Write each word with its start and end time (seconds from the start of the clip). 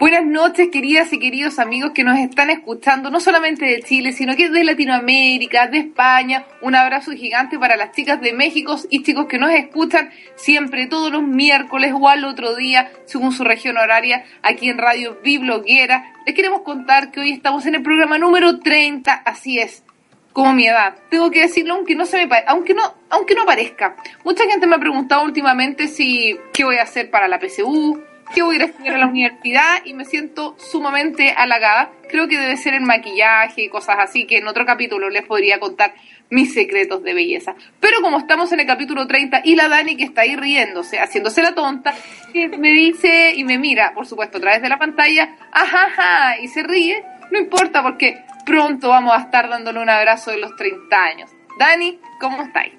Buenas 0.00 0.26
noches, 0.26 0.70
queridas 0.72 1.12
y 1.12 1.20
queridos 1.20 1.60
amigos 1.60 1.92
que 1.94 2.02
nos 2.02 2.18
están 2.18 2.50
escuchando, 2.50 3.10
no 3.10 3.20
solamente 3.20 3.64
de 3.64 3.80
Chile, 3.80 4.12
sino 4.12 4.34
que 4.34 4.50
de 4.50 4.64
Latinoamérica, 4.64 5.68
de 5.68 5.78
España. 5.78 6.46
Un 6.62 6.74
abrazo 6.74 7.12
gigante 7.12 7.60
para 7.60 7.76
las 7.76 7.92
chicas 7.92 8.20
de 8.20 8.32
México 8.32 8.76
y 8.90 9.04
chicos 9.04 9.26
que 9.26 9.38
nos 9.38 9.52
escuchan 9.52 10.10
siempre, 10.34 10.88
todos 10.88 11.12
los 11.12 11.22
miércoles 11.22 11.92
o 11.94 12.08
al 12.08 12.24
otro 12.24 12.56
día, 12.56 12.90
según 13.04 13.32
su 13.32 13.44
región 13.44 13.76
horaria, 13.76 14.24
aquí 14.42 14.68
en 14.68 14.78
Radio 14.78 15.20
Bibloguera. 15.22 16.12
Les 16.26 16.34
queremos 16.34 16.62
contar 16.62 17.12
que 17.12 17.20
hoy 17.20 17.30
estamos 17.30 17.64
en 17.66 17.76
el 17.76 17.82
programa 17.82 18.18
número 18.18 18.58
30, 18.58 19.12
así 19.12 19.60
es, 19.60 19.84
como 20.32 20.52
mi 20.54 20.66
edad. 20.66 20.96
Tengo 21.08 21.30
que 21.30 21.42
decirlo 21.42 21.74
aunque 21.74 21.94
no 21.94 22.04
se 22.04 22.26
me 22.26 22.34
aunque 22.48 22.74
no, 22.74 22.82
aunque 23.10 23.36
no 23.36 23.46
parezca. 23.46 23.94
Mucha 24.24 24.42
gente 24.50 24.66
me 24.66 24.74
ha 24.74 24.80
preguntado 24.80 25.22
últimamente 25.22 25.86
si 25.86 26.36
qué 26.52 26.64
voy 26.64 26.78
a 26.78 26.82
hacer 26.82 27.12
para 27.12 27.28
la 27.28 27.38
PSU, 27.38 28.02
que 28.34 28.42
voy 28.42 28.54
a 28.54 28.56
ir 28.56 28.62
a 28.62 28.66
estudiar 28.66 28.96
a 28.96 28.98
la 28.98 29.06
universidad 29.06 29.84
y 29.84 29.94
me 29.94 30.04
siento 30.04 30.56
sumamente 30.58 31.32
halagada. 31.36 31.90
Creo 32.08 32.28
que 32.28 32.38
debe 32.38 32.56
ser 32.56 32.74
el 32.74 32.82
maquillaje 32.82 33.62
y 33.62 33.68
cosas 33.68 33.96
así, 34.00 34.26
que 34.26 34.38
en 34.38 34.48
otro 34.48 34.66
capítulo 34.66 35.08
les 35.08 35.24
podría 35.24 35.60
contar 35.60 35.94
mis 36.30 36.52
secretos 36.52 37.02
de 37.02 37.14
belleza. 37.14 37.54
Pero 37.80 38.00
como 38.02 38.18
estamos 38.18 38.50
en 38.52 38.60
el 38.60 38.66
capítulo 38.66 39.06
30 39.06 39.42
y 39.44 39.54
la 39.54 39.68
Dani 39.68 39.96
que 39.96 40.04
está 40.04 40.22
ahí 40.22 40.36
riéndose, 40.36 40.98
haciéndose 40.98 41.42
la 41.42 41.54
tonta, 41.54 41.94
que 42.32 42.48
me 42.48 42.70
dice 42.70 43.32
y 43.36 43.44
me 43.44 43.58
mira, 43.58 43.92
por 43.94 44.06
supuesto, 44.06 44.38
a 44.38 44.40
través 44.40 44.62
de 44.62 44.68
la 44.68 44.78
pantalla, 44.78 45.36
ajaja, 45.52 46.40
y 46.40 46.48
se 46.48 46.62
ríe, 46.62 47.04
no 47.30 47.38
importa 47.38 47.82
porque 47.82 48.24
pronto 48.44 48.88
vamos 48.88 49.14
a 49.14 49.20
estar 49.20 49.48
dándole 49.48 49.80
un 49.80 49.90
abrazo 49.90 50.32
de 50.32 50.38
los 50.38 50.56
30 50.56 50.96
años. 50.96 51.30
Dani, 51.58 52.00
¿cómo 52.20 52.42
estáis? 52.42 52.72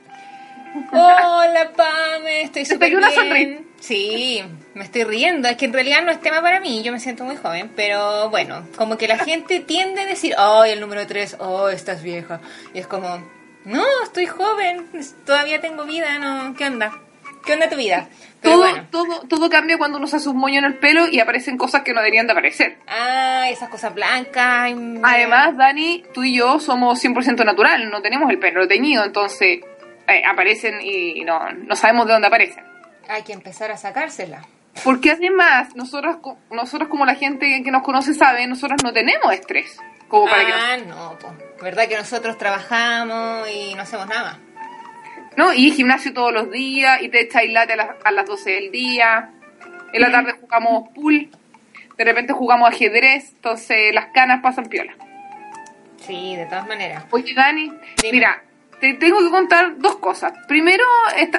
Hola, 0.91 1.71
Pame, 1.75 2.41
estoy 2.41 2.65
súper 2.65 2.95
una 2.97 3.09
bien. 3.09 3.65
Sí, 3.85 4.43
me 4.73 4.83
estoy 4.83 5.03
riendo. 5.03 5.47
Es 5.47 5.57
que 5.57 5.65
en 5.65 5.73
realidad 5.73 6.01
no 6.03 6.11
es 6.11 6.19
tema 6.19 6.41
para 6.41 6.59
mí, 6.59 6.81
yo 6.81 6.91
me 6.91 6.99
siento 6.99 7.23
muy 7.23 7.35
joven, 7.35 7.71
pero 7.75 8.31
bueno, 8.31 8.67
como 8.77 8.97
que 8.97 9.07
la 9.07 9.19
gente 9.19 9.59
tiende 9.59 10.01
a 10.01 10.05
decir, 10.07 10.33
oh, 10.39 10.63
el 10.63 10.79
número 10.79 11.05
3, 11.05 11.37
oh, 11.39 11.69
estás 11.69 12.01
vieja. 12.01 12.41
Y 12.73 12.79
es 12.79 12.87
como, 12.87 13.23
no, 13.63 13.85
estoy 14.03 14.25
joven, 14.25 14.87
todavía 15.23 15.61
tengo 15.61 15.85
vida, 15.85 16.17
¿no? 16.17 16.55
¿Qué 16.55 16.65
onda? 16.65 16.99
¿Qué 17.45 17.53
onda 17.53 17.69
tu 17.69 17.75
vida? 17.75 18.09
todo, 18.41 18.65
todo, 18.89 19.21
todo 19.27 19.49
cambia 19.51 19.77
cuando 19.77 19.99
uno 19.99 20.07
se 20.07 20.15
hace 20.15 20.29
un 20.29 20.37
moño 20.37 20.57
en 20.57 20.65
el 20.65 20.77
pelo 20.77 21.07
y 21.07 21.19
aparecen 21.19 21.55
cosas 21.55 21.83
que 21.83 21.93
no 21.93 21.99
deberían 21.99 22.25
de 22.25 22.33
aparecer. 22.33 22.79
Ah, 22.87 23.47
esas 23.51 23.69
cosas 23.69 23.93
blancas. 23.93 24.73
Además, 25.03 25.57
Dani, 25.57 26.03
tú 26.11 26.23
y 26.23 26.35
yo 26.35 26.59
somos 26.59 27.03
100% 27.03 27.45
natural, 27.45 27.91
no 27.91 28.01
tenemos 28.01 28.31
el 28.31 28.39
pelo 28.39 28.67
teñido, 28.67 29.03
entonces 29.03 29.59
eh, 30.07 30.23
aparecen 30.27 30.81
y 30.81 31.23
no, 31.23 31.51
no 31.51 31.75
sabemos 31.75 32.07
de 32.07 32.13
dónde 32.13 32.27
aparecen. 32.27 32.74
Hay 33.09 33.23
que 33.23 33.33
empezar 33.33 33.71
a 33.71 33.77
sacársela. 33.77 34.41
Porque 34.83 35.11
además, 35.11 35.75
nosotros, 35.75 36.17
nosotros 36.51 36.89
como 36.89 37.05
la 37.05 37.15
gente 37.15 37.61
que 37.63 37.71
nos 37.71 37.83
conoce 37.83 38.13
sabe, 38.13 38.45
nosotros 38.47 38.81
no 38.83 38.91
tenemos 38.91 39.33
estrés. 39.33 39.77
Como 40.07 40.27
para 40.27 40.73
ah, 40.73 40.77
no, 40.77 41.17
pues, 41.19 41.33
verdad 41.61 41.87
que 41.87 41.97
nosotros 41.97 42.37
trabajamos 42.37 43.49
y 43.49 43.73
no 43.73 43.81
hacemos 43.81 44.07
nada. 44.07 44.39
No, 45.37 45.53
y 45.53 45.71
gimnasio 45.71 46.13
todos 46.13 46.31
los 46.31 46.51
días, 46.51 47.01
y 47.01 47.09
te 47.09 47.21
echáis 47.21 47.51
late 47.51 47.73
a 47.73 47.75
las, 47.75 47.89
a 48.03 48.11
las 48.11 48.25
12 48.25 48.51
del 48.51 48.71
día. 48.71 49.31
En 49.91 50.01
la 50.01 50.11
tarde 50.11 50.35
jugamos 50.39 50.89
pool, 50.93 51.29
de 51.97 52.03
repente 52.03 52.33
jugamos 52.33 52.69
ajedrez, 52.69 53.31
entonces 53.33 53.93
las 53.93 54.07
canas 54.07 54.41
pasan 54.41 54.65
piola. 54.65 54.93
Sí, 56.05 56.35
de 56.35 56.45
todas 56.45 56.67
maneras. 56.67 57.05
Oye, 57.11 57.33
Dani, 57.33 57.71
mira, 58.11 58.43
te 58.79 58.93
tengo 58.95 59.19
que 59.19 59.29
contar 59.29 59.77
dos 59.77 59.97
cosas. 59.97 60.33
Primero, 60.47 60.83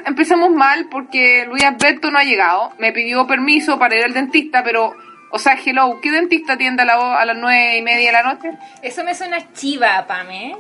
empezamos 0.05 0.51
mal 0.51 0.89
porque 0.91 1.47
Luis 1.47 1.65
Alberto 1.65 2.11
no 2.11 2.19
ha 2.19 2.25
llegado. 2.25 2.73
Me 2.79 2.93
pidió 2.93 3.27
permiso 3.27 3.79
para 3.79 3.97
ir 3.97 4.05
al 4.05 4.13
dentista, 4.13 4.63
pero, 4.63 4.95
o 5.31 5.39
sea, 5.39 5.59
hello, 5.65 5.99
¿qué 6.01 6.11
dentista 6.11 6.55
atiende 6.55 6.83
a, 6.83 6.87
la, 6.87 7.21
a 7.21 7.25
las 7.25 7.37
nueve 7.37 7.79
y 7.79 7.83
media 7.83 8.07
de 8.07 8.13
la 8.13 8.23
noche? 8.23 8.51
Eso 8.83 9.05
me 9.05 9.15
suena 9.15 9.53
chiva, 9.53 10.07
Pame. 10.07 10.57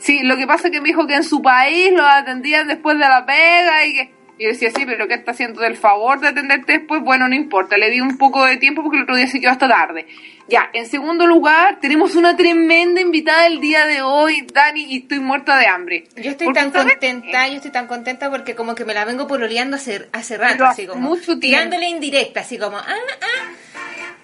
Sí, 0.00 0.20
lo 0.22 0.36
que 0.36 0.46
pasa 0.46 0.68
es 0.68 0.72
que 0.72 0.80
me 0.80 0.88
dijo 0.88 1.06
que 1.06 1.14
en 1.14 1.24
su 1.24 1.42
país 1.42 1.92
lo 1.92 2.06
atendían 2.06 2.68
después 2.68 2.98
de 2.98 3.08
la 3.08 3.26
pega 3.26 3.84
y 3.84 3.94
que 3.94 4.17
y 4.38 4.44
yo 4.44 4.50
decía, 4.50 4.70
sí, 4.70 4.84
pero 4.86 5.08
¿qué 5.08 5.14
está 5.14 5.32
haciendo 5.32 5.60
del 5.62 5.76
favor 5.76 6.20
de 6.20 6.28
atenderte 6.28 6.78
después? 6.78 7.02
Bueno, 7.02 7.26
no 7.26 7.34
importa, 7.34 7.76
le 7.76 7.90
di 7.90 8.00
un 8.00 8.16
poco 8.16 8.44
de 8.46 8.56
tiempo 8.56 8.82
porque 8.82 8.98
el 8.98 9.02
otro 9.02 9.16
día 9.16 9.26
se 9.26 9.40
quedó 9.40 9.50
hasta 9.50 9.68
tarde. 9.68 10.06
Ya, 10.48 10.70
en 10.72 10.86
segundo 10.86 11.26
lugar, 11.26 11.80
tenemos 11.80 12.14
una 12.14 12.36
tremenda 12.36 13.00
invitada 13.00 13.48
el 13.48 13.60
día 13.60 13.84
de 13.86 14.00
hoy, 14.00 14.46
Dani, 14.52 14.84
y 14.84 14.98
estoy 14.98 15.18
muerta 15.18 15.58
de 15.58 15.66
hambre. 15.66 16.04
Yo 16.16 16.30
estoy 16.30 16.52
tan 16.52 16.70
contenta, 16.70 17.48
yo 17.48 17.56
estoy 17.56 17.72
tan 17.72 17.88
contenta 17.88 18.30
porque 18.30 18.54
como 18.54 18.76
que 18.76 18.84
me 18.84 18.94
la 18.94 19.04
vengo 19.04 19.26
pololeando 19.26 19.76
hace, 19.76 20.08
hace 20.12 20.36
rato, 20.38 20.64
así 20.64 20.86
como 20.86 21.00
mucho 21.00 21.36
tirándole 21.40 21.88
indirecta, 21.88 22.40
así 22.40 22.58
como, 22.58 22.76
ah, 22.76 22.86
ah. 22.86 23.50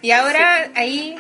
Y 0.00 0.12
ahora 0.12 0.70
ahí 0.76 1.16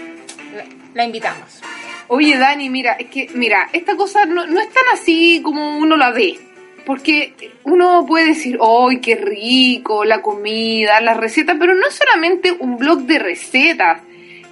la, 0.94 1.04
invitamos. 1.04 1.60
Oye, 2.06 2.38
Dani, 2.38 2.70
mira, 2.70 2.92
es 2.92 3.08
que, 3.08 3.28
mira, 3.34 3.70
esta 3.72 3.96
cosa 3.96 4.24
no, 4.24 4.46
no 4.46 4.60
es 4.60 4.68
tan 4.68 4.84
así 4.92 5.40
como 5.42 5.78
uno 5.78 5.96
la 5.96 6.12
ve 6.12 6.53
porque 6.84 7.34
uno 7.64 8.04
puede 8.06 8.26
decir, 8.26 8.58
¡ay, 8.60 9.00
qué 9.00 9.16
rico! 9.16 10.04
La 10.04 10.22
comida, 10.22 11.00
las 11.00 11.16
recetas, 11.16 11.56
pero 11.58 11.74
no 11.74 11.86
es 11.86 11.94
solamente 11.94 12.52
un 12.52 12.76
blog 12.76 13.00
de 13.02 13.18
recetas. 13.18 14.02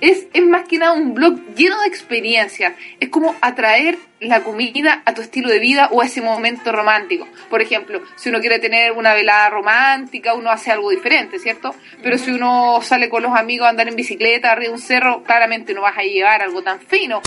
Es, 0.00 0.26
es 0.32 0.44
más 0.44 0.66
que 0.66 0.78
nada 0.78 0.94
un 0.94 1.15
blog 1.15 1.38
lleno 1.54 1.81
de 1.81 1.87
experiencias. 1.87 2.75
Es 2.98 3.09
como 3.09 3.37
atraer 3.41 3.98
la 4.19 4.42
comida 4.42 5.03
a 5.04 5.15
tu 5.15 5.22
estilo 5.22 5.48
de 5.48 5.60
vida 5.60 5.88
o 5.92 6.03
a 6.03 6.06
ese 6.06 6.21
momento 6.21 6.72
romántico. 6.72 7.28
Por 7.48 7.62
ejemplo, 7.62 8.03
si 8.16 8.28
uno 8.28 8.41
quiere 8.41 8.59
tener 8.59 8.92
una 8.92 9.15
velada 9.15 9.48
romántica, 9.50 10.34
uno 10.34 10.50
hace 10.50 10.72
algo 10.72 10.91
diferente, 10.91 11.38
¿cierto? 11.38 11.75
Pero 12.03 12.19
si 12.19 12.32
uno 12.32 12.81
sale 12.82 13.09
con 13.09 13.22
los 13.22 13.37
amigos 13.37 13.66
a 13.66 13.71
andar 13.71 13.87
en 13.88 13.94
bicicleta, 13.94 14.50
arriba 14.50 14.71
de 14.71 14.75
un 14.75 14.81
cerro, 14.81 15.22
claramente 15.22 15.72
no 15.72 15.82
vas 15.82 15.97
a 15.97 16.03
llevar 16.03 16.42
algo 16.42 16.62
tan 16.62 16.81
fino 16.81 17.22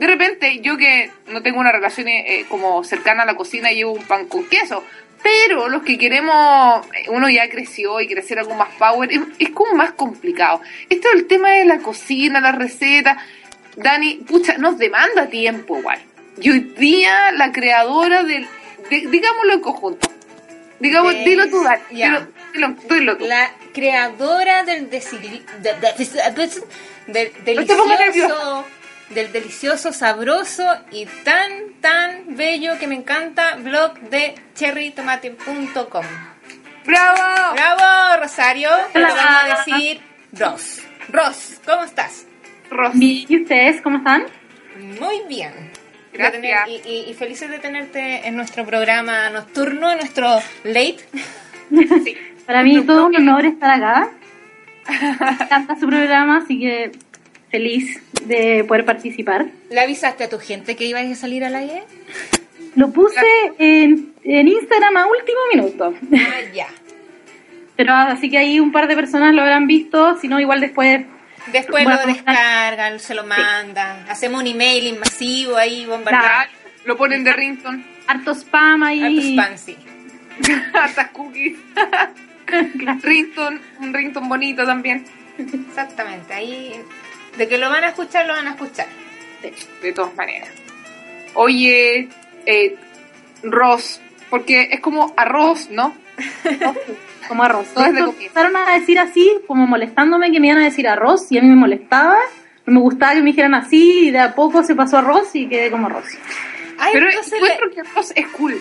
de 0.00 0.06
repente, 0.06 0.60
yo 0.62 0.78
que 0.78 1.10
no 1.26 1.42
tengo 1.42 1.60
una 1.60 1.72
relación 1.72 2.08
eh, 2.08 2.46
como 2.48 2.82
cercana 2.84 3.24
a 3.24 3.26
la 3.26 3.36
cocina, 3.36 3.70
llevo 3.70 3.92
un 3.92 4.02
pan 4.02 4.28
con 4.28 4.48
queso. 4.48 4.82
Pero 5.22 5.68
los 5.68 5.82
que 5.82 5.98
queremos, 5.98 6.86
eh, 6.86 7.10
uno 7.10 7.28
ya 7.28 7.50
creció 7.50 8.00
y 8.00 8.08
crecer 8.08 8.38
algo 8.38 8.54
más 8.54 8.70
power, 8.78 9.10
es, 9.38 9.50
como 9.50 9.74
más 9.74 9.92
complicado. 9.92 10.62
Esto 10.88 11.08
es 11.08 11.16
el 11.16 11.26
tema 11.26 11.50
de 11.50 11.66
la 11.66 11.80
cocina, 11.80 12.40
la 12.40 12.52
receta. 12.52 13.18
Dani, 13.76 14.24
pucha, 14.26 14.56
nos 14.56 14.78
demanda 14.78 15.26
tiempo 15.26 15.78
igual. 15.78 16.00
Y 16.40 16.48
hoy 16.48 16.60
día 16.78 17.30
la 17.32 17.52
creadora 17.52 18.22
del, 18.22 18.48
digámoslo 18.88 19.52
en 19.52 19.60
conjunto. 19.60 20.08
Digamos, 20.78 21.12
dilo 21.12 21.46
tú, 21.50 21.62
Dani. 21.62 21.82
Dilo, 21.90 22.26
dilo, 22.88 23.18
tú. 23.18 23.26
La 23.26 23.50
creadora 23.74 24.64
del, 24.64 24.88
del 24.88 25.04
delicioso 27.44 28.64
del 29.10 29.32
delicioso, 29.32 29.92
sabroso 29.92 30.64
y 30.90 31.06
tan, 31.24 31.74
tan 31.80 32.36
bello 32.36 32.78
que 32.78 32.86
me 32.86 32.94
encanta 32.94 33.56
blog 33.56 33.98
de 34.10 34.34
cherrytomate.com. 34.54 36.06
¡Bravo! 36.86 37.54
¡Bravo, 37.54 38.22
Rosario! 38.22 38.70
Te 38.92 39.00
vamos 39.00 39.18
a 39.20 39.56
decir 39.56 40.00
Ros. 40.32 40.82
Ros, 41.08 41.60
¿cómo 41.66 41.84
estás? 41.84 42.26
Ros. 42.70 42.94
¿Y 42.94 43.42
ustedes 43.42 43.82
cómo 43.82 43.98
están? 43.98 44.24
Muy 45.00 45.22
bien. 45.28 45.52
Gracias. 46.12 46.68
y, 46.68 47.14
felices 47.14 47.50
de 47.50 47.58
tenerte 47.58 48.26
en 48.26 48.36
nuestro 48.36 48.64
programa 48.64 49.30
nocturno, 49.30 49.90
en 49.90 49.98
nuestro 49.98 50.40
late. 50.64 50.98
Sí. 52.04 52.16
Para 52.46 52.64
mí 52.64 52.82
todo 52.82 53.06
un 53.06 53.14
honor 53.14 53.44
estar 53.44 53.70
acá. 53.70 54.10
Me 54.88 55.44
encanta 55.44 55.76
su 55.78 55.86
programa, 55.86 56.38
así 56.38 56.58
que 56.58 56.90
feliz 57.50 58.00
de 58.24 58.64
poder 58.64 58.84
participar. 58.84 59.46
¿Le 59.70 59.80
avisaste 59.80 60.24
a 60.24 60.28
tu 60.28 60.38
gente 60.38 60.76
que 60.76 60.84
ibas 60.84 61.04
a 61.04 61.14
salir 61.14 61.44
al 61.44 61.54
aire? 61.54 61.82
Lo 62.76 62.90
puse 62.90 63.20
en, 63.58 64.14
en 64.24 64.48
Instagram 64.48 64.96
a 64.96 65.06
último 65.06 65.38
minuto. 65.52 65.94
Ah, 66.14 66.40
ya. 66.54 66.68
Pero 67.76 67.94
así 67.94 68.30
que 68.30 68.38
ahí 68.38 68.60
un 68.60 68.72
par 68.72 68.88
de 68.88 68.94
personas 68.94 69.34
lo 69.34 69.42
habrán 69.42 69.66
visto, 69.66 70.18
si 70.18 70.28
no, 70.28 70.38
igual 70.38 70.60
después. 70.60 71.04
Después 71.52 71.84
lo 71.84 72.06
descargan, 72.06 73.00
se 73.00 73.14
lo 73.14 73.24
mandan. 73.24 74.08
Hacemos 74.08 74.42
un 74.42 74.46
email 74.46 74.98
masivo 74.98 75.56
ahí, 75.56 75.86
bombardear. 75.86 76.48
Lo 76.84 76.96
ponen 76.96 77.24
de 77.24 77.32
rington. 77.32 77.84
Harto 78.06 78.34
spam 78.34 78.82
ahí. 78.82 79.02
Harto 79.02 79.20
spam, 79.20 79.58
sí. 79.58 79.76
Hartas 80.74 81.10
cookies. 81.10 81.58
rington, 83.02 83.60
un 83.80 83.94
rington 83.94 84.28
bonito 84.28 84.64
también. 84.66 85.04
Exactamente, 85.38 86.34
ahí 86.34 86.74
de 87.36 87.48
que 87.48 87.58
lo 87.58 87.70
van 87.70 87.84
a 87.84 87.88
escuchar, 87.88 88.26
lo 88.26 88.32
van 88.32 88.48
a 88.48 88.50
escuchar. 88.50 88.86
De, 89.82 89.92
todas 89.92 90.14
maneras. 90.14 90.50
Oye, 91.34 92.08
eh, 92.44 92.76
Ross, 93.42 94.00
porque 94.28 94.68
es 94.70 94.80
como 94.80 95.14
arroz, 95.16 95.70
¿no? 95.70 95.94
como 97.28 97.42
arroz. 97.42 97.68
Entonces 97.68 98.22
empezaron 98.22 98.56
a 98.56 98.74
decir 98.78 98.98
así, 98.98 99.40
como 99.46 99.66
molestándome 99.66 100.30
que 100.30 100.40
me 100.40 100.48
iban 100.48 100.58
a 100.60 100.64
decir 100.64 100.86
arroz 100.86 101.30
y 101.32 101.38
a 101.38 101.42
mí 101.42 101.48
me 101.48 101.56
molestaba. 101.56 102.18
No 102.66 102.74
me 102.74 102.80
gustaba 102.80 103.14
que 103.14 103.20
me 103.20 103.30
dijeran 103.30 103.54
así 103.54 104.08
y 104.08 104.10
de 104.10 104.18
a 104.18 104.34
poco 104.34 104.62
se 104.62 104.74
pasó 104.74 104.96
a 104.96 105.00
arroz 105.00 105.34
y 105.34 105.48
quedé 105.48 105.70
como 105.70 105.86
arroz. 105.86 106.04
Pero 106.92 107.08
encuentro 107.10 107.70
que 107.70 107.80
arroz 107.80 108.12
es 108.14 108.26
cool. 108.28 108.60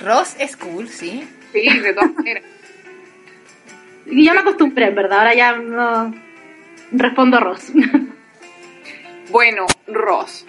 Ross 0.00 0.36
es 0.38 0.56
cool, 0.56 0.88
sí. 0.88 1.26
Sí, 1.52 1.80
de 1.80 1.92
todas 1.94 2.14
maneras. 2.14 2.44
y 4.06 4.24
ya 4.24 4.34
me 4.34 4.40
acostumbré, 4.40 4.88
en 4.88 4.94
verdad. 4.94 5.18
Ahora 5.18 5.34
ya 5.34 5.56
no 5.56 6.25
Respondo 6.92 7.36
a 7.36 7.40
Ross. 7.40 7.72
Bueno, 9.28 9.66
Ross. 9.88 10.46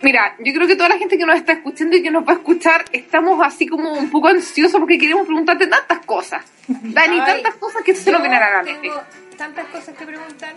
Mira, 0.00 0.36
yo 0.38 0.52
creo 0.54 0.66
que 0.66 0.74
toda 0.74 0.88
la 0.88 0.96
gente 0.98 1.18
que 1.18 1.26
nos 1.26 1.36
está 1.36 1.52
escuchando 1.52 1.96
y 1.96 2.02
que 2.02 2.10
nos 2.10 2.26
va 2.26 2.32
a 2.32 2.36
escuchar, 2.36 2.84
estamos 2.90 3.38
así 3.46 3.66
como 3.66 3.92
un 3.92 4.10
poco 4.10 4.28
ansiosos 4.28 4.80
porque 4.80 4.96
queremos 4.98 5.26
preguntarte 5.26 5.66
tantas 5.66 5.98
cosas. 6.06 6.42
Dani, 6.66 7.20
Ay, 7.20 7.26
tantas 7.34 7.54
cosas 7.56 7.82
que 7.82 7.94
se 7.94 8.10
nos 8.10 8.22
vienen 8.22 8.42
a 8.42 8.50
la 8.50 8.62
mente. 8.62 8.80
Tengo 8.88 9.02
tantas 9.36 9.66
cosas 9.66 9.94
que 9.96 10.06
preguntar. 10.06 10.54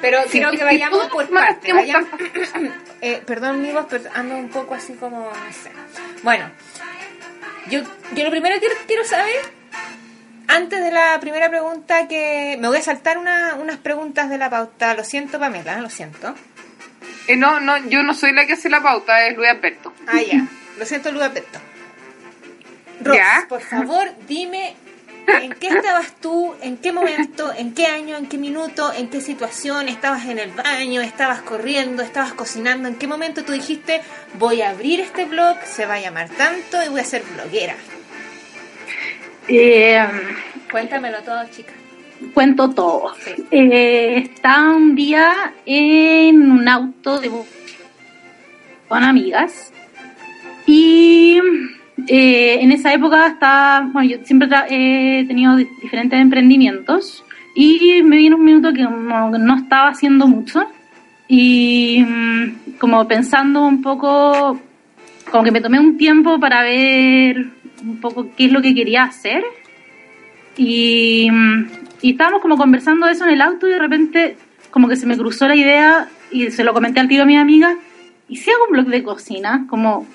Pero 0.00 0.22
Sí, 0.22 0.28
quiero 0.30 0.50
es 0.52 0.58
que 0.58 0.64
vayamos 0.64 1.06
por 1.08 1.28
partes. 1.28 1.74
vayamos-. 1.74 2.08
Eh, 3.02 3.22
perdón, 3.26 3.60
mi 3.60 3.70
voz, 3.72 3.86
pero 3.90 4.04
ando 4.14 4.36
un 4.36 4.48
poco 4.48 4.74
así 4.74 4.94
como, 4.94 5.18
no 5.20 5.52
sé. 5.52 5.70
Bueno, 6.22 6.50
yo, 7.68 7.80
yo 8.14 8.24
lo 8.24 8.30
primero 8.30 8.58
que 8.58 8.68
quiero 8.86 9.04
saber, 9.04 9.36
antes 10.54 10.82
de 10.82 10.90
la 10.90 11.18
primera 11.20 11.48
pregunta, 11.48 12.06
que 12.08 12.56
me 12.60 12.68
voy 12.68 12.78
a 12.78 12.82
saltar 12.82 13.18
una- 13.18 13.54
unas 13.56 13.78
preguntas 13.78 14.28
de 14.30 14.38
la 14.38 14.48
pauta. 14.50 14.94
Lo 14.94 15.04
siento, 15.04 15.38
Pamela, 15.38 15.80
lo 15.80 15.90
siento. 15.90 16.34
Eh, 17.28 17.36
no, 17.36 17.60
no, 17.60 17.76
yo 17.88 18.02
no 18.02 18.14
soy 18.14 18.32
la 18.32 18.46
que 18.46 18.54
hace 18.54 18.68
la 18.68 18.82
pauta, 18.82 19.26
es 19.26 19.36
Luis 19.36 19.48
Alberto. 19.50 19.92
Ah, 20.06 20.20
ya. 20.20 20.46
Lo 20.78 20.84
siento, 20.86 21.10
Luis 21.12 21.24
Alberto. 21.24 21.58
Ross, 23.02 23.16
¿Ya? 23.16 23.46
por 23.48 23.60
favor, 23.60 24.08
dime 24.28 24.74
en 25.26 25.52
qué 25.54 25.68
estabas 25.68 26.14
tú, 26.20 26.54
en 26.62 26.76
qué 26.76 26.92
momento, 26.92 27.52
en 27.56 27.74
qué 27.74 27.86
año, 27.86 28.16
en 28.16 28.26
qué 28.26 28.38
minuto, 28.38 28.92
en 28.92 29.08
qué 29.08 29.20
situación, 29.20 29.88
estabas 29.88 30.26
en 30.26 30.38
el 30.38 30.50
baño, 30.50 31.00
estabas 31.00 31.42
corriendo, 31.42 32.02
estabas 32.02 32.32
cocinando, 32.32 32.88
en 32.88 32.96
qué 32.96 33.06
momento 33.06 33.44
tú 33.44 33.52
dijiste, 33.52 34.00
voy 34.34 34.62
a 34.62 34.70
abrir 34.70 35.00
este 35.00 35.24
blog, 35.24 35.56
se 35.64 35.86
va 35.86 35.94
a 35.94 36.00
llamar 36.00 36.28
tanto 36.30 36.82
y 36.84 36.88
voy 36.88 37.00
a 37.00 37.04
ser 37.04 37.22
bloguera. 37.22 37.74
Eh, 39.48 39.98
Cuéntamelo 40.70 41.18
todo, 41.22 41.42
chica. 41.50 41.72
cuento 42.34 42.70
todo. 42.70 43.14
Sí. 43.20 43.32
Eh, 43.50 44.18
estaba 44.18 44.70
un 44.74 44.94
día 44.94 45.54
en 45.66 46.50
un 46.50 46.68
auto 46.68 47.20
de 47.20 47.30
con 48.88 49.02
amigas 49.04 49.72
y 50.66 51.38
eh, 52.06 52.58
en 52.60 52.72
esa 52.72 52.92
época 52.92 53.26
estaba, 53.26 53.88
bueno, 53.92 54.08
yo 54.10 54.24
siempre 54.24 54.48
he 54.68 55.24
tenido 55.26 55.56
di- 55.56 55.68
diferentes 55.80 56.20
emprendimientos 56.20 57.24
y 57.54 58.02
me 58.02 58.16
vino 58.16 58.36
un 58.36 58.44
minuto 58.44 58.72
que 58.72 58.80
que 58.82 59.38
no 59.38 59.56
estaba 59.56 59.88
haciendo 59.88 60.26
mucho 60.26 60.66
y 61.28 62.04
mm, 62.06 62.76
como 62.78 63.06
pensando 63.08 63.62
un 63.66 63.80
poco, 63.82 64.58
como 65.30 65.42
que 65.44 65.50
me 65.52 65.60
tomé 65.60 65.80
un 65.80 65.96
tiempo 65.96 66.38
para 66.38 66.62
ver 66.62 67.46
un 67.82 68.00
poco 68.00 68.28
qué 68.36 68.46
es 68.46 68.52
lo 68.52 68.62
que 68.62 68.74
quería 68.74 69.04
hacer. 69.04 69.44
Y, 70.56 71.28
y 72.02 72.10
estábamos 72.10 72.42
como 72.42 72.56
conversando 72.56 73.08
eso 73.08 73.24
en 73.24 73.32
el 73.32 73.40
auto 73.40 73.66
y 73.66 73.70
de 73.70 73.78
repente 73.78 74.36
como 74.70 74.88
que 74.88 74.96
se 74.96 75.06
me 75.06 75.16
cruzó 75.16 75.48
la 75.48 75.56
idea 75.56 76.08
y 76.30 76.50
se 76.50 76.64
lo 76.64 76.72
comenté 76.72 77.00
al 77.00 77.08
tiro 77.08 77.22
a 77.22 77.26
mi 77.26 77.36
amiga. 77.36 77.76
Y 78.28 78.36
si 78.36 78.50
hago 78.50 78.64
un 78.66 78.72
blog 78.72 78.86
de 78.86 79.02
cocina, 79.02 79.66
como 79.68 80.06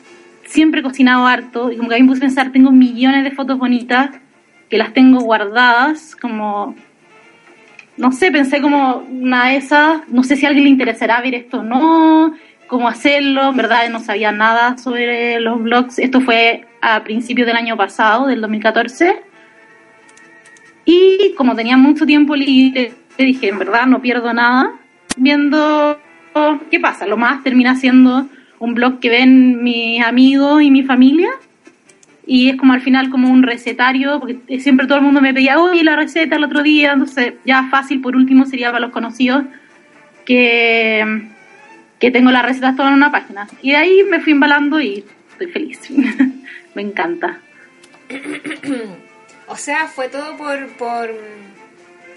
siempre 0.46 0.80
he 0.80 0.84
cocinado 0.84 1.28
harto 1.28 1.72
y 1.72 1.78
como 1.78 1.90
que 1.90 1.96
a 1.96 1.98
mí 1.98 2.04
me 2.04 2.10
puse 2.10 2.20
a 2.20 2.28
pensar, 2.28 2.52
tengo 2.52 2.72
millones 2.72 3.24
de 3.24 3.32
fotos 3.32 3.58
bonitas 3.58 4.12
que 4.70 4.78
las 4.78 4.94
tengo 4.94 5.20
guardadas, 5.20 6.16
como, 6.16 6.76
no 7.98 8.12
sé, 8.12 8.32
pensé 8.32 8.62
como 8.62 8.98
una 8.98 9.50
de 9.50 9.58
esas, 9.58 10.08
no 10.10 10.24
sé 10.24 10.36
si 10.36 10.46
a 10.46 10.50
alguien 10.50 10.66
le 10.66 10.72
interesará 10.72 11.22
ver 11.22 11.36
esto 11.36 11.60
o 11.60 11.64
no, 11.64 12.34
cómo 12.68 12.88
hacerlo, 12.88 13.50
en 13.50 13.58
verdad 13.58 13.90
no 13.90 14.00
sabía 14.00 14.32
nada 14.32 14.78
sobre 14.78 15.40
los 15.40 15.62
blogs, 15.62 16.00
esto 16.00 16.22
fue 16.22 16.66
a 16.82 17.04
principios 17.04 17.48
del 17.48 17.58
año 17.58 17.76
pasado, 17.78 18.28
del 18.28 18.42
2014, 18.42 19.22
y 20.86 21.34
como 21.36 21.54
tenía 21.56 21.76
mucho 21.76 22.06
tiempo 22.06 22.36
libre, 22.36 22.94
dije, 23.18 23.50
en 23.50 23.60
verdad 23.60 23.88
no 23.88 24.02
pierdo 24.02 24.32
nada 24.34 24.72
viendo 25.18 26.00
qué 26.72 26.80
pasa. 26.80 27.06
Lo 27.06 27.18
más 27.18 27.44
termina 27.44 27.76
siendo 27.76 28.28
un 28.60 28.74
blog 28.74 29.00
que 29.00 29.10
ven 29.10 29.64
mis 29.64 30.02
amigos 30.02 30.62
y 30.62 30.72
mi 30.72 30.84
familia. 30.84 31.30
Y 32.26 32.50
es 32.50 32.58
como 32.58 32.74
al 32.74 32.82
final 32.82 33.10
como 33.10 33.30
un 33.30 33.44
recetario, 33.44 34.20
porque 34.20 34.60
siempre 34.60 34.86
todo 34.86 34.98
el 34.98 35.04
mundo 35.04 35.22
me 35.22 35.34
pedía, 35.34 35.60
oye, 35.60 35.84
la 35.84 35.96
receta 35.96 36.36
el 36.36 36.44
otro 36.44 36.62
día, 36.62 36.92
entonces 36.94 37.34
ya 37.46 37.70
fácil 37.70 38.02
por 38.02 38.16
último 38.18 38.46
sería 38.46 38.68
para 38.68 38.82
los 38.82 38.92
conocidos 38.92 39.44
que, 40.26 41.30
que 42.00 42.12
tengo 42.12 42.32
las 42.32 42.46
recetas 42.46 42.76
todas 42.76 42.92
en 42.92 42.98
una 42.98 43.12
página. 43.12 43.48
Y 43.62 43.72
de 43.72 43.78
ahí 43.78 44.04
me 44.10 44.20
fui 44.20 44.34
embalando 44.34 44.80
y 44.80 45.04
estoy 45.32 45.48
feliz. 45.48 45.80
me 46.76 46.82
encanta. 46.82 47.40
O 49.50 49.56
sea, 49.56 49.88
fue 49.88 50.10
todo 50.10 50.36
por, 50.36 50.68
por, 50.74 51.10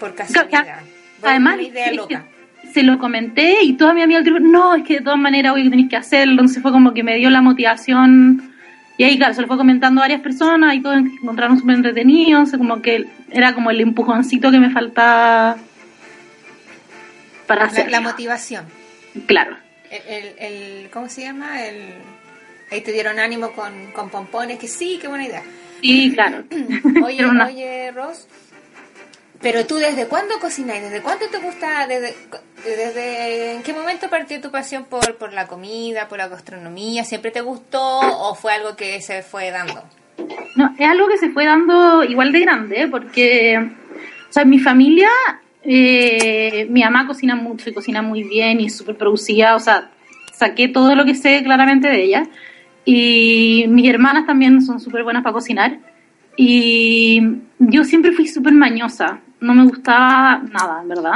por 0.01 0.13
casualidad. 0.15 0.81
Además, 1.23 1.53
una 1.53 1.63
idea 1.63 1.85
es 1.85 1.91
que 1.91 1.95
loca. 1.95 2.25
se 2.73 2.83
lo 2.83 2.99
comenté 2.99 3.63
y 3.63 3.73
toda 3.77 3.93
mi 3.93 4.01
amiga 4.01 4.19
no, 4.41 4.75
es 4.75 4.83
que 4.83 4.95
de 4.95 5.01
todas 5.01 5.17
maneras 5.17 5.53
hoy 5.53 5.69
tenéis 5.69 5.87
que 5.89 5.95
hacerlo. 5.95 6.33
Entonces 6.33 6.61
fue 6.61 6.73
como 6.73 6.93
que 6.93 7.03
me 7.03 7.15
dio 7.15 7.29
la 7.29 7.39
motivación. 7.41 8.51
Y 8.97 9.05
ahí, 9.05 9.17
claro, 9.17 9.33
se 9.33 9.39
lo 9.39 9.47
fue 9.47 9.55
comentando 9.55 10.01
a 10.01 10.03
varias 10.03 10.19
personas 10.19 10.75
y 10.75 10.81
todos 10.81 10.97
encontraron 10.97 11.57
súper 11.57 11.75
entretenido. 11.75 12.31
Entonces, 12.31 12.57
como 12.57 12.81
que 12.81 13.07
era 13.31 13.53
como 13.53 13.71
el 13.71 13.79
empujoncito 13.79 14.51
que 14.51 14.59
me 14.59 14.69
faltaba 14.71 15.55
para 17.47 17.61
La, 17.61 17.67
hacer. 17.67 17.89
la 17.91 18.01
motivación. 18.01 18.65
Claro. 19.25 19.55
El, 19.91 20.35
el, 20.39 20.89
¿Cómo 20.91 21.09
se 21.09 21.21
llama? 21.21 21.65
El, 21.65 21.93
ahí 22.71 22.81
te 22.81 22.91
dieron 22.93 23.19
ánimo 23.19 23.51
con, 23.51 23.91
con 23.91 24.09
pompones, 24.09 24.57
que 24.57 24.67
sí, 24.67 24.97
qué 25.01 25.07
buena 25.07 25.25
idea. 25.25 25.43
Sí, 25.81 26.11
claro. 26.15 26.43
Oye, 27.03 27.25
oye, 27.25 27.91
Ross. 27.91 28.27
Pero 29.41 29.65
tú, 29.65 29.75
¿desde 29.77 30.05
cuándo 30.05 30.39
cocináis? 30.39 30.83
¿Desde 30.83 31.01
cuándo 31.01 31.25
te 31.27 31.39
gusta? 31.39 31.87
Desde, 31.87 32.15
desde 32.63 33.53
¿En 33.53 33.63
qué 33.63 33.73
momento 33.73 34.07
partió 34.07 34.39
tu 34.39 34.51
pasión 34.51 34.85
por, 34.85 35.15
por 35.17 35.33
la 35.33 35.47
comida, 35.47 36.07
por 36.07 36.19
la 36.19 36.27
gastronomía? 36.27 37.03
¿Siempre 37.03 37.31
te 37.31 37.41
gustó 37.41 37.81
o 37.81 38.35
fue 38.35 38.53
algo 38.53 38.75
que 38.75 39.01
se 39.01 39.23
fue 39.23 39.49
dando? 39.49 39.83
No, 40.55 40.75
es 40.77 40.87
algo 40.87 41.07
que 41.07 41.17
se 41.17 41.29
fue 41.29 41.45
dando 41.45 42.03
igual 42.03 42.31
de 42.31 42.39
grande, 42.41 42.87
porque, 42.87 43.57
o 43.57 44.31
sea, 44.31 44.45
mi 44.45 44.59
familia, 44.59 45.09
eh, 45.63 46.67
mi 46.69 46.81
mamá 46.81 47.07
cocina 47.07 47.35
mucho 47.35 47.69
y 47.69 47.73
cocina 47.73 48.01
muy 48.01 48.23
bien 48.23 48.59
y 48.61 48.65
es 48.65 48.77
súper 48.77 48.97
producida, 48.97 49.55
o 49.55 49.59
sea, 49.59 49.91
saqué 50.33 50.67
todo 50.67 50.95
lo 50.95 51.05
que 51.05 51.15
sé 51.15 51.43
claramente 51.43 51.87
de 51.87 52.03
ella. 52.03 52.27
Y 52.85 53.65
mis 53.69 53.87
hermanas 53.89 54.25
también 54.25 54.61
son 54.61 54.79
súper 54.79 55.03
buenas 55.03 55.23
para 55.23 55.33
cocinar. 55.33 55.77
Y 56.35 57.21
yo 57.59 57.83
siempre 57.83 58.11
fui 58.11 58.27
súper 58.27 58.53
mañosa, 58.53 59.19
no 59.39 59.53
me 59.53 59.65
gustaba 59.65 60.41
nada, 60.51 60.83
verdad. 60.85 61.15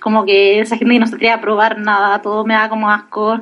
Como 0.00 0.24
que 0.24 0.60
esa 0.60 0.76
gente 0.76 0.94
que 0.94 1.00
no 1.00 1.06
se 1.06 1.16
atreve 1.16 1.32
a 1.32 1.40
probar 1.40 1.78
nada, 1.78 2.20
todo 2.22 2.44
me 2.44 2.54
da 2.54 2.68
como 2.68 2.90
asco. 2.90 3.40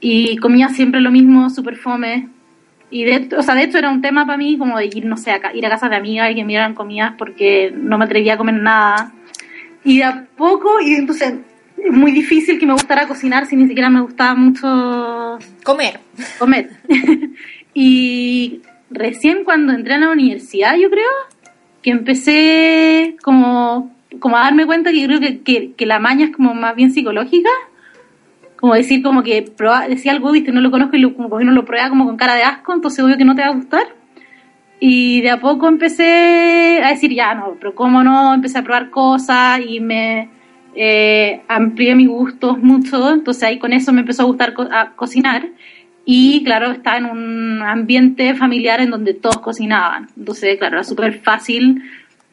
Y 0.00 0.36
comía 0.38 0.68
siempre 0.70 1.00
lo 1.00 1.10
mismo, 1.10 1.50
súper 1.50 1.76
fome. 1.76 2.28
Y 2.90 3.04
de, 3.04 3.28
o 3.36 3.42
sea, 3.42 3.54
de 3.54 3.64
hecho 3.64 3.78
era 3.78 3.90
un 3.90 4.00
tema 4.00 4.24
para 4.24 4.38
mí 4.38 4.56
como 4.58 4.78
de 4.78 4.86
ir, 4.86 5.04
no 5.04 5.16
sé, 5.16 5.30
a, 5.30 5.54
ir 5.54 5.64
a 5.66 5.70
casas 5.70 5.90
de 5.90 5.96
amigas 5.96 6.30
y 6.30 6.34
que 6.34 6.44
me 6.44 6.52
dieran 6.52 6.74
comidas 6.74 7.14
porque 7.18 7.72
no 7.76 7.98
me 7.98 8.06
atrevía 8.06 8.34
a 8.34 8.36
comer 8.38 8.54
nada. 8.54 9.12
Y 9.84 9.98
de 9.98 10.04
a 10.04 10.26
poco, 10.36 10.80
y 10.80 10.94
entonces 10.94 11.34
es 11.76 11.92
muy 11.92 12.12
difícil 12.12 12.58
que 12.58 12.66
me 12.66 12.72
gustara 12.74 13.08
cocinar 13.08 13.46
si 13.46 13.56
ni 13.56 13.66
siquiera 13.66 13.88
me 13.90 14.00
gustaba 14.00 14.34
mucho 14.34 15.38
Comer. 15.64 16.00
comer. 16.38 16.70
y 17.74 18.60
recién 18.90 19.44
cuando 19.44 19.72
entré 19.72 19.94
a 19.94 19.98
la 19.98 20.10
universidad, 20.10 20.76
yo 20.76 20.90
creo, 20.90 21.08
que 21.82 21.90
empecé 21.90 23.16
como, 23.22 23.94
como 24.18 24.36
a 24.36 24.40
darme 24.40 24.66
cuenta 24.66 24.90
que 24.90 25.00
yo 25.00 25.06
creo 25.06 25.20
que, 25.20 25.40
que, 25.40 25.72
que 25.72 25.86
la 25.86 25.98
maña 25.98 26.26
es 26.26 26.36
como 26.36 26.54
más 26.54 26.76
bien 26.76 26.92
psicológica. 26.92 27.50
Como 28.56 28.74
decir, 28.74 29.02
como 29.02 29.22
que 29.22 29.40
proba, 29.42 29.88
decía 29.88 30.12
algo, 30.12 30.32
viste, 30.32 30.52
no 30.52 30.60
lo 30.60 30.70
conozco 30.70 30.96
y 30.96 31.00
lo, 31.00 31.14
como 31.14 31.30
que 31.30 31.44
uno 31.44 31.52
lo 31.52 31.64
prueba 31.64 31.88
como 31.88 32.04
con 32.04 32.18
cara 32.18 32.34
de 32.34 32.42
asco, 32.42 32.74
entonces 32.74 33.02
obvio 33.02 33.16
que 33.16 33.24
no 33.24 33.34
te 33.34 33.40
va 33.40 33.48
a 33.48 33.54
gustar. 33.54 33.86
Y 34.80 35.20
de 35.20 35.30
a 35.30 35.40
poco 35.40 35.68
empecé 35.68 36.80
a 36.82 36.88
decir, 36.88 37.12
ya 37.12 37.34
no, 37.34 37.56
pero 37.60 37.74
cómo 37.74 38.02
no, 38.02 38.32
empecé 38.32 38.58
a 38.58 38.62
probar 38.62 38.88
cosas 38.90 39.60
y 39.66 39.78
me 39.78 40.28
eh, 40.74 41.42
amplié 41.48 41.94
mis 41.94 42.08
gustos 42.08 42.58
mucho, 42.58 43.12
entonces 43.12 43.42
ahí 43.42 43.58
con 43.58 43.72
eso 43.74 43.92
me 43.92 44.00
empezó 44.00 44.22
a 44.22 44.26
gustar 44.26 44.54
co- 44.54 44.68
a 44.70 44.92
cocinar. 44.96 45.46
Y 46.06 46.42
claro, 46.44 46.70
estaba 46.72 46.96
en 46.96 47.04
un 47.06 47.62
ambiente 47.62 48.34
familiar 48.34 48.80
en 48.80 48.90
donde 48.90 49.12
todos 49.14 49.38
cocinaban. 49.38 50.08
Entonces, 50.16 50.58
claro, 50.58 50.76
era 50.76 50.84
súper 50.84 51.20
fácil 51.20 51.82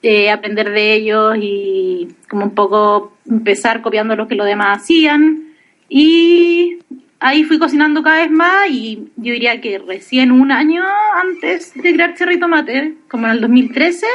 eh, 0.01 0.31
aprender 0.31 0.71
de 0.71 0.93
ellos 0.93 1.35
y 1.39 2.07
como 2.29 2.45
un 2.45 2.51
poco 2.55 3.17
empezar 3.29 3.81
copiando 3.81 4.15
lo 4.15 4.27
que 4.27 4.35
los 4.35 4.47
demás 4.47 4.77
hacían. 4.83 5.43
Y 5.89 6.77
ahí 7.19 7.43
fui 7.43 7.57
cocinando 7.59 8.03
cada 8.03 8.17
vez 8.17 8.31
más 8.31 8.69
y 8.69 9.11
yo 9.15 9.33
diría 9.33 9.59
que 9.61 9.79
recién 9.79 10.31
un 10.31 10.51
año 10.51 10.83
antes 11.15 11.73
de 11.73 11.93
crear 11.93 12.13
Cherry 12.15 12.39
Tomate, 12.39 12.95
como 13.09 13.25
en 13.27 13.31
el 13.33 13.41
2013, 13.41 14.05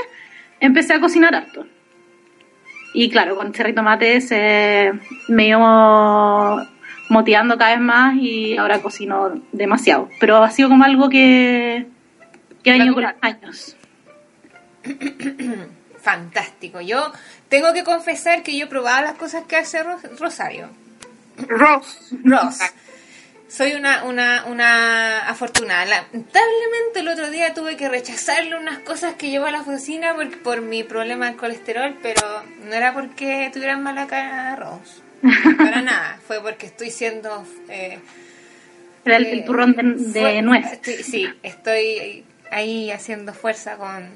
empecé 0.60 0.94
a 0.94 1.00
cocinar 1.00 1.34
harto. 1.34 1.66
Y 2.94 3.08
claro, 3.10 3.36
con 3.36 3.52
Cherry 3.52 3.74
Tomate 3.74 4.20
se 4.20 4.92
me 5.28 5.48
iba 5.48 6.68
motivando 7.08 7.56
cada 7.58 7.72
vez 7.72 7.80
más 7.80 8.16
y 8.16 8.56
ahora 8.56 8.80
cocino 8.82 9.42
demasiado. 9.52 10.08
Pero 10.20 10.42
ha 10.42 10.50
sido 10.50 10.68
como 10.68 10.84
algo 10.84 11.08
que, 11.08 11.86
que 12.62 12.70
ha 12.70 12.74
venido 12.74 12.94
con 12.94 13.02
los 13.04 13.12
años. 13.22 13.76
Fantástico. 16.00 16.80
Yo 16.80 17.12
tengo 17.48 17.72
que 17.72 17.84
confesar 17.84 18.42
que 18.42 18.58
yo 18.58 18.68
probaba 18.68 19.02
las 19.02 19.14
cosas 19.14 19.44
que 19.44 19.56
hace 19.56 19.82
Ro- 19.82 19.98
Rosario. 20.18 20.68
Ross. 21.48 22.12
Ross. 22.24 22.58
Soy 23.52 23.74
una, 23.74 24.04
una, 24.04 24.44
una 24.46 25.28
afortunada. 25.28 25.84
Lamentablemente 25.84 27.00
el 27.00 27.08
otro 27.08 27.30
día 27.30 27.52
tuve 27.52 27.76
que 27.76 27.88
rechazarle 27.88 28.56
unas 28.58 28.78
cosas 28.78 29.14
que 29.14 29.28
llevo 29.28 29.44
a 29.46 29.50
la 29.50 29.60
oficina 29.60 30.14
por, 30.14 30.42
por 30.42 30.62
mi 30.62 30.84
problema 30.84 31.26
del 31.26 31.36
colesterol, 31.36 31.94
pero 32.02 32.22
no 32.64 32.72
era 32.74 32.94
porque 32.94 33.50
tuvieran 33.52 33.82
mala 33.82 34.06
cara 34.06 34.56
Ross. 34.56 35.02
Para 35.58 35.82
nada. 35.82 36.18
Fue 36.26 36.40
porque 36.40 36.66
estoy 36.66 36.90
siendo... 36.90 37.46
eh, 37.68 37.98
Era 39.04 39.16
el, 39.16 39.26
eh, 39.26 39.32
el 39.32 39.44
turrón 39.44 39.72
de, 39.76 39.82
de 40.12 40.20
fue- 40.20 40.42
nuez. 40.42 40.72
estoy- 40.72 41.02
sí, 41.02 41.28
estoy 41.42 42.24
ahí 42.50 42.90
haciendo 42.90 43.34
fuerza 43.34 43.76
con... 43.76 44.08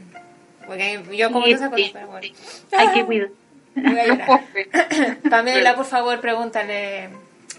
Porque 0.66 1.00
yo 1.12 1.30
como 1.30 1.44
cosas, 1.44 1.70
sí. 1.76 1.90
pero 1.92 2.06
bueno. 2.08 2.26
Hay 2.72 2.88
que 2.92 3.04
cuidar. 3.04 3.28
Voy 3.74 3.84
a 3.86 4.06
No 4.06 4.14
llorar. 4.14 4.26
postre. 4.26 4.68
Pamela, 5.30 5.76
por 5.76 5.84
favor, 5.84 6.20
pregúntale 6.22 7.10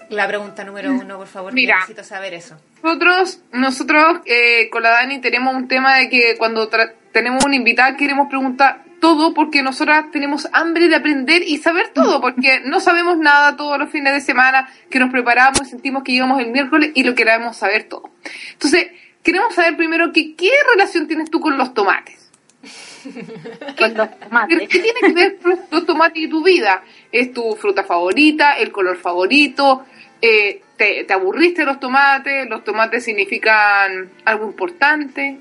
la 0.10 0.28
pregunta 0.28 0.64
número 0.64 0.92
uno, 0.94 1.18
por 1.18 1.28
favor. 1.28 1.54
Mira. 1.54 1.76
necesito 1.76 2.04
saber 2.04 2.34
eso. 2.34 2.58
Nosotros, 2.84 3.42
nosotros 3.52 4.20
eh, 4.26 4.70
con 4.70 4.84
la 4.84 4.92
Dani 4.92 5.20
tenemos 5.20 5.54
un 5.56 5.68
tema 5.68 5.96
de 5.98 6.10
que 6.10 6.36
cuando 6.38 6.70
tra- 6.70 6.94
tenemos 7.12 7.44
una 7.46 7.56
invitada 7.56 7.96
queremos 7.98 8.28
preguntar 8.30 8.84
todo 9.02 9.34
porque 9.34 9.62
nosotras 9.62 10.06
tenemos 10.12 10.48
hambre 10.54 10.88
de 10.88 10.96
aprender 10.96 11.44
y 11.44 11.58
saber 11.58 11.90
todo 11.94 12.22
porque 12.22 12.62
no 12.66 12.80
sabemos 12.80 13.18
nada 13.18 13.56
todos 13.58 13.78
los 13.80 13.90
fines 13.90 14.14
de 14.14 14.22
semana 14.22 14.70
que 14.90 15.00
nos 15.00 15.12
preparamos 15.12 15.62
y 15.62 15.66
sentimos 15.66 16.04
que 16.04 16.12
llegamos 16.14 16.40
el 16.40 16.48
miércoles 16.52 16.92
y 16.96 17.04
lo 17.04 17.14
queremos 17.16 17.58
saber 17.58 17.84
todo. 17.86 18.10
Entonces, 18.54 18.88
queremos 19.24 19.54
saber 19.54 19.76
primero 19.78 20.12
que 20.14 20.36
qué 20.36 20.50
relación 20.72 21.08
tienes 21.08 21.30
tú 21.30 21.40
con 21.40 21.58
los 21.58 21.74
tomates. 21.74 22.24
Con 23.78 23.94
los 23.94 24.08
¿Pero 24.10 24.20
tomates. 24.28 24.68
¿Qué 24.70 24.80
tiene 24.80 25.00
que 25.02 25.14
ver 25.14 25.38
con 25.38 25.58
los 25.72 25.86
tomates 25.86 26.22
y 26.24 26.28
tu 26.28 26.44
vida? 26.44 26.84
¿Es 27.12 27.32
tu 27.32 27.56
fruta 27.56 27.84
favorita? 27.84 28.54
¿El 28.58 28.72
color 28.72 28.98
favorito? 28.98 29.86
Eh, 30.22 30.62
te, 30.78 31.04
te 31.04 31.14
aburriste 31.14 31.62
de 31.62 31.68
los 31.68 31.80
tomates? 31.80 32.48
¿Los 32.50 32.64
tomates 32.64 33.04
significan 33.04 34.10
algo 34.26 34.46
importante? 34.48 35.38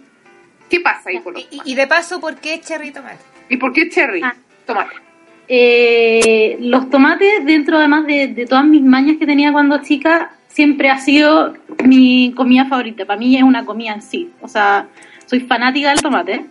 ¿Qué 0.69 0.81
pasa 0.81 1.11
ahí 1.11 1.19
con 1.21 1.35
los 1.35 1.43
Y, 1.43 1.47
tomates? 1.47 1.73
y 1.73 1.75
de 1.75 1.87
paso, 1.87 2.21
¿por 2.21 2.37
qué 2.37 2.61
cherry 2.61 2.91
tomate? 2.91 3.19
¿Y 3.49 3.57
por 3.57 3.73
qué 3.73 3.89
cherry? 3.89 4.23
Ah. 4.23 4.35
Tomate. 4.67 4.97
Eh, 5.49 6.57
los 6.61 6.91
tomates, 6.91 7.45
dentro 7.45 7.79
además 7.79 8.07
de, 8.07 8.29
de 8.29 8.47
todas 8.47 8.65
mis 8.65 8.83
mañas 8.83 9.17
que 9.19 9.27
tenía 9.27 9.53
cuando 9.53 9.81
chica, 9.81 10.33
siempre 10.49 10.91
ha 10.91 10.99
sido 10.99 11.55
mi 11.85 12.33
comida 12.37 12.65
favorita. 12.65 13.05
Para 13.05 13.19
mí 13.19 13.37
es 13.37 13.43
una 13.45 13.65
comida 13.65 13.93
en 13.93 14.03
sí. 14.03 14.33
O 14.41 14.49
sea, 14.49 14.89
soy 15.27 15.41
fanática 15.41 15.91
del 15.91 16.03
tomate. 16.03 16.47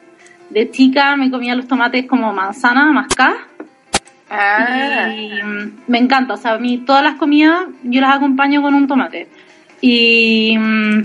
De 0.50 0.70
chica 0.72 1.16
me 1.18 1.30
comía 1.30 1.56
los 1.56 1.68
tomates 1.68 2.06
como 2.06 2.32
manzana, 2.32 2.92
mascada. 2.92 3.36
Ah. 4.30 5.14
Y 5.16 5.42
mm, 5.44 5.72
me 5.88 6.00
encanta. 6.00 6.34
O 6.34 6.38
sea, 6.38 6.54
a 6.54 6.60
mí 6.60 6.80
todas 6.80 7.04
las 7.04 7.16
comidas 7.16 7.66
yo 7.84 8.02
las 8.02 8.16
acompaño 8.16 8.62
con 8.62 8.74
un 8.74 8.88
tomate. 8.88 9.28
Y 9.82 10.58
mm, 10.58 11.02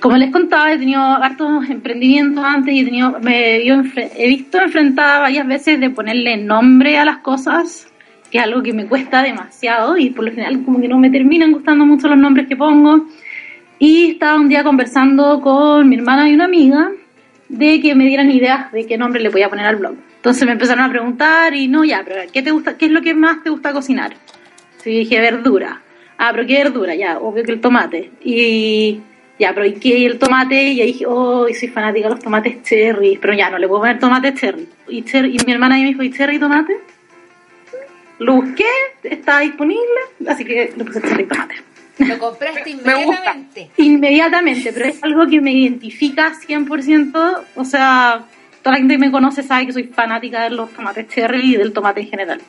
como 0.00 0.16
les 0.16 0.30
contaba, 0.30 0.72
he 0.72 0.78
tenido 0.78 1.00
hartos 1.00 1.68
emprendimientos 1.70 2.44
antes 2.44 2.74
y 2.74 2.80
he, 2.80 2.84
tenido, 2.84 3.16
he 3.26 4.28
visto 4.28 4.60
enfrentada 4.60 5.20
varias 5.20 5.46
veces 5.46 5.80
de 5.80 5.90
ponerle 5.90 6.36
nombre 6.36 6.98
a 6.98 7.04
las 7.04 7.18
cosas, 7.18 7.88
que 8.30 8.38
es 8.38 8.44
algo 8.44 8.62
que 8.62 8.72
me 8.72 8.86
cuesta 8.86 9.22
demasiado 9.22 9.96
y 9.96 10.10
por 10.10 10.24
lo 10.24 10.30
general 10.30 10.62
como 10.64 10.80
que 10.80 10.88
no 10.88 10.98
me 10.98 11.10
terminan 11.10 11.52
gustando 11.52 11.86
mucho 11.86 12.08
los 12.08 12.18
nombres 12.18 12.46
que 12.46 12.56
pongo. 12.56 13.06
Y 13.78 14.12
estaba 14.12 14.40
un 14.40 14.48
día 14.48 14.64
conversando 14.64 15.40
con 15.40 15.88
mi 15.88 15.96
hermana 15.96 16.28
y 16.28 16.34
una 16.34 16.46
amiga 16.46 16.90
de 17.48 17.80
que 17.80 17.94
me 17.94 18.06
dieran 18.06 18.30
ideas 18.30 18.72
de 18.72 18.86
qué 18.86 18.98
nombre 18.98 19.22
le 19.22 19.30
podía 19.30 19.48
poner 19.48 19.66
al 19.66 19.76
blog. 19.76 19.94
Entonces 20.18 20.44
me 20.44 20.52
empezaron 20.52 20.84
a 20.84 20.90
preguntar 20.90 21.54
y 21.54 21.68
no, 21.68 21.84
ya, 21.84 22.02
pero 22.04 22.22
¿qué 22.32 22.42
te 22.42 22.50
gusta? 22.50 22.76
¿Qué 22.76 22.86
es 22.86 22.90
lo 22.90 23.00
que 23.00 23.14
más 23.14 23.42
te 23.44 23.50
gusta 23.50 23.72
cocinar? 23.72 24.14
Sí, 24.82 24.90
dije 24.90 25.20
verdura. 25.20 25.80
Ah, 26.18 26.30
pero 26.32 26.46
¿qué 26.46 26.58
verdura? 26.64 26.94
Ya, 26.96 27.18
obvio 27.18 27.44
que 27.44 27.52
el 27.52 27.60
tomate. 27.60 28.10
Y 28.22 29.00
ya, 29.38 29.54
pero 29.54 29.64
¿y 29.64 29.74
qué? 29.74 29.96
¿Y 29.96 30.06
el 30.06 30.18
tomate? 30.18 30.60
Y 30.60 30.80
ahí 30.80 30.88
dije, 30.88 31.06
oh, 31.06 31.46
soy 31.56 31.68
fanática 31.68 32.08
de 32.08 32.14
los 32.14 32.22
tomates 32.22 32.62
cherry. 32.64 33.16
Pero 33.20 33.32
ya, 33.34 33.48
no 33.48 33.58
le 33.58 33.68
puedo 33.68 33.82
poner 33.82 34.00
tomate 34.00 34.34
cherry. 34.34 34.68
Y, 34.88 35.02
cherry, 35.02 35.36
y 35.36 35.46
mi 35.46 35.52
hermana 35.52 35.76
me 35.76 35.84
dijo, 35.84 36.02
¿y 36.02 36.10
cherry 36.10 36.36
y 36.36 36.40
tomate? 36.40 36.76
Lo 38.18 38.34
busqué, 38.34 38.66
está 39.04 39.38
disponible, 39.38 40.00
así 40.26 40.44
que 40.44 40.72
le 40.76 40.84
puse 40.84 41.00
cherry 41.00 41.22
y 41.22 41.26
tomate. 41.26 41.54
Lo 41.98 42.18
compraste 42.18 42.74
Me 42.84 43.04
gusta. 43.04 43.32
inmediatamente. 43.32 43.70
Inmediatamente, 43.76 44.72
pero 44.72 44.86
es 44.86 45.02
algo 45.04 45.26
que 45.28 45.40
me 45.40 45.52
identifica 45.52 46.32
100%. 46.34 47.40
O 47.54 47.64
sea, 47.64 48.24
toda 48.68 48.76
la 48.76 48.78
gente 48.80 48.94
que 48.94 48.98
me 48.98 49.10
conoce 49.10 49.42
sabe 49.42 49.64
que 49.66 49.72
soy 49.72 49.84
fanática 49.84 50.42
de 50.42 50.50
los 50.50 50.70
tomates 50.74 51.08
cherry 51.08 51.54
y 51.54 51.56
del 51.56 51.72
tomate 51.72 52.02
en 52.02 52.08
general. 52.10 52.40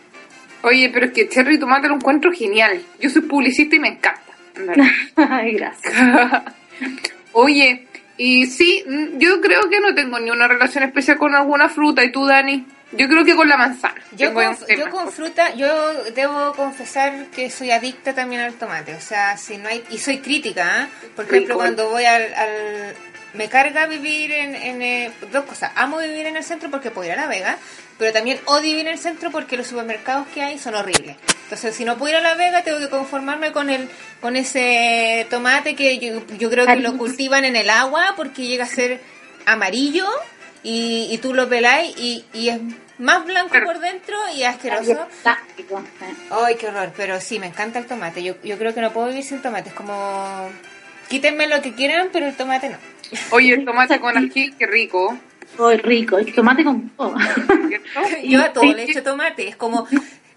Oye, 0.64 0.90
pero 0.94 1.06
es 1.06 1.14
que 1.14 1.30
cherry 1.30 1.56
y 1.56 1.60
tomate 1.60 1.88
lo 1.88 1.96
encuentro 1.96 2.34
genial. 2.34 2.82
Yo 3.00 3.10
soy 3.10 3.22
publicista 3.22 3.78
y 3.78 3.80
me 3.80 3.88
encanta. 3.88 4.22
Ay, 5.16 5.54
gracias. 5.54 5.94
Oye, 7.32 7.88
y 8.18 8.48
sí, 8.48 8.84
mm, 8.86 9.18
yo 9.18 9.40
creo 9.40 9.70
que 9.70 9.80
no 9.80 9.96
tengo 9.96 10.20
ni 10.20 10.30
una 10.30 10.50
relación 10.50 10.84
especial 10.84 11.18
con 11.18 11.34
alguna 11.36 11.70
fruta. 11.70 12.04
¿Y 12.04 12.12
tú, 12.12 12.26
Dani? 12.26 12.66
Yo 12.92 13.08
creo 13.08 13.24
que 13.24 13.36
con 13.36 13.48
la 13.48 13.56
manzana. 13.56 14.02
Yo 14.18 14.34
con, 14.34 14.58
yo 14.78 14.90
con 14.90 15.10
fruta, 15.10 15.54
yo 15.56 16.04
debo 16.16 16.52
confesar 16.54 17.28
que 17.34 17.50
soy 17.50 17.72
adicta 17.72 18.14
también 18.14 18.42
al 18.42 18.56
tomate. 18.56 18.94
O 18.94 19.00
sea, 19.00 19.38
si 19.38 19.58
no 19.58 19.70
hay. 19.70 19.84
Y 19.90 20.00
soy 20.00 20.18
crítica, 20.18 20.68
¿ah? 20.70 20.88
Por 21.16 21.24
ejemplo, 21.26 21.54
Rico. 21.54 21.60
cuando 21.60 21.90
voy 21.90 22.04
al. 22.04 22.24
al- 22.34 22.94
me 23.34 23.48
carga 23.50 23.86
vivir 23.88 24.32
en, 24.32 24.56
en, 24.56 24.82
eh, 24.82 25.12
dos 25.32 25.46
cosas. 25.46 25.72
Amo 25.76 25.98
vivir 26.00 26.26
en 26.26 26.36
el 26.38 26.44
centro 26.44 26.70
porque 26.72 26.92
puedo 26.92 27.08
ir 27.08 27.14
a 27.14 27.22
La 27.22 27.28
Vega, 27.28 27.58
pero 27.98 28.12
también 28.14 28.40
odio 28.46 28.64
vivir 28.64 28.88
en 28.88 28.94
el 28.94 29.00
centro 29.00 29.32
porque 29.32 29.58
los 29.58 29.68
supermercados 29.68 30.28
que 30.34 30.42
hay 30.42 30.58
son 30.58 30.76
horribles. 30.76 31.16
Entonces, 31.44 31.76
si 31.76 31.84
no 31.86 31.98
puedo 31.98 32.12
ir 32.12 32.18
a 32.18 32.22
La 32.22 32.36
Vega, 32.36 32.64
tengo 32.64 32.80
que 32.80 32.90
conformarme 32.90 33.52
con 33.52 33.70
el 33.70 33.90
con 34.22 34.36
ese 34.36 35.28
tomate 35.30 35.76
que 35.76 35.98
yo, 36.00 36.26
yo 36.38 36.50
creo 36.50 36.66
que 36.66 36.76
lo 36.78 36.98
cultivan 36.98 37.46
en 37.46 37.56
el 37.56 37.70
agua 37.70 38.14
porque 38.16 38.46
llega 38.48 38.66
a 38.66 38.68
ser 38.68 39.02
amarillo 39.46 40.08
y, 40.64 41.08
y 41.12 41.18
tú 41.20 41.34
lo 41.34 41.48
peláis 41.50 41.96
y, 41.98 42.26
y 42.34 42.50
es 42.50 42.60
más 42.98 43.26
blanco 43.26 43.50
Pero- 43.52 43.66
por 43.66 43.80
dentro 43.80 44.18
y 44.36 44.44
asqueroso. 44.44 44.92
Eh. 44.92 46.16
Ay, 46.32 46.56
qué 46.56 46.68
horror, 46.68 46.92
pero 46.98 47.20
sí, 47.22 47.40
me 47.40 47.48
encanta 47.48 47.80
el 47.80 47.86
tomate. 47.86 48.22
Yo, 48.22 48.36
yo 48.44 48.58
creo 48.58 48.74
que 48.74 48.82
no 48.82 48.92
puedo 48.92 49.08
vivir 49.08 49.24
sin 49.24 49.42
tomate. 49.42 49.70
Es 49.70 49.76
como... 49.76 50.50
Quítenme 51.10 51.48
lo 51.48 51.62
que 51.62 51.74
quieran, 51.74 52.10
pero 52.14 52.28
el 52.28 52.36
tomate 52.36 52.70
no. 52.70 52.78
Oye, 53.32 53.54
el 53.54 53.66
tomate 53.66 54.00
con 54.00 54.18
ají, 54.18 54.52
qué 54.58 54.66
rico. 54.68 55.18
Muy 55.58 55.78
rico, 55.78 56.18
el 56.20 56.34
tomate 56.34 56.64
con 56.64 56.90
todo. 56.90 57.16
Yo 58.24 58.42
a 58.44 58.54
todo 58.54 58.64
sí. 58.64 58.74
le 58.76 58.84
echo 58.84 59.04
tomate. 59.04 59.48
Es 59.48 59.56
como... 59.56 59.88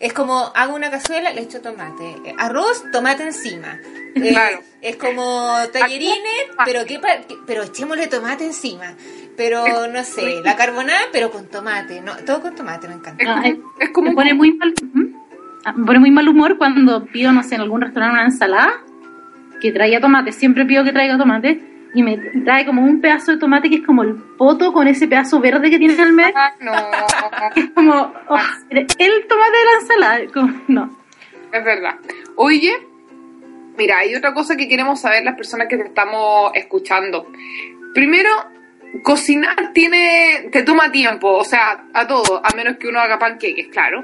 Es 0.01 0.13
como 0.13 0.51
hago 0.57 0.75
una 0.75 0.91
cazuela, 0.91 1.33
le 1.33 1.43
echo 1.43 1.61
tomate. 1.61 2.17
Arroz, 2.37 2.83
tomate 2.91 3.23
encima. 3.23 3.79
Eh, 4.17 4.31
Claro. 4.31 4.59
Es 4.81 4.97
como 4.97 5.55
tallerines, 5.73 6.49
pero 6.65 6.85
qué 6.87 6.99
pero 7.47 7.63
echémosle 7.63 8.09
tomate 8.09 8.45
encima. 8.45 8.95
Pero 9.37 9.87
no 9.87 10.03
sé, 10.03 10.41
la 10.43 10.57
carbonada, 10.57 11.03
pero 11.13 11.31
con 11.31 11.47
tomate. 11.47 12.01
No, 12.01 12.17
todo 12.27 12.41
con 12.43 12.57
tomate, 12.57 12.89
me 12.89 12.95
encanta. 12.95 13.23
Es 13.23 13.29
Ah, 13.29 13.43
como- 13.43 13.73
es 13.79 13.91
como 13.91 14.09
me 14.09 14.15
pone 14.17 14.35
muy 14.35 14.53
mal, 14.55 14.75
¿Mm? 14.93 15.15
Ah, 15.65 15.73
me 15.73 15.87
pone 15.87 16.01
muy 16.01 16.11
mal 16.11 16.29
humor 16.29 16.59
cuando 16.59 17.05
pido, 17.07 17.31
no 17.31 17.45
sé, 17.45 17.55
en 17.55 17.61
algún 17.61 17.81
restaurante 17.83 18.15
una 18.15 18.25
ensalada 18.25 18.73
que 19.63 19.71
traiga 19.71 20.01
tomate. 20.01 20.33
Siempre 20.33 20.67
pido 20.67 20.83
que 20.83 20.93
traiga 20.93 21.17
tomate 21.17 21.61
y 21.95 22.03
me 22.03 22.19
trae 22.45 22.67
como 22.67 22.83
un 22.83 23.01
pedazo 23.01 23.31
de 23.31 23.39
tomate 23.39 23.71
que 23.71 23.77
es 23.77 23.87
como 23.87 24.03
el 24.03 24.15
poto 24.37 24.73
con 24.73 24.89
ese 24.89 25.07
pedazo 25.07 25.39
verde 25.39 25.71
que 25.71 25.79
tiene 25.79 25.95
en 25.95 26.01
el 26.01 26.13
medio. 26.13 26.35
Ah, 26.35 26.53
no, 26.61 26.73
Es 27.57 27.71
como 27.71 28.13
oh, 28.29 28.39
el 28.71 29.27
tomate 29.29 29.57
de 29.57 29.65
la 29.65 29.81
ensalada. 29.81 30.21
Como, 30.35 30.61
no. 30.67 30.99
es 31.53 31.65
verdad. 31.65 31.95
Oye, 32.35 32.73
mira, 33.79 33.99
hay 33.99 34.17
otra 34.17 34.35
cosa 34.35 34.57
que 34.57 34.69
queremos 34.69 35.01
saber 35.01 35.23
las 35.23 35.37
personas 35.37 35.69
que 35.69 35.77
te 35.77 35.85
estamos 35.85 36.51
escuchando. 36.55 37.29
Primero, 37.95 38.31
cocinar 39.05 39.73
tiene, 39.73 40.49
te 40.51 40.65
toma 40.65 40.91
tiempo, 40.91 41.29
o 41.29 41.45
sea, 41.45 41.85
a 41.95 42.07
todo, 42.09 42.43
a 42.45 42.57
menos 42.57 42.79
que 42.79 42.89
uno 42.89 42.99
haga 42.99 43.19
panqueques, 43.19 43.69
claro. 43.69 44.03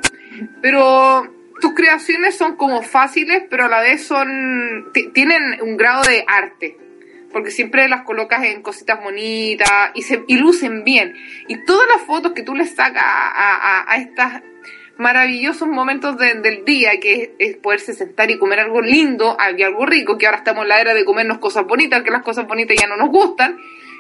Pero 0.63 1.38
tus 1.61 1.75
creaciones 1.75 2.37
son 2.37 2.57
como 2.57 2.83
fáciles, 2.83 3.45
pero 3.51 3.65
a 3.65 3.69
la 3.69 3.81
vez 3.81 4.05
son, 4.07 4.91
ti- 4.93 5.09
tienen 5.09 5.61
un 5.63 5.77
grado 5.77 6.03
de 6.05 6.25
arte. 6.27 6.77
Porque 7.33 7.51
siempre 7.51 7.89
las 7.89 8.03
colocas 8.03 8.43
en 8.45 8.63
cositas 8.63 9.03
bonitas 9.03 9.91
y, 9.95 10.03
se, 10.03 10.25
y 10.29 10.37
lucen 10.39 10.83
bien. 10.85 11.15
Y 11.47 11.63
todas 11.65 11.87
las 11.95 12.03
fotos 12.07 12.33
que 12.33 12.43
tú 12.43 12.55
le 12.55 12.65
sacas 12.65 13.03
a, 13.05 13.83
a, 13.83 13.93
a 13.93 13.97
estos 13.99 14.25
maravillosos 14.97 15.69
momentos 15.69 16.17
de- 16.19 16.35
del 16.41 16.65
día, 16.65 16.99
que 17.01 17.15
es, 17.23 17.31
es 17.39 17.57
poderse 17.59 17.93
sentar 17.93 18.31
y 18.31 18.39
comer 18.39 18.61
algo 18.61 18.81
lindo 18.81 19.37
y 19.57 19.63
algo 19.63 19.85
rico, 19.87 20.17
que 20.19 20.27
ahora 20.27 20.39
estamos 20.39 20.63
en 20.63 20.69
la 20.71 20.81
era 20.81 20.95
de 20.95 21.05
comernos 21.05 21.39
cosas 21.39 21.65
bonitas, 21.67 22.03
que 22.03 22.11
las 22.11 22.23
cosas 22.23 22.47
bonitas 22.47 22.77
ya 22.81 22.87
no 22.89 22.97
nos 22.97 23.11
gustan. 23.11 23.59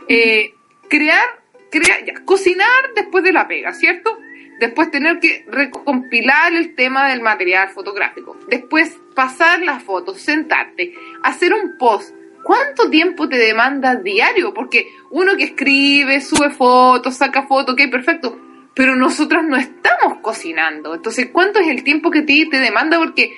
Eh, 0.09 0.55
crear, 0.89 1.25
crear, 1.71 2.05
ya, 2.05 2.15
cocinar 2.25 2.95
después 2.97 3.23
de 3.23 3.33
la 3.33 3.47
pega, 3.47 3.73
¿cierto? 3.75 4.19
Después 4.59 4.91
tener 4.91 5.21
que 5.21 5.45
recompilar 5.49 6.53
el 6.53 6.75
tema 6.75 7.09
del 7.09 7.21
material 7.23 7.69
fotográfico. 7.71 8.37
Después 8.49 8.99
pasar 9.15 9.63
las 9.63 9.83
fotos, 9.83 10.21
sentarte, 10.21 10.95
hacer 11.23 11.55
un 11.55 11.77
post. 11.79 12.15
¿Cuánto 12.43 12.89
tiempo 12.89 13.29
te 13.29 13.37
demanda 13.37 13.97
diario? 13.97 14.55
Porque 14.55 14.89
uno 15.11 15.37
que 15.37 15.45
escribe, 15.45 16.21
sube 16.21 16.51
fotos, 16.51 17.17
saca 17.17 17.43
fotos, 17.47 17.75
ok, 17.75 17.91
perfecto. 17.91 18.39
pero 18.75 18.95
nosotras 18.95 19.45
no 19.45 19.57
estamos 19.57 20.19
cocinando. 20.23 20.95
Entonces, 20.95 21.31
¿cuánto 21.33 21.59
es 21.59 21.69
el 21.69 21.83
tiempo 21.83 22.11
que 22.11 22.23
te, 22.23 22.47
te 22.49 22.59
demanda? 22.59 22.97
Porque 22.99 23.35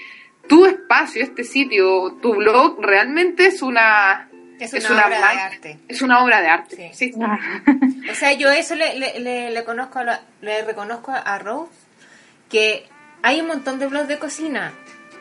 tu 0.47 0.67
espacio, 0.67 1.23
este 1.23 1.45
sitio, 1.45 2.19
tu 2.21 2.35
blog, 2.35 2.79
realmente 2.81 3.47
es 3.47 3.62
una... 3.62 4.30
Es 4.64 4.90
una, 4.90 5.07
obra 5.07 5.19
de 5.19 5.25
arte. 5.40 5.79
Es 5.88 6.02
una 6.02 6.25
obra 6.25 6.40
de 6.40 6.49
arte. 6.49 6.90
Sí. 6.95 7.12
Sí. 7.12 7.21
O 8.11 8.14
sea, 8.14 8.33
yo 8.33 8.50
eso 8.50 8.75
le, 8.75 8.97
le, 8.99 9.21
le, 9.21 9.50
le 9.50 9.64
conozco 9.64 9.99
a 9.99 10.05
la- 10.05 10.21
le 10.40 10.62
reconozco 10.64 11.12
a 11.12 11.38
Rose 11.38 11.71
que 12.49 12.87
hay 13.23 13.40
un 13.40 13.47
montón 13.49 13.79
de 13.79 13.87
blogs 13.87 14.09
de 14.09 14.19
cocina. 14.19 14.73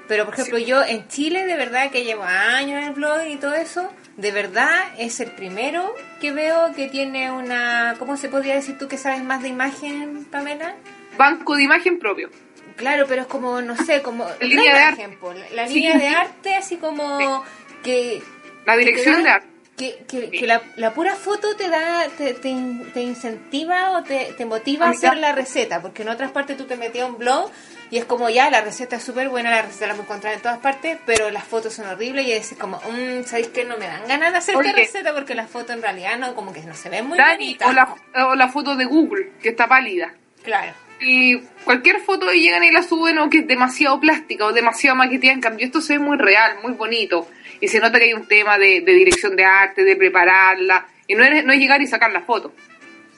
Pero, 0.08 0.26
por 0.26 0.34
ejemplo, 0.34 0.58
yo 0.58 0.84
en 0.84 1.08
Chile, 1.08 1.46
de 1.46 1.56
verdad 1.56 1.92
que 1.92 2.04
llevo 2.04 2.24
años 2.24 2.80
en 2.82 2.88
el 2.90 2.94
blog 2.94 3.28
y 3.28 3.36
todo 3.36 3.54
eso, 3.54 3.92
de 4.18 4.32
verdad 4.32 4.72
es 4.98 5.20
el 5.20 5.32
primero 5.32 5.94
que 6.20 6.32
veo 6.32 6.74
que 6.74 6.88
tiene 6.88 7.30
una... 7.32 7.94
¿Cómo 8.00 8.18
se 8.18 8.28
podría 8.28 8.56
decir 8.56 8.76
tú 8.80 8.88
que 8.88 8.98
sabes 8.98 9.22
más 9.24 9.44
de 9.44 9.50
imagen, 9.50 10.26
Pamela? 10.26 10.74
Banco 11.16 11.56
de 11.56 11.62
imagen 11.64 12.00
propio. 12.00 12.32
Claro, 12.76 13.06
pero 13.08 13.22
es 13.22 13.28
como, 13.28 13.62
no 13.62 13.76
sé, 13.78 14.02
como... 14.02 14.26
La 14.40 14.48
línea 14.48 14.74
de 14.74 14.80
arte. 14.82 15.18
La, 15.22 15.56
la 15.64 15.68
Sí. 15.68 15.76
línea 15.76 15.98
de 15.98 16.08
arte, 16.08 16.56
así 16.56 16.78
como 16.78 17.44
que... 17.84 18.24
La 18.70 18.78
dirección 18.78 19.24
da-. 19.24 19.42
Que, 19.78 20.04
que, 20.10 20.30
que 20.30 20.46
la, 20.46 20.62
la 20.76 20.94
pura 20.94 21.16
foto 21.16 21.56
te 21.56 21.70
da, 21.70 22.06
te, 22.18 22.34
te, 22.34 22.50
in- 22.50 22.92
te 22.94 23.02
incentiva 23.02 23.92
o 23.92 24.04
te, 24.04 24.34
te 24.38 24.44
motiva 24.44 24.88
a 24.88 24.90
A 24.90 24.92
hacer 24.92 25.16
la 25.16 25.32
receta, 25.32 25.82
porque 25.82 26.02
en 26.02 26.10
otras 26.10 26.32
partes 26.32 26.58
tú 26.58 26.66
te 26.66 26.76
metías 26.76 27.08
un 27.08 27.18
blog 27.18 27.50
y 27.90 27.98
es 27.98 28.04
como 28.04 28.30
ya, 28.30 28.50
la 28.50 28.60
receta 28.60 28.98
es 28.98 29.04
súper 29.04 29.30
buena, 29.30 29.52
la 29.52 29.62
receta 29.62 29.88
la 29.88 29.94
puedes 29.94 30.10
encontrar 30.10 30.34
en 30.34 30.42
todas 30.42 30.58
partes, 30.58 30.98
pero 31.06 31.32
las 31.32 31.46
fotos 31.46 31.74
son 31.74 31.88
horribles 31.88 32.28
y 32.28 32.34
es 32.34 32.54
como, 32.60 32.76
mmm, 32.78 33.24
¿sabéis 33.24 33.48
que 33.48 33.64
no 33.64 33.78
me 33.78 33.88
dan 33.88 34.06
ganas 34.06 34.34
de 34.34 34.38
hacer 34.40 34.56
esta 34.56 34.74
receta? 34.74 35.14
Porque 35.14 35.34
las 35.34 35.50
fotos 35.50 35.74
en 35.78 35.82
realidad 35.82 36.18
no, 36.20 36.36
como 36.36 36.52
que 36.52 36.62
no 36.64 36.74
se 36.74 36.90
ven 36.90 37.08
muy 37.08 37.18
Dani, 37.18 37.58
o 37.66 37.72
la, 37.72 37.96
o 38.28 38.36
la 38.36 38.50
foto 38.50 38.76
de 38.76 38.84
Google, 38.84 39.32
que 39.42 39.48
está 39.48 39.66
pálida. 39.70 40.14
Claro. 40.44 40.74
Y 41.00 41.40
cualquier 41.64 42.02
foto 42.02 42.34
y 42.34 42.42
llegan 42.42 42.66
y 42.66 42.72
la 42.72 42.84
suben 42.84 43.18
o 43.20 43.30
que 43.30 43.38
es 43.40 43.48
demasiado 43.48 43.98
plástica 44.02 44.46
o 44.46 44.52
demasiado 44.52 44.98
maqueteada. 44.98 45.36
En 45.36 45.40
cambio, 45.40 45.66
esto 45.66 45.80
se 45.80 45.94
ve 45.94 46.00
muy 46.00 46.18
real, 46.18 46.58
muy 46.62 46.74
bonito. 46.74 47.30
Y 47.62 47.68
se 47.68 47.80
nota 47.80 47.98
que 48.00 48.06
hay 48.06 48.14
un 48.14 48.26
tema 48.28 48.58
de, 48.58 48.82
de 48.82 48.94
dirección 48.94 49.36
de 49.36 49.44
arte, 49.46 49.84
de 49.84 49.96
prepararla. 49.96 50.86
Y 51.08 51.16
no 51.16 51.24
es, 51.24 51.44
no 51.46 51.52
es 51.54 51.60
llegar 51.60 51.82
y 51.82 51.88
sacar 51.88 52.12
la 52.12 52.22
foto. 52.22 52.54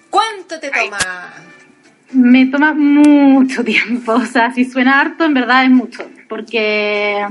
¿Cuánto 0.09 0.59
te 0.59 0.69
Ay. 0.73 0.85
toma? 0.89 1.33
Me 2.13 2.45
toma 2.47 2.73
mucho 2.73 3.63
tiempo, 3.65 4.13
o 4.13 4.25
sea, 4.25 4.51
si 4.51 4.65
suena 4.65 4.99
harto, 4.99 5.23
en 5.23 5.33
verdad 5.33 5.63
es 5.63 5.69
mucho, 5.69 6.09
porque, 6.27 7.25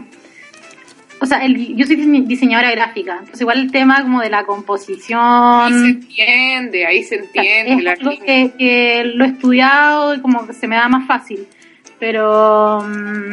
o 1.20 1.26
sea, 1.26 1.44
el- 1.44 1.76
yo 1.76 1.86
soy 1.86 1.96
dise- 1.96 2.26
diseñadora 2.26 2.70
gráfica, 2.70 3.16
entonces 3.18 3.42
igual 3.42 3.58
el 3.60 3.70
tema 3.72 4.00
como 4.00 4.22
de 4.22 4.30
la 4.30 4.38
Ahí 4.38 4.44
se 4.44 4.46
composición, 4.46 5.84
entiende, 5.84 6.86
ahí 6.86 7.04
se 7.04 7.16
entiende. 7.16 7.74
es 7.74 7.82
la 7.84 7.92
algo 7.92 8.10
que 8.56 9.02
lo 9.14 9.24
he 9.26 9.28
estudiado 9.28 10.14
y 10.14 10.20
como 10.22 10.46
que 10.46 10.54
se 10.54 10.66
me 10.66 10.76
da 10.76 10.88
más 10.88 11.06
fácil, 11.06 11.46
pero, 11.98 12.80
mm, 12.80 13.32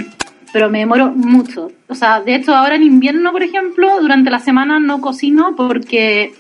pero 0.53 0.69
me 0.69 0.79
demoro 0.79 1.09
mucho, 1.09 1.71
o 1.87 1.95
sea, 1.95 2.21
de 2.21 2.35
hecho 2.35 2.55
ahora 2.55 2.75
en 2.75 2.83
invierno, 2.83 3.31
por 3.31 3.43
ejemplo, 3.43 3.99
durante 4.01 4.29
la 4.29 4.39
semana 4.39 4.79
no 4.79 5.01
cocino 5.01 5.55
porque 5.55 6.33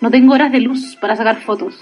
no 0.00 0.10
tengo 0.10 0.34
horas 0.34 0.52
de 0.52 0.60
luz 0.60 0.96
para 1.00 1.16
sacar 1.16 1.40
fotos. 1.40 1.78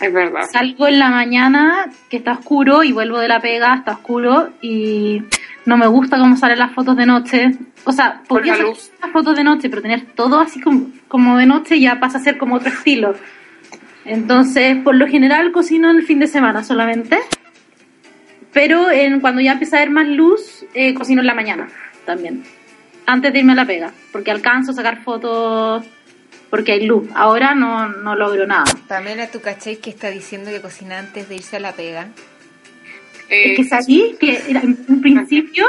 Es 0.00 0.12
verdad. 0.12 0.42
Salgo 0.50 0.86
en 0.86 0.98
la 0.98 1.10
mañana 1.10 1.90
que 2.08 2.16
está 2.16 2.32
oscuro 2.32 2.82
y 2.82 2.92
vuelvo 2.92 3.18
de 3.18 3.28
la 3.28 3.40
pega, 3.40 3.74
está 3.74 3.92
oscuro 3.92 4.50
y 4.62 5.22
no 5.66 5.76
me 5.76 5.86
gusta 5.86 6.18
cómo 6.18 6.36
salen 6.36 6.58
las 6.58 6.72
fotos 6.72 6.96
de 6.96 7.04
noche. 7.04 7.50
O 7.84 7.92
sea, 7.92 8.22
podría 8.26 8.56
luz. 8.56 8.90
las 9.02 9.12
fotos 9.12 9.36
de 9.36 9.44
noche, 9.44 9.68
pero 9.68 9.82
tener 9.82 10.06
todo 10.14 10.40
así 10.40 10.60
como, 10.60 10.86
como 11.08 11.36
de 11.36 11.46
noche 11.46 11.78
ya 11.78 12.00
pasa 12.00 12.18
a 12.18 12.22
ser 12.22 12.38
como 12.38 12.56
otro 12.56 12.70
estilo. 12.70 13.14
Entonces, 14.06 14.78
por 14.78 14.94
lo 14.94 15.06
general 15.06 15.52
cocino 15.52 15.90
en 15.90 15.98
el 15.98 16.02
fin 16.04 16.18
de 16.18 16.26
semana 16.26 16.64
solamente. 16.64 17.18
Pero 18.52 18.90
en, 18.90 19.20
cuando 19.20 19.40
ya 19.40 19.52
empieza 19.52 19.76
a 19.76 19.80
haber 19.80 19.90
más 19.90 20.08
luz, 20.08 20.59
eh, 20.74 20.94
cocino 20.94 21.20
en 21.20 21.26
la 21.26 21.34
mañana 21.34 21.68
también. 22.04 22.44
Antes 23.06 23.32
de 23.32 23.38
irme 23.40 23.52
a 23.52 23.56
la 23.56 23.66
pega, 23.66 23.92
porque 24.12 24.30
alcanzo 24.30 24.70
a 24.72 24.74
sacar 24.74 25.02
fotos 25.02 25.84
porque 26.48 26.72
hay 26.72 26.86
luz. 26.86 27.08
Ahora 27.14 27.54
no, 27.54 27.88
no 27.88 28.16
logro 28.16 28.46
nada. 28.46 28.64
Pamela, 28.88 29.28
¿tú 29.30 29.40
cachai 29.40 29.76
que 29.76 29.90
está 29.90 30.10
diciendo 30.10 30.50
que 30.50 30.60
cocina 30.60 30.98
antes 30.98 31.28
de 31.28 31.36
irse 31.36 31.56
a 31.56 31.60
la 31.60 31.72
pega? 31.72 32.08
Eh, 33.28 33.52
Es 33.52 33.56
que 33.56 33.64
sabí 33.64 34.16
que 34.18 34.42
era- 34.48 34.60
en 34.60 34.78
un 34.88 35.00
principio 35.00 35.66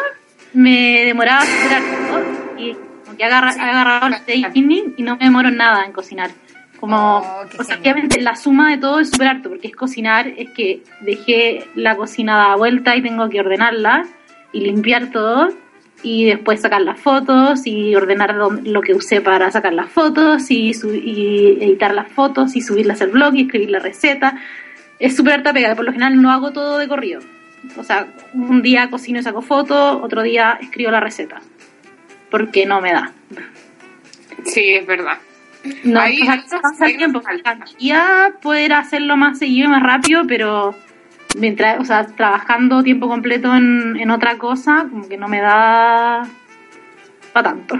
me 0.53 1.05
demoraba 1.05 1.41
súper 1.45 1.77
harto 1.77 2.57
y 2.57 2.75
como 3.05 3.17
que 3.17 3.23
agarra, 3.23 3.53
he 3.55 3.59
agarrado 3.59 4.15
el 4.27 4.51
training 4.51 4.93
y 4.97 5.03
no 5.03 5.17
me 5.17 5.25
demoro 5.25 5.51
nada 5.51 5.85
en 5.85 5.91
cocinar. 5.93 6.31
Como, 6.79 7.19
Oh, 7.19 7.45
o 7.59 7.63
sea, 7.63 7.77
obviamente 7.77 8.19
la 8.21 8.35
suma 8.35 8.71
de 8.71 8.77
todo 8.79 8.99
es 8.99 9.11
súper 9.11 9.27
harto 9.27 9.49
porque 9.49 9.67
es 9.67 9.75
cocinar, 9.75 10.27
es 10.27 10.49
que 10.49 10.81
dejé 11.01 11.63
la 11.75 11.95
cocina 11.95 12.35
dada 12.35 12.55
vuelta 12.55 12.95
y 12.95 13.03
tengo 13.03 13.29
que 13.29 13.39
ordenarla 13.39 14.07
y 14.51 14.61
limpiar 14.61 15.11
todo 15.11 15.49
y 16.03 16.25
después 16.25 16.61
sacar 16.61 16.81
las 16.81 16.99
fotos 16.99 17.61
y 17.65 17.95
ordenar 17.95 18.33
lo 18.35 18.81
que 18.81 18.93
usé 18.93 19.21
para 19.21 19.51
sacar 19.51 19.73
las 19.73 19.89
fotos 19.89 20.49
y, 20.49 20.71
editar 20.71 21.93
las 21.93 22.11
fotos 22.11 22.55
y 22.55 22.61
subirlas 22.61 23.01
al 23.01 23.09
blog 23.09 23.35
y 23.35 23.43
escribir 23.43 23.69
la 23.69 23.79
receta. 23.79 24.39
Es 24.99 25.15
súper 25.15 25.33
harta 25.33 25.53
pega, 25.53 25.75
por 25.75 25.85
lo 25.85 25.91
general 25.91 26.21
no 26.21 26.31
hago 26.31 26.51
todo 26.51 26.77
de 26.77 26.87
corrido. 26.87 27.21
O 27.77 27.83
sea, 27.83 28.07
un 28.33 28.61
día 28.61 28.89
cocino 28.89 29.19
y 29.19 29.23
saco 29.23 29.41
fotos, 29.41 29.99
otro 30.01 30.23
día 30.23 30.57
escribo 30.61 30.91
la 30.91 30.99
receta. 30.99 31.41
Porque 32.29 32.65
no 32.65 32.81
me 32.81 32.93
da. 32.93 33.11
sí, 34.45 34.73
es 34.73 34.87
verdad. 34.87 35.17
No, 35.83 35.99
Ahí 35.99 36.21
o 36.21 36.25
sea, 36.25 36.59
pasa 36.61 36.87
el 36.87 36.97
tiempo. 36.97 37.21
falta. 37.21 37.59
Ya 37.77 38.31
poder 38.41 38.73
hacerlo 38.73 39.15
más 39.15 39.37
seguido 39.37 39.67
y 39.67 39.71
más 39.71 39.83
rápido, 39.83 40.23
pero 40.27 40.75
mientras, 41.37 41.79
o 41.79 41.85
sea, 41.85 42.05
trabajando 42.07 42.83
tiempo 42.83 43.07
completo 43.07 43.53
en, 43.55 43.97
en 43.99 44.11
otra 44.11 44.37
cosa, 44.37 44.87
como 44.89 45.07
que 45.07 45.17
no 45.17 45.27
me 45.27 45.41
da 45.41 46.27
para 47.33 47.49
tanto. 47.51 47.75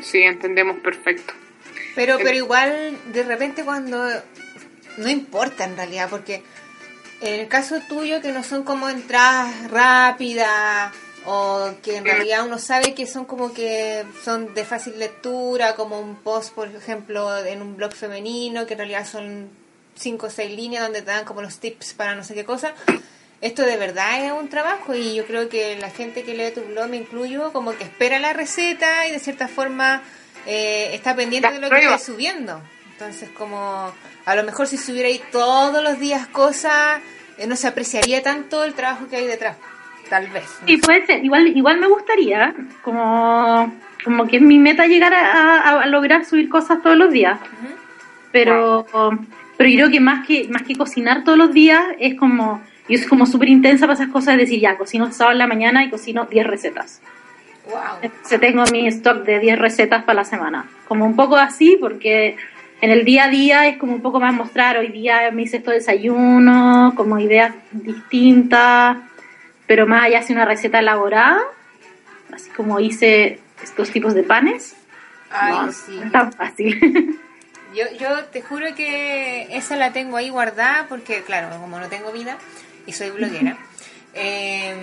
Sí, 0.00 0.22
entendemos 0.22 0.78
perfecto. 0.78 1.32
Pero, 1.94 2.18
pero 2.18 2.34
igual, 2.34 2.96
de 3.12 3.22
repente 3.22 3.64
cuando... 3.64 4.04
No 4.96 5.08
importa 5.08 5.64
en 5.64 5.76
realidad, 5.76 6.08
porque 6.08 6.44
en 7.20 7.40
el 7.40 7.48
caso 7.48 7.80
tuyo 7.88 8.20
que 8.20 8.30
no 8.30 8.44
son 8.44 8.62
como 8.62 8.88
entradas 8.88 9.70
rápidas 9.70 10.92
o 11.26 11.70
que 11.82 11.96
en 11.96 12.04
realidad 12.04 12.46
uno 12.46 12.58
sabe 12.58 12.94
que 12.94 13.06
son 13.06 13.24
como 13.24 13.52
que 13.52 14.04
son 14.22 14.54
de 14.54 14.64
fácil 14.64 14.98
lectura, 14.98 15.74
como 15.74 15.98
un 15.98 16.16
post, 16.16 16.54
por 16.54 16.68
ejemplo, 16.68 17.36
en 17.44 17.62
un 17.62 17.76
blog 17.76 17.92
femenino, 17.92 18.66
que 18.66 18.74
en 18.74 18.78
realidad 18.78 19.06
son 19.06 19.48
cinco 19.94 20.26
o 20.26 20.30
seis 20.30 20.54
líneas 20.56 20.82
donde 20.84 21.00
te 21.02 21.10
dan 21.10 21.24
como 21.24 21.42
los 21.42 21.58
tips 21.58 21.94
para 21.94 22.14
no 22.14 22.24
sé 22.24 22.34
qué 22.34 22.44
cosa. 22.44 22.74
Esto 23.40 23.62
de 23.62 23.76
verdad 23.76 24.24
es 24.24 24.32
un 24.32 24.48
trabajo 24.48 24.94
y 24.94 25.14
yo 25.16 25.26
creo 25.26 25.48
que 25.48 25.76
la 25.78 25.90
gente 25.90 26.22
que 26.22 26.34
lee 26.34 26.50
tu 26.54 26.62
blog, 26.62 26.88
me 26.88 26.96
incluyo, 26.96 27.52
como 27.52 27.72
que 27.72 27.84
espera 27.84 28.18
la 28.18 28.32
receta 28.32 29.06
y 29.06 29.12
de 29.12 29.18
cierta 29.18 29.48
forma 29.48 30.00
eh, 30.46 30.90
está 30.94 31.14
pendiente 31.14 31.50
de 31.52 31.58
lo 31.60 31.68
que 31.68 31.78
estás 31.78 32.04
subiendo. 32.04 32.60
Entonces, 32.92 33.28
como 33.30 33.92
a 34.24 34.34
lo 34.36 34.44
mejor 34.44 34.66
si 34.66 34.78
subiera 34.78 35.08
ahí 35.08 35.20
todos 35.32 35.82
los 35.82 35.98
días 35.98 36.26
cosas, 36.28 37.00
eh, 37.36 37.46
no 37.46 37.56
se 37.56 37.66
apreciaría 37.66 38.22
tanto 38.22 38.64
el 38.64 38.72
trabajo 38.74 39.08
que 39.08 39.16
hay 39.16 39.26
detrás. 39.26 39.56
Tal 40.08 40.28
vez. 40.28 40.44
¿no? 40.60 40.66
Sí, 40.68 40.76
puede 40.78 41.04
ser. 41.06 41.24
Igual, 41.24 41.48
igual 41.48 41.78
me 41.80 41.88
gustaría, 41.88 42.54
como, 42.82 43.74
como 44.04 44.26
que 44.26 44.36
es 44.36 44.42
mi 44.42 44.58
meta 44.58 44.86
llegar 44.86 45.12
a, 45.12 45.58
a- 45.60 45.82
a 45.82 45.86
lograr 45.86 46.24
subir 46.24 46.48
cosas 46.48 46.80
todos 46.82 46.96
los 46.96 47.10
días. 47.12 47.38
Ujú. 47.40 47.74
pero 48.32 48.86
pero 49.56 49.70
yo 49.70 49.76
creo 49.76 49.90
que 49.90 50.00
más 50.00 50.26
que 50.26 50.48
más 50.48 50.62
que 50.62 50.74
cocinar 50.74 51.24
todos 51.24 51.38
los 51.38 51.52
días 51.52 51.82
es 51.98 52.14
como 52.14 52.62
yo 52.88 52.98
soy 52.98 53.06
como 53.08 53.26
súper 53.26 53.48
intensa 53.48 53.86
para 53.86 53.94
esas 53.94 54.08
cosas 54.12 54.36
de 54.36 54.42
decir 54.42 54.60
ya 54.60 54.76
cocino 54.76 55.10
sábado 55.12 55.32
en 55.32 55.38
la 55.38 55.46
mañana 55.46 55.84
y 55.84 55.90
cocino 55.90 56.26
10 56.30 56.46
recetas. 56.46 57.00
Wow. 57.66 57.80
entonces 58.02 58.40
tengo 58.40 58.62
mi 58.70 58.86
stock 58.88 59.24
de 59.24 59.40
10 59.40 59.58
recetas 59.58 60.04
para 60.04 60.16
la 60.16 60.24
semana. 60.24 60.68
Como 60.86 61.06
un 61.06 61.16
poco 61.16 61.36
así 61.36 61.78
porque 61.80 62.36
en 62.82 62.90
el 62.90 63.06
día 63.06 63.24
a 63.24 63.28
día 63.28 63.66
es 63.68 63.78
como 63.78 63.94
un 63.94 64.02
poco 64.02 64.20
más 64.20 64.34
mostrar. 64.34 64.76
Hoy 64.76 64.88
día 64.88 65.30
me 65.32 65.42
hice 65.42 65.58
esto 65.58 65.70
desayuno 65.70 66.92
como 66.94 67.18
ideas 67.18 67.54
distintas 67.72 68.98
pero 69.66 69.86
más 69.86 70.04
allá 70.04 70.18
hace 70.18 70.32
una 70.32 70.44
receta 70.44 70.78
elaborada. 70.78 71.40
Así 72.32 72.50
como 72.50 72.80
hice 72.80 73.40
estos 73.62 73.90
tipos 73.90 74.14
de 74.14 74.24
panes. 74.24 74.76
Ay, 75.30 75.52
no, 75.52 75.72
sí. 75.72 75.96
no 75.96 76.04
es 76.04 76.12
tan 76.12 76.32
fácil 76.32 77.18
Yo, 77.74 77.84
yo 77.98 78.24
te 78.26 78.40
juro 78.42 78.74
que 78.74 79.48
esa 79.56 79.76
la 79.76 79.92
tengo 79.92 80.16
ahí 80.16 80.28
guardada 80.30 80.86
porque, 80.88 81.22
claro, 81.22 81.48
como 81.60 81.78
no 81.78 81.88
tengo 81.88 82.12
vida 82.12 82.38
y 82.86 82.92
soy 82.92 83.10
bloguera, 83.10 83.56
eh, 84.14 84.74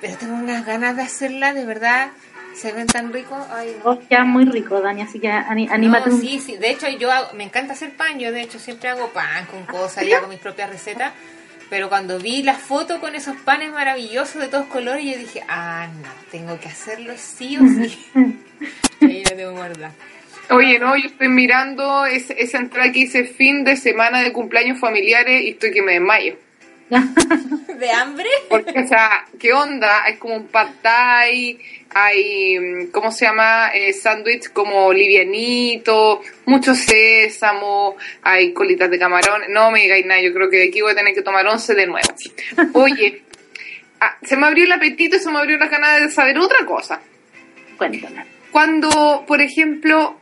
pero 0.00 0.16
tengo 0.16 0.34
unas 0.34 0.66
ganas 0.66 0.96
de 0.96 1.02
hacerla, 1.02 1.54
de 1.54 1.64
verdad, 1.64 2.08
se 2.54 2.72
ven 2.72 2.86
tan 2.86 3.12
ricos. 3.12 3.38
Ay, 3.50 3.76
no. 3.84 3.90
Oh, 3.90 4.24
muy 4.24 4.44
rico, 4.44 4.80
Dani, 4.80 5.02
así 5.02 5.18
que 5.20 5.30
anímate 5.30 6.10
No, 6.10 6.18
sí, 6.20 6.40
sí. 6.40 6.56
De 6.56 6.70
hecho, 6.70 6.88
yo 6.88 7.10
hago- 7.10 7.32
me 7.34 7.44
encanta 7.44 7.72
hacer 7.72 7.92
pan. 7.96 8.18
Yo, 8.18 8.32
de 8.32 8.42
hecho, 8.42 8.58
siempre 8.58 8.88
hago 8.88 9.08
pan 9.12 9.46
con 9.46 9.64
cosas 9.64 10.04
y 10.04 10.12
hago 10.12 10.26
mis 10.28 10.38
propias 10.38 10.70
recetas. 10.70 11.12
Pero 11.70 11.88
cuando 11.88 12.18
vi 12.18 12.42
la 12.42 12.54
foto 12.54 13.00
con 13.00 13.14
esos 13.14 13.36
panes 13.38 13.72
maravillosos 13.72 14.40
de 14.40 14.48
todos 14.48 14.66
colores, 14.66 15.04
yo 15.04 15.18
dije, 15.18 15.42
ah, 15.48 15.88
no, 16.02 16.08
tengo 16.30 16.60
que 16.60 16.68
hacerlo 16.68 17.14
sí 17.16 17.56
o 17.56 17.62
sí. 17.66 17.98
ahí 19.00 19.24
la 19.24 19.30
tengo 19.36 19.52
guardada. 19.52 19.92
Oye, 20.50 20.78
no, 20.78 20.96
yo 20.96 21.06
estoy 21.08 21.28
mirando 21.28 22.04
ese- 22.06 22.36
esa 22.40 22.58
entrada 22.58 22.92
que 22.92 23.00
dice 23.00 23.24
fin 23.24 23.64
de 23.64 23.76
semana 23.76 24.22
de 24.22 24.32
cumpleaños 24.32 24.78
familiares 24.78 25.42
y 25.42 25.50
estoy 25.50 25.72
que 25.72 25.82
me 25.82 25.92
desmayo. 25.92 26.36
¿De 27.78 27.90
hambre? 27.90 28.28
Porque, 28.48 28.78
o 28.78 28.86
sea, 28.86 29.24
¿qué 29.40 29.52
onda? 29.52 30.04
Hay 30.04 30.16
como 30.16 30.36
un 30.36 30.46
pad 30.46 30.68
thai, 30.82 31.58
hay, 31.94 32.88
¿cómo 32.92 33.10
se 33.10 33.24
llama? 33.24 33.70
Eh, 33.74 33.92
sándwich 33.94 34.52
como 34.52 34.92
livianito, 34.92 36.20
mucho 36.44 36.74
sésamo, 36.74 37.96
hay 38.22 38.52
colitas 38.52 38.90
de 38.90 38.98
camarón. 38.98 39.42
No 39.48 39.70
me 39.70 39.80
digáis 39.80 40.04
nada, 40.06 40.20
yo 40.20 40.32
creo 40.34 40.50
que 40.50 40.58
de 40.58 40.68
aquí 40.68 40.82
voy 40.82 40.92
a 40.92 40.94
tener 40.94 41.14
que 41.14 41.22
tomar 41.22 41.46
once 41.46 41.74
de 41.74 41.86
nuevo. 41.86 42.06
Oye, 42.74 43.22
ah, 44.00 44.16
se 44.22 44.36
me 44.36 44.46
abrió 44.46 44.64
el 44.64 44.72
apetito 44.72 45.16
y 45.16 45.20
se 45.20 45.30
me 45.30 45.38
abrió 45.38 45.56
la 45.58 45.68
ganas 45.68 46.00
de 46.02 46.10
saber 46.10 46.38
otra 46.38 46.64
cosa. 46.66 47.00
Cuéntame. 47.78 48.24
Cuando, 48.52 49.24
por 49.26 49.40
ejemplo, 49.40 50.20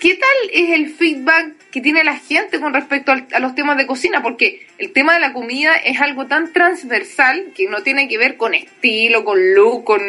¿qué 0.00 0.14
tal 0.14 0.50
es 0.52 0.70
el 0.70 0.90
feedback 0.90 1.54
que 1.70 1.80
tiene 1.80 2.04
la 2.04 2.16
gente 2.16 2.60
con 2.60 2.72
respecto 2.74 3.12
al- 3.12 3.26
a 3.32 3.38
los 3.40 3.54
temas 3.54 3.76
de 3.76 3.86
cocina? 3.86 4.22
Porque 4.22 4.66
el 4.78 4.92
tema 4.92 5.14
de 5.14 5.20
la 5.20 5.32
comida 5.32 5.74
es 5.74 6.00
algo 6.00 6.26
tan 6.26 6.52
transversal 6.52 7.52
que 7.54 7.68
no 7.68 7.82
tiene 7.82 8.08
que 8.08 8.18
ver 8.18 8.36
con 8.36 8.54
estilo, 8.54 9.24
con 9.24 9.54
look, 9.54 9.84
con, 9.84 10.00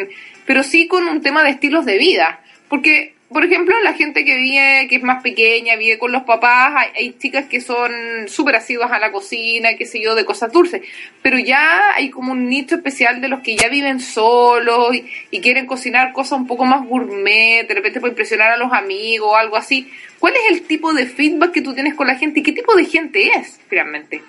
pero 0.46 0.62
sí 0.62 0.86
con 0.86 1.06
un 1.08 1.20
tema 1.22 1.42
de 1.44 1.50
estilos 1.50 1.84
de 1.84 1.98
vida. 1.98 2.40
Porque, 2.68 3.14
por 3.30 3.44
ejemplo, 3.44 3.76
la 3.82 3.92
gente 3.92 4.24
que 4.24 4.36
vive, 4.36 4.86
que 4.88 4.96
es 4.96 5.02
más 5.02 5.22
pequeña, 5.22 5.76
vive 5.76 5.98
con 5.98 6.12
los 6.12 6.22
papás, 6.22 6.72
hay, 6.74 6.88
hay 6.96 7.18
chicas 7.18 7.44
que 7.44 7.60
son 7.60 7.92
súper 8.26 8.56
asiduas 8.56 8.90
a 8.90 8.98
la 8.98 9.12
cocina, 9.12 9.76
qué 9.76 9.84
sé 9.84 10.00
yo, 10.00 10.14
de 10.14 10.24
cosas 10.24 10.50
dulces. 10.50 10.80
Pero 11.20 11.38
ya 11.38 11.94
hay 11.94 12.08
como 12.08 12.32
un 12.32 12.48
nicho 12.48 12.76
especial 12.76 13.20
de 13.20 13.28
los 13.28 13.40
que 13.40 13.54
ya 13.54 13.68
viven 13.68 14.00
solos 14.00 14.94
y, 14.94 15.04
y 15.30 15.40
quieren 15.42 15.66
cocinar 15.66 16.14
cosas 16.14 16.38
un 16.38 16.46
poco 16.46 16.64
más 16.64 16.86
gourmet, 16.86 17.68
de 17.68 17.74
repente 17.74 18.00
para 18.00 18.10
impresionar 18.10 18.50
a 18.50 18.56
los 18.56 18.72
amigos 18.72 19.28
o 19.30 19.36
algo 19.36 19.56
así. 19.56 19.92
¿Cuál 20.18 20.32
es 20.34 20.52
el 20.52 20.62
tipo 20.62 20.94
de 20.94 21.04
feedback 21.04 21.52
que 21.52 21.62
tú 21.62 21.74
tienes 21.74 21.94
con 21.94 22.06
la 22.06 22.14
gente 22.14 22.40
y 22.40 22.42
qué 22.42 22.52
tipo 22.52 22.74
de 22.74 22.86
gente 22.86 23.28
es, 23.36 23.60
realmente? 23.68 24.22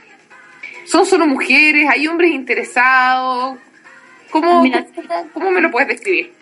¿Son 0.84 1.06
solo 1.06 1.26
mujeres? 1.26 1.88
¿Hay 1.90 2.06
hombres 2.06 2.32
interesados? 2.32 3.58
¿Cómo, 4.30 4.62
Mira, 4.62 4.86
cómo, 4.94 5.30
cómo 5.32 5.52
me 5.52 5.62
lo 5.62 5.72
puedes 5.72 5.88
describir? 5.88 6.34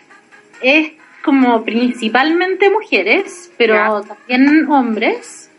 Es 0.60 0.90
como 1.28 1.62
principalmente 1.62 2.70
mujeres, 2.70 3.52
pero 3.58 3.74
Ya. 3.74 4.08
también 4.08 4.66
hombres. 4.70 5.50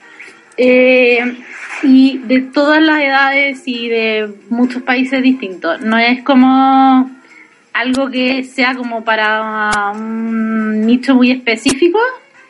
Eh, 0.57 1.37
y 1.83 2.17
de 2.25 2.39
todas 2.41 2.81
las 2.81 2.99
edades 3.01 3.61
y 3.67 3.87
de 3.87 4.33
muchos 4.49 4.81
países 4.81 5.21
distintos. 5.21 5.79
No 5.81 5.97
es 5.99 6.23
como 6.23 7.09
algo 7.73 8.09
que 8.09 8.43
sea 8.43 8.73
como 8.75 9.05
para 9.05 9.91
un 9.93 10.85
nicho 10.87 11.13
muy 11.13 11.29
específico, 11.31 11.99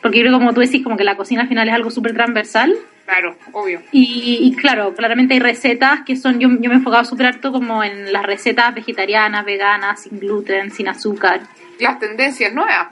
porque 0.02 0.18
yo 0.18 0.24
creo 0.24 0.38
como 0.38 0.54
tú 0.54 0.60
decís, 0.60 0.82
como 0.82 0.96
que 0.96 1.04
la 1.04 1.16
cocina 1.16 1.42
al 1.42 1.48
final 1.48 1.68
es 1.68 1.74
algo 1.74 1.90
súper 1.90 2.14
transversal. 2.14 2.74
Claro, 3.04 3.36
obvio. 3.52 3.82
Y, 3.92 4.38
y 4.40 4.56
claro, 4.56 4.94
claramente 4.94 5.34
hay 5.34 5.40
recetas 5.40 6.00
que 6.06 6.16
son, 6.16 6.38
yo, 6.40 6.48
yo 6.48 6.68
me 6.70 6.74
he 6.74 6.78
enfocado 6.78 7.04
súper 7.04 7.26
harto 7.26 7.52
como 7.52 7.84
en 7.84 8.12
las 8.12 8.24
recetas 8.24 8.74
vegetarianas, 8.74 9.44
veganas, 9.44 10.02
sin 10.04 10.18
gluten, 10.20 10.70
sin 10.70 10.88
azúcar. 10.88 11.40
Las 11.78 11.98
tendencias 11.98 12.52
nuevas. 12.52 12.88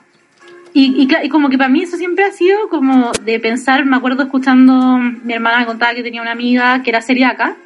Y, 0.74 1.02
y, 1.02 1.26
y 1.26 1.28
como 1.28 1.48
que 1.48 1.56
para 1.58 1.70
mí 1.70 1.82
eso 1.82 1.96
siempre 1.96 2.24
ha 2.24 2.32
sido 2.32 2.68
como 2.68 3.10
de 3.24 3.40
pensar, 3.40 3.84
me 3.84 3.96
acuerdo 3.96 4.24
escuchando, 4.24 4.98
mi 4.98 5.32
hermana 5.32 5.60
me 5.60 5.66
contaba 5.66 5.94
que 5.94 6.02
tenía 6.02 6.22
una 6.22 6.32
amiga 6.32 6.82
que 6.82 6.90
era 6.90 7.00
celíaca 7.00 7.56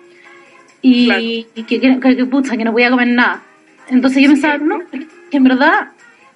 y, 0.80 1.06
Claro. 1.06 1.20
y 1.22 1.46
que, 1.66 1.80
que, 1.80 2.00
que, 2.00 2.16
que, 2.16 2.24
pucha, 2.26 2.56
que 2.56 2.64
no 2.64 2.72
podía 2.72 2.90
comer 2.90 3.08
nada. 3.08 3.42
Entonces 3.88 4.22
yo 4.22 4.28
pensaba, 4.30 4.58
no, 4.58 4.80
que 5.30 5.36
en 5.36 5.44
verdad 5.44 5.88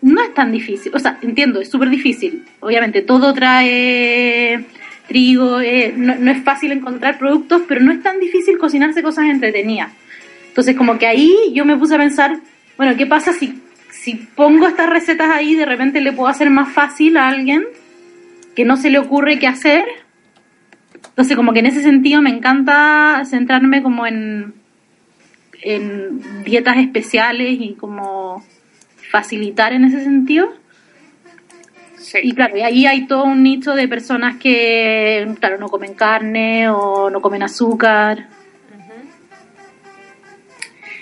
no 0.03 0.23
es 0.23 0.35
tan 0.35 0.53
difícil. 0.53 0.93
O 0.95 0.99
sea, 0.99 1.19
entiendo, 1.23 1.61
es 1.61 1.71
súper 1.71 1.89
difícil. 1.91 2.45
Obviamente 2.61 3.03
todo 3.03 3.33
trae 3.33 4.65
trigo, 5.09 5.61
eh, 5.61 5.95
no, 5.97 6.17
no 6.17 6.31
es 6.33 6.43
fácil 6.43 6.73
encontrar 6.73 7.19
productos, 7.19 7.63
pero 7.69 7.81
no 7.81 7.93
es 7.93 8.03
tan 8.03 8.19
difícil 8.19 8.59
cocinarse 8.59 9.03
cosas 9.03 9.27
entretenidas. 9.27 9.93
Entonces 10.49 10.77
como 10.77 10.99
que 10.99 11.07
ahí 11.07 11.35
yo 11.55 11.65
me 11.65 11.77
puse 11.77 11.95
a 11.95 11.99
pensar, 11.99 12.39
bueno, 12.77 12.97
¿qué 12.97 13.07
pasa 13.07 13.33
si, 13.33 13.61
si 14.07 14.15
pongo 14.15 14.69
estas 14.69 14.89
recetas 14.89 15.29
ahí, 15.31 15.57
de 15.57 15.67
repente 15.67 16.01
le 16.01 16.13
puedo 16.13 16.29
hacer 16.29 16.49
más 16.49 16.73
fácil 16.73 17.17
a 17.17 17.27
alguien 17.27 17.65
que 18.55 18.65
no 18.65 18.77
se 18.77 18.89
le 18.89 19.01
ocurre 19.01 19.41
qué 19.41 19.49
hacer? 19.49 19.85
Entonces 21.09 21.37
como 21.37 21.53
que 21.53 21.59
en 21.59 21.67
ese 21.67 21.83
sentido 21.83 22.23
me 22.23 22.31
encanta 22.31 23.25
centrarme 23.25 23.83
como 23.83 24.07
en, 24.07 24.55
en 25.61 26.45
dietas 26.45 26.77
especiales 26.77 27.57
y 27.59 27.75
como 27.75 28.45
facilitar 29.11 29.73
en 29.73 29.87
ese 29.87 30.05
sentido. 30.05 30.55
Sí. 31.99 32.19
Y 32.23 32.33
claro, 32.33 32.57
y 32.57 32.61
ahí 32.61 32.87
hay 32.87 33.09
todo 33.09 33.25
un 33.25 33.43
nicho 33.43 33.75
de 33.75 33.89
personas 33.89 34.37
que, 34.37 35.35
claro, 35.41 35.59
no 35.59 35.69
comen 35.69 35.95
carne 35.95 36.69
o 36.71 37.11
no 37.11 37.21
comen 37.21 37.43
azúcar. 37.43 38.29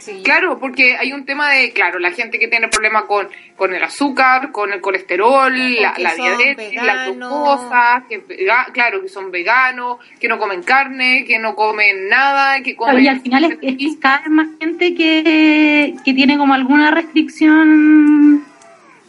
Sí. 0.04 0.20
Claro, 0.22 0.58
porque 0.58 0.96
hay 0.98 1.14
un 1.14 1.24
tema 1.24 1.50
de, 1.50 1.72
claro, 1.72 1.98
la 1.98 2.10
gente 2.12 2.38
que 2.38 2.46
tiene 2.48 2.68
problemas 2.68 3.04
con, 3.04 3.26
con 3.56 3.72
el 3.72 3.82
azúcar, 3.82 4.52
con 4.52 4.70
el 4.70 4.82
colesterol, 4.82 5.50
la, 5.80 5.94
la 5.96 6.14
diabetes, 6.14 6.74
la 6.74 6.82
veganos. 6.82 7.16
glucosa, 7.16 8.04
que 8.06 8.18
vega- 8.18 8.66
claro, 8.70 9.00
que 9.00 9.08
son 9.08 9.30
veganos, 9.30 9.96
que 10.20 10.28
no 10.28 10.38
comen 10.38 10.62
carne, 10.62 11.24
que 11.26 11.38
no 11.38 11.54
comen 11.54 12.10
nada, 12.10 12.60
que 12.62 12.76
Claro, 12.76 12.92
comen... 12.92 13.04
y 13.04 13.08
al 13.08 13.20
final 13.22 13.44
es, 13.44 13.58
es 13.62 13.76
que 13.78 13.98
cada 13.98 14.18
vez 14.18 14.28
más 14.28 14.48
gente 14.60 14.94
que, 14.94 15.94
que 16.04 16.12
tiene 16.12 16.36
como 16.36 16.52
alguna 16.52 16.90
restricción. 16.90 18.44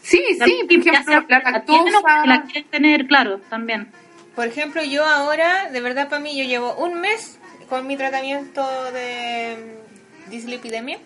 Sí, 0.01 0.21
sí, 0.45 0.61
por 0.63 0.87
ejemplo, 0.87 1.25
la 1.27 1.39
lactosa... 1.51 2.21
que 2.23 2.27
la 2.29 2.41
quieren 2.43 2.69
tener, 2.69 3.07
claro, 3.07 3.39
también. 3.49 3.87
Por 4.33 4.47
ejemplo, 4.47 4.81
yo 4.81 5.05
ahora, 5.05 5.69
de 5.71 5.81
verdad 5.81 6.07
para 6.07 6.21
mí, 6.21 6.37
yo 6.37 6.45
llevo 6.45 6.73
un 6.75 7.01
mes 7.01 7.37
con 7.67 7.85
mi 7.87 7.97
tratamiento 7.97 8.63
de 8.91 9.83
dislipidemia 10.27 10.99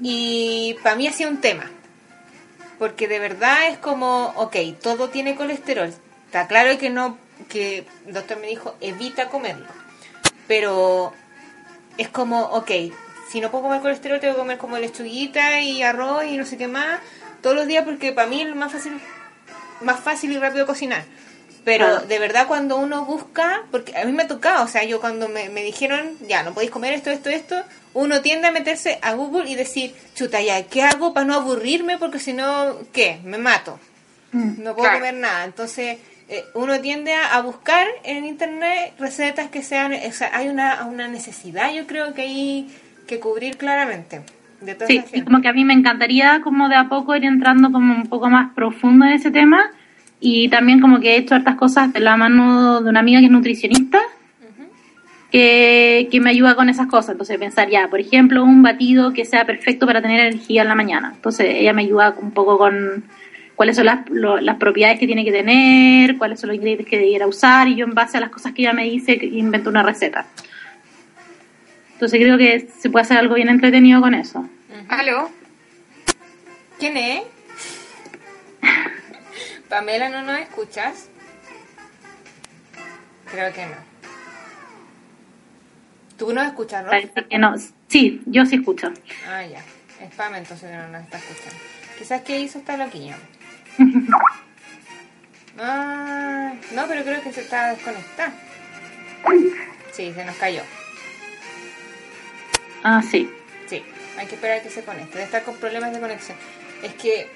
y 0.00 0.76
para 0.82 0.96
mí 0.96 1.06
ha 1.06 1.12
sido 1.12 1.30
un 1.30 1.40
tema. 1.40 1.70
Porque 2.78 3.06
de 3.06 3.18
verdad 3.18 3.68
es 3.68 3.78
como, 3.78 4.32
ok, 4.36 4.56
todo 4.82 5.08
tiene 5.08 5.36
colesterol. 5.36 5.92
Está 6.26 6.48
claro 6.48 6.76
que 6.78 6.90
no, 6.90 7.18
que 7.48 7.86
el 8.06 8.14
doctor 8.14 8.38
me 8.40 8.48
dijo, 8.48 8.76
evita 8.80 9.28
comerlo. 9.28 9.66
Pero 10.48 11.12
es 11.96 12.08
como, 12.08 12.40
ok, 12.40 12.70
si 13.30 13.40
no 13.40 13.50
puedo 13.50 13.64
comer 13.64 13.80
colesterol, 13.80 14.20
tengo 14.20 14.34
que 14.34 14.40
comer 14.40 14.58
como 14.58 14.78
lechuguita 14.78 15.60
y 15.60 15.82
arroz 15.82 16.24
y 16.24 16.36
no 16.36 16.44
sé 16.44 16.56
qué 16.56 16.68
más 16.68 17.00
todos 17.44 17.56
los 17.56 17.66
días 17.66 17.84
porque 17.84 18.10
para 18.12 18.26
mí 18.26 18.40
es 18.40 18.56
más 18.56 18.72
fácil, 18.72 18.98
más 19.82 20.00
fácil 20.00 20.32
y 20.32 20.38
rápido 20.38 20.66
cocinar. 20.66 21.04
Pero 21.64 22.00
de 22.00 22.18
verdad 22.18 22.46
cuando 22.46 22.76
uno 22.76 23.04
busca, 23.06 23.62
porque 23.70 23.96
a 23.96 24.04
mí 24.04 24.12
me 24.12 24.24
ha 24.24 24.28
tocado, 24.28 24.64
o 24.64 24.68
sea, 24.68 24.84
yo 24.84 25.00
cuando 25.00 25.28
me, 25.28 25.48
me 25.48 25.62
dijeron, 25.62 26.12
ya, 26.28 26.42
no 26.42 26.52
podéis 26.52 26.70
comer 26.70 26.92
esto, 26.92 27.10
esto, 27.10 27.30
esto, 27.30 27.56
uno 27.94 28.20
tiende 28.20 28.48
a 28.48 28.52
meterse 28.52 28.98
a 29.00 29.14
Google 29.14 29.48
y 29.50 29.54
decir, 29.54 29.94
chuta, 30.14 30.42
ya, 30.42 30.62
¿qué 30.64 30.82
hago 30.82 31.14
para 31.14 31.26
no 31.26 31.34
aburrirme? 31.34 31.96
Porque 31.96 32.18
si 32.18 32.34
no, 32.34 32.76
¿qué? 32.92 33.18
Me 33.24 33.38
mato. 33.38 33.78
No 34.32 34.74
puedo 34.74 34.76
Claro. 34.88 34.98
comer 34.98 35.14
nada. 35.14 35.44
Entonces, 35.44 35.98
eh, 36.28 36.44
uno 36.54 36.80
tiende 36.80 37.14
a, 37.14 37.34
a 37.34 37.40
buscar 37.40 37.86
en 38.02 38.24
internet 38.26 38.92
recetas 38.98 39.48
que 39.48 39.62
sean, 39.62 39.92
o 39.94 40.12
sea, 40.12 40.30
hay 40.34 40.48
una, 40.48 40.84
una 40.86 41.08
necesidad, 41.08 41.72
yo 41.72 41.86
creo 41.86 42.12
que 42.14 42.22
hay 42.22 42.68
que 43.06 43.20
cubrir 43.20 43.56
claramente. 43.56 44.20
De 44.60 44.74
toda 44.74 44.86
Sí, 44.88 45.02
y 45.12 45.22
como 45.22 45.40
que 45.40 45.48
a 45.48 45.52
mí 45.52 45.64
me 45.64 45.74
encantaría 45.74 46.40
como 46.42 46.68
de 46.68 46.76
a 46.76 46.88
poco 46.88 47.14
ir 47.16 47.24
entrando 47.24 47.70
como 47.72 47.94
un 47.94 48.06
poco 48.08 48.28
más 48.28 48.52
profundo 48.54 49.04
en 49.06 49.12
ese 49.12 49.30
tema 49.30 49.70
y 50.26 50.48
también 50.48 50.80
como 50.80 51.00
que 51.00 51.14
he 51.14 51.16
hecho 51.18 51.34
hartas 51.34 51.56
cosas 51.56 51.92
de 51.92 52.00
la 52.00 52.16
mano 52.16 52.80
de 52.80 52.88
una 52.88 53.00
amiga 53.00 53.20
que 53.20 53.26
es 53.26 53.30
nutricionista 53.32 54.00
que, 55.30 56.08
que 56.10 56.20
me 56.20 56.30
ayuda 56.30 56.54
con 56.54 56.68
esas 56.68 56.86
cosas. 56.86 57.10
Entonces 57.10 57.38
pensar 57.38 57.68
ya, 57.68 57.88
por 57.88 58.00
ejemplo, 58.00 58.42
un 58.42 58.62
batido 58.62 59.12
que 59.12 59.24
sea 59.24 59.44
perfecto 59.44 59.84
para 59.86 60.00
tener 60.00 60.20
energía 60.20 60.62
en 60.62 60.68
la 60.68 60.74
mañana. 60.74 61.12
Entonces 61.14 61.46
ella 61.50 61.72
me 61.72 61.82
ayuda 61.82 62.14
un 62.20 62.30
poco 62.30 62.56
con 62.56 63.04
cuáles 63.54 63.76
son 63.76 63.86
las, 63.86 64.08
lo- 64.10 64.40
las 64.40 64.56
propiedades 64.56 64.98
que 64.98 65.06
tiene 65.06 65.24
que 65.24 65.32
tener, 65.32 66.16
cuáles 66.18 66.40
son 66.40 66.48
los 66.48 66.56
ingredientes 66.56 66.86
que 66.86 66.98
debiera 66.98 67.26
usar 67.26 67.68
y 67.68 67.74
yo 67.76 67.84
en 67.84 67.94
base 67.94 68.16
a 68.16 68.20
las 68.20 68.30
cosas 68.30 68.52
que 68.54 68.62
ella 68.62 68.72
me 68.72 68.84
dice 68.84 69.12
invento 69.12 69.68
una 69.70 69.82
receta. 69.82 70.26
Entonces 71.94 72.18
creo 72.20 72.38
que 72.38 72.68
se 72.78 72.90
puede 72.90 73.02
hacer 73.04 73.18
algo 73.18 73.34
bien 73.34 73.48
entretenido 73.48 74.00
con 74.00 74.14
eso. 74.14 74.48
¿Aló? 74.88 75.30
¿Quién 76.78 76.96
es? 76.96 77.22
Pamela, 79.68 80.08
¿no 80.08 80.22
nos 80.22 80.40
escuchas? 80.40 81.08
Creo 83.30 83.52
que 83.52 83.66
no. 83.66 83.76
¿Tú 86.16 86.32
nos 86.32 86.46
escuchas, 86.46 86.84
no? 86.84 87.38
No. 87.38 87.54
Sí, 87.88 88.22
yo 88.26 88.46
sí 88.46 88.56
escucho. 88.56 88.92
Ah, 89.28 89.44
ya. 89.44 89.62
Es 90.00 90.14
Pam 90.14 90.34
entonces 90.34 90.70
que 90.70 90.76
no 90.76 90.88
nos 90.88 91.02
está 91.02 91.18
escuchando. 91.18 91.58
Quizás 91.98 92.22
que 92.22 92.40
hizo 92.40 92.58
esta 92.58 92.76
loquilla. 92.76 93.16
Ah, 95.56 96.52
no, 96.72 96.88
pero 96.88 97.04
creo 97.04 97.22
que 97.22 97.32
se 97.32 97.42
está 97.42 97.70
desconectada. 97.70 98.32
Sí, 99.92 100.12
se 100.12 100.24
nos 100.24 100.34
cayó. 100.34 100.62
Ah, 102.82 103.00
sí. 103.08 103.30
Sí, 103.68 103.84
hay 104.18 104.26
que 104.26 104.34
esperar 104.34 104.62
que 104.62 104.70
se 104.70 104.82
conecte. 104.82 105.12
Debe 105.12 105.24
estar 105.24 105.44
con 105.44 105.56
problemas 105.58 105.92
de 105.92 106.00
conexión. 106.00 106.36
Es 106.82 106.94
que 106.94 107.28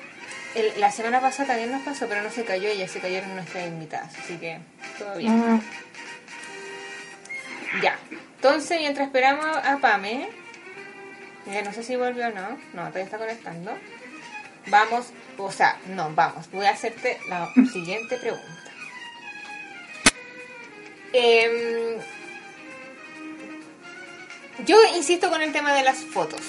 el- 0.55 0.81
la 0.81 0.91
semana 0.91 1.21
pasada 1.21 1.49
también 1.49 1.71
nos 1.73 1.83
pasó, 1.83 2.07
pero 2.09 2.23
no 2.23 2.31
se 2.31 2.45
cayó 2.45 2.69
ella, 2.69 2.89
se 2.89 3.01
cayeron 3.01 3.35
nuestras 3.35 3.67
invitadas, 3.69 4.13
así 4.19 4.37
que 4.39 4.59
todo 4.99 5.17
bien. 5.17 5.37
Mm, 5.57 5.61
Ya. 7.83 7.99
Entonces, 8.37 8.79
mientras 8.81 9.07
esperamos 9.09 9.45
a 9.47 9.79
Pame, 9.79 10.29
ya 11.47 11.63
no 11.63 11.73
sé 11.73 11.83
si 11.83 11.97
volvió 11.97 12.29
o 12.29 12.31
no, 12.31 12.51
no, 12.73 12.83
todavía 12.89 13.03
está 13.05 13.19
conectando. 13.19 13.77
Vamos, 14.69 15.09
o 15.37 15.51
sea, 15.53 15.77
no, 15.89 16.11
vamos, 16.15 16.51
voy 16.51 16.67
a 16.67 16.71
hacerte 16.71 17.19
la 17.29 17.49
siguiente 17.73 18.17
pregunta. 18.17 18.47
Em, 21.13 21.99
yo 24.67 24.77
insisto 24.97 25.31
con 25.31 25.41
el 25.43 25.53
tema 25.53 25.73
de 25.75 25.83
las 25.83 25.99
fotos. 25.99 26.41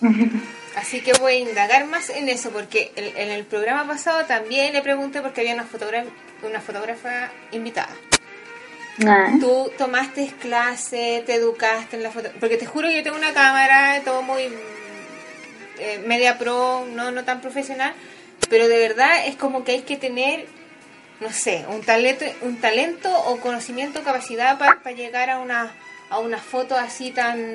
Así 0.76 1.00
que 1.00 1.12
voy 1.14 1.32
a 1.32 1.38
indagar 1.38 1.86
más 1.86 2.10
en 2.10 2.28
eso, 2.28 2.50
porque 2.50 2.92
el- 2.94 3.16
en 3.16 3.30
el 3.30 3.44
programa 3.44 3.86
pasado 3.88 4.24
también 4.26 4.72
le 4.72 4.82
pregunté 4.82 5.20
porque 5.22 5.40
había 5.40 5.54
una 5.54 5.64
fotógrafa, 5.64 6.08
una 6.42 6.60
fotógrafa 6.60 7.32
invitada. 7.50 7.88
ah, 9.06 9.36
Tú 9.40 9.72
tomaste 9.76 10.32
clase, 10.40 11.22
te 11.26 11.34
educaste 11.34 11.96
en 11.96 12.02
la 12.02 12.10
foto, 12.10 12.30
porque 12.40 12.56
te 12.56 12.66
juro 12.66 12.88
que 12.88 12.96
yo 12.96 13.02
tengo 13.02 13.16
una 13.16 13.32
cámara, 13.34 14.00
todo 14.04 14.22
muy 14.22 14.52
eh, 15.78 16.02
media 16.06 16.38
pro, 16.38 16.86
no, 16.90 17.10
no 17.10 17.24
tan 17.24 17.40
profesional, 17.40 17.92
pero 18.48 18.68
de 18.68 18.78
verdad 18.78 19.26
es 19.26 19.36
como 19.36 19.64
que 19.64 19.72
hay 19.72 19.82
que 19.82 19.96
tener, 19.96 20.46
no 21.20 21.30
sé, 21.30 21.64
un 21.68 21.82
talento, 21.82 22.24
un 22.42 22.58
talento 22.60 23.10
o 23.26 23.38
conocimiento, 23.40 24.02
capacidad 24.02 24.58
para 24.58 24.80
llegar 24.92 25.28
a 25.30 25.38
una, 25.38 25.74
a 26.08 26.18
una 26.18 26.38
foto 26.38 26.76
así 26.76 27.10
tan, 27.10 27.46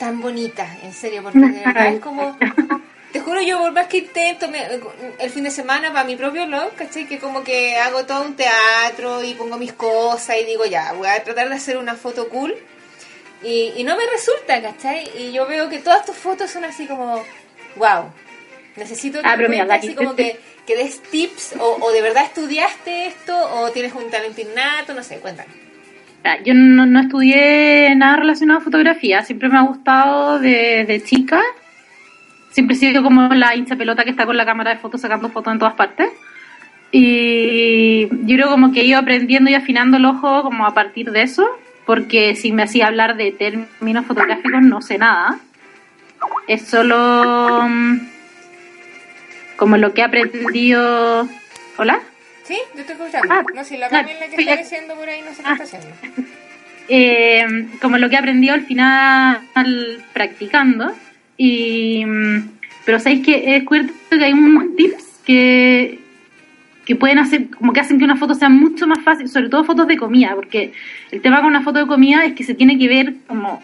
tan 0.00 0.20
bonita, 0.20 0.66
en 0.82 0.92
serio, 0.92 1.22
porque 1.22 1.38
de 1.38 1.60
verdad 1.66 1.86
es 1.94 2.00
como, 2.00 2.36
te 3.12 3.20
juro, 3.20 3.40
yo 3.42 3.58
por 3.60 3.72
más 3.72 3.86
que 3.86 3.98
intento 3.98 4.48
me- 4.48 4.66
el 5.18 5.30
fin 5.30 5.44
de 5.44 5.50
semana 5.50 5.92
para 5.92 6.04
mi 6.04 6.16
propio 6.16 6.46
blog, 6.46 6.74
¿cachai? 6.74 7.06
Que 7.06 7.18
como 7.18 7.44
que 7.44 7.76
hago 7.76 8.04
todo 8.06 8.22
un 8.24 8.34
teatro 8.34 9.22
y 9.22 9.34
pongo 9.34 9.56
mis 9.58 9.74
cosas 9.74 10.36
y 10.40 10.44
digo, 10.46 10.64
ya, 10.64 10.92
voy 10.94 11.06
a 11.08 11.22
tratar 11.22 11.48
de 11.50 11.54
hacer 11.54 11.76
una 11.76 11.94
foto 11.94 12.28
cool. 12.30 12.56
Y, 13.42 13.72
y 13.76 13.84
no 13.84 13.96
me 13.96 14.04
resulta, 14.06 14.60
¿cachai? 14.60 15.08
Y 15.18 15.32
yo 15.32 15.46
veo 15.46 15.68
que 15.68 15.78
todas 15.78 16.04
tus 16.04 16.16
fotos 16.16 16.50
son 16.50 16.64
así 16.64 16.86
como, 16.86 17.22
wow, 17.76 18.10
necesito 18.76 19.20
que, 19.22 19.28
Ah, 19.28 19.36
mira, 19.50 19.64
así 19.76 19.94
como 19.96 20.14
que, 20.16 20.40
que 20.66 20.76
des 20.76 21.02
tips 21.02 21.54
o, 21.58 21.76
o 21.80 21.92
de 21.92 22.02
verdad 22.02 22.24
estudiaste 22.24 23.06
esto 23.06 23.36
o 23.36 23.70
tienes 23.70 23.92
un 23.94 24.10
talento 24.10 24.40
innato, 24.40 24.94
no 24.94 25.02
sé, 25.02 25.18
cuéntame. 25.18 25.48
Yo 26.44 26.54
no, 26.54 26.84
no 26.86 27.00
estudié 27.00 27.94
nada 27.96 28.16
relacionado 28.16 28.60
a 28.60 28.62
fotografía, 28.62 29.22
siempre 29.22 29.48
me 29.48 29.58
ha 29.58 29.62
gustado 29.62 30.38
de, 30.38 30.84
de 30.86 31.02
chica. 31.02 31.40
Siempre 32.50 32.76
he 32.76 32.78
sido 32.78 33.02
como 33.02 33.28
la 33.28 33.54
hincha 33.54 33.76
pelota 33.76 34.04
que 34.04 34.10
está 34.10 34.26
con 34.26 34.36
la 34.36 34.44
cámara 34.44 34.70
de 34.70 34.78
fotos 34.78 35.00
sacando 35.00 35.30
fotos 35.30 35.52
en 35.52 35.58
todas 35.58 35.74
partes. 35.74 36.10
Y 36.92 38.08
yo 38.26 38.36
creo 38.36 38.48
como 38.48 38.72
que 38.72 38.80
he 38.80 38.84
ido 38.84 38.98
aprendiendo 38.98 39.50
y 39.50 39.54
afinando 39.54 39.96
el 39.96 40.04
ojo 40.04 40.42
como 40.42 40.66
a 40.66 40.74
partir 40.74 41.12
de 41.12 41.22
eso, 41.22 41.46
porque 41.86 42.34
si 42.34 42.52
me 42.52 42.64
hacía 42.64 42.88
hablar 42.88 43.16
de 43.16 43.32
términos 43.32 44.06
fotográficos 44.06 44.62
no 44.62 44.82
sé 44.82 44.98
nada. 44.98 45.38
Es 46.48 46.66
solo 46.66 47.66
mm, 47.68 47.98
como 49.56 49.76
lo 49.76 49.94
que 49.94 50.00
he 50.02 50.04
aprendido... 50.04 51.28
¿Hola? 51.78 52.00
¿Sí? 52.50 52.58
Yo 52.74 52.80
estoy 52.80 52.96
escuchando. 52.96 53.28
Ah, 53.32 53.44
no, 53.54 53.62
si 53.62 53.76
la 53.76 53.86
ah, 53.86 53.90
Pami 53.90 54.10
es 54.10 54.20
la 54.20 54.26
que 54.26 54.42
está 54.42 54.56
diciendo 54.56 54.94
por 54.96 55.08
ahí, 55.08 55.20
no 55.20 55.32
sé 55.32 55.42
qué 55.42 55.48
Ah. 55.48 55.52
está 55.52 55.64
haciendo. 55.64 55.88
eh, 56.88 57.66
como 57.80 57.96
lo 57.96 58.08
que 58.08 58.16
he 58.16 58.18
aprendido 58.18 58.54
al 58.54 58.62
final 58.62 59.40
practicando. 60.12 60.92
Y, 61.36 62.04
pero 62.84 62.98
sabéis 62.98 63.24
que 63.24 63.48
he 63.48 63.52
descubierto 63.60 63.92
que 64.10 64.24
hay 64.24 64.32
unos 64.32 64.74
tips 64.74 65.20
que, 65.24 66.00
que 66.84 66.96
pueden 66.96 67.20
hacer, 67.20 67.50
como 67.50 67.72
que 67.72 67.80
hacen 67.80 67.98
que 67.98 68.04
una 68.04 68.16
foto 68.16 68.34
sea 68.34 68.48
mucho 68.48 68.88
más 68.88 69.02
fácil, 69.04 69.28
sobre 69.28 69.48
todo 69.48 69.62
fotos 69.62 69.86
de 69.86 69.96
comida, 69.96 70.34
porque 70.34 70.72
el 71.12 71.22
tema 71.22 71.38
con 71.38 71.46
una 71.46 71.62
foto 71.62 71.78
de 71.78 71.86
comida 71.86 72.24
es 72.24 72.34
que 72.34 72.42
se 72.42 72.54
tiene 72.54 72.76
que 72.78 72.88
ver 72.88 73.14
como 73.28 73.62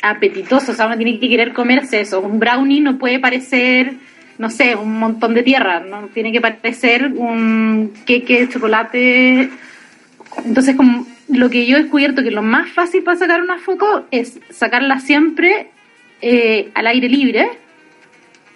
apetitoso, 0.00 0.70
o 0.72 0.74
sea, 0.76 0.86
uno 0.86 0.96
tiene 0.96 1.18
que 1.18 1.28
querer 1.28 1.52
comerse 1.52 2.00
eso. 2.00 2.20
Un 2.20 2.38
brownie 2.38 2.80
no 2.80 2.98
puede 2.98 3.18
parecer, 3.18 3.94
no 4.38 4.50
sé, 4.50 4.76
un 4.76 4.98
montón 4.98 5.34
de 5.34 5.42
tierra, 5.42 5.80
no 5.80 6.08
tiene 6.14 6.32
que 6.32 6.40
parecer 6.40 7.12
un 7.16 7.92
queque 8.06 8.40
de 8.40 8.48
chocolate 8.48 9.50
entonces, 10.44 10.76
como 10.76 11.06
lo 11.28 11.50
que 11.50 11.66
yo 11.66 11.76
he 11.76 11.82
descubierto 11.82 12.22
que 12.22 12.30
lo 12.30 12.42
más 12.42 12.70
fácil 12.70 13.02
para 13.02 13.18
sacar 13.18 13.42
una 13.42 13.58
foto 13.58 14.06
es 14.10 14.38
sacarla 14.50 15.00
siempre 15.00 15.70
eh, 16.20 16.70
al 16.74 16.86
aire 16.86 17.08
libre, 17.08 17.48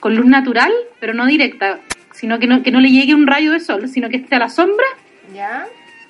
con 0.01 0.17
luz 0.17 0.27
natural, 0.27 0.73
pero 1.01 1.15
no 1.15 1.27
directa, 1.27 1.81
sino 2.13 2.39
que 2.39 2.47
no, 2.47 2.63
que 2.63 2.71
no 2.71 2.81
le 2.81 2.91
llegue 2.91 3.15
un 3.15 3.27
rayo 3.27 3.53
de 3.53 3.61
sol, 3.61 3.89
sino 3.89 4.09
que 4.09 4.17
esté 4.17 4.37
a 4.37 4.41
la 4.41 4.49
sombra, 4.49 4.87
¿Ya? 5.35 5.67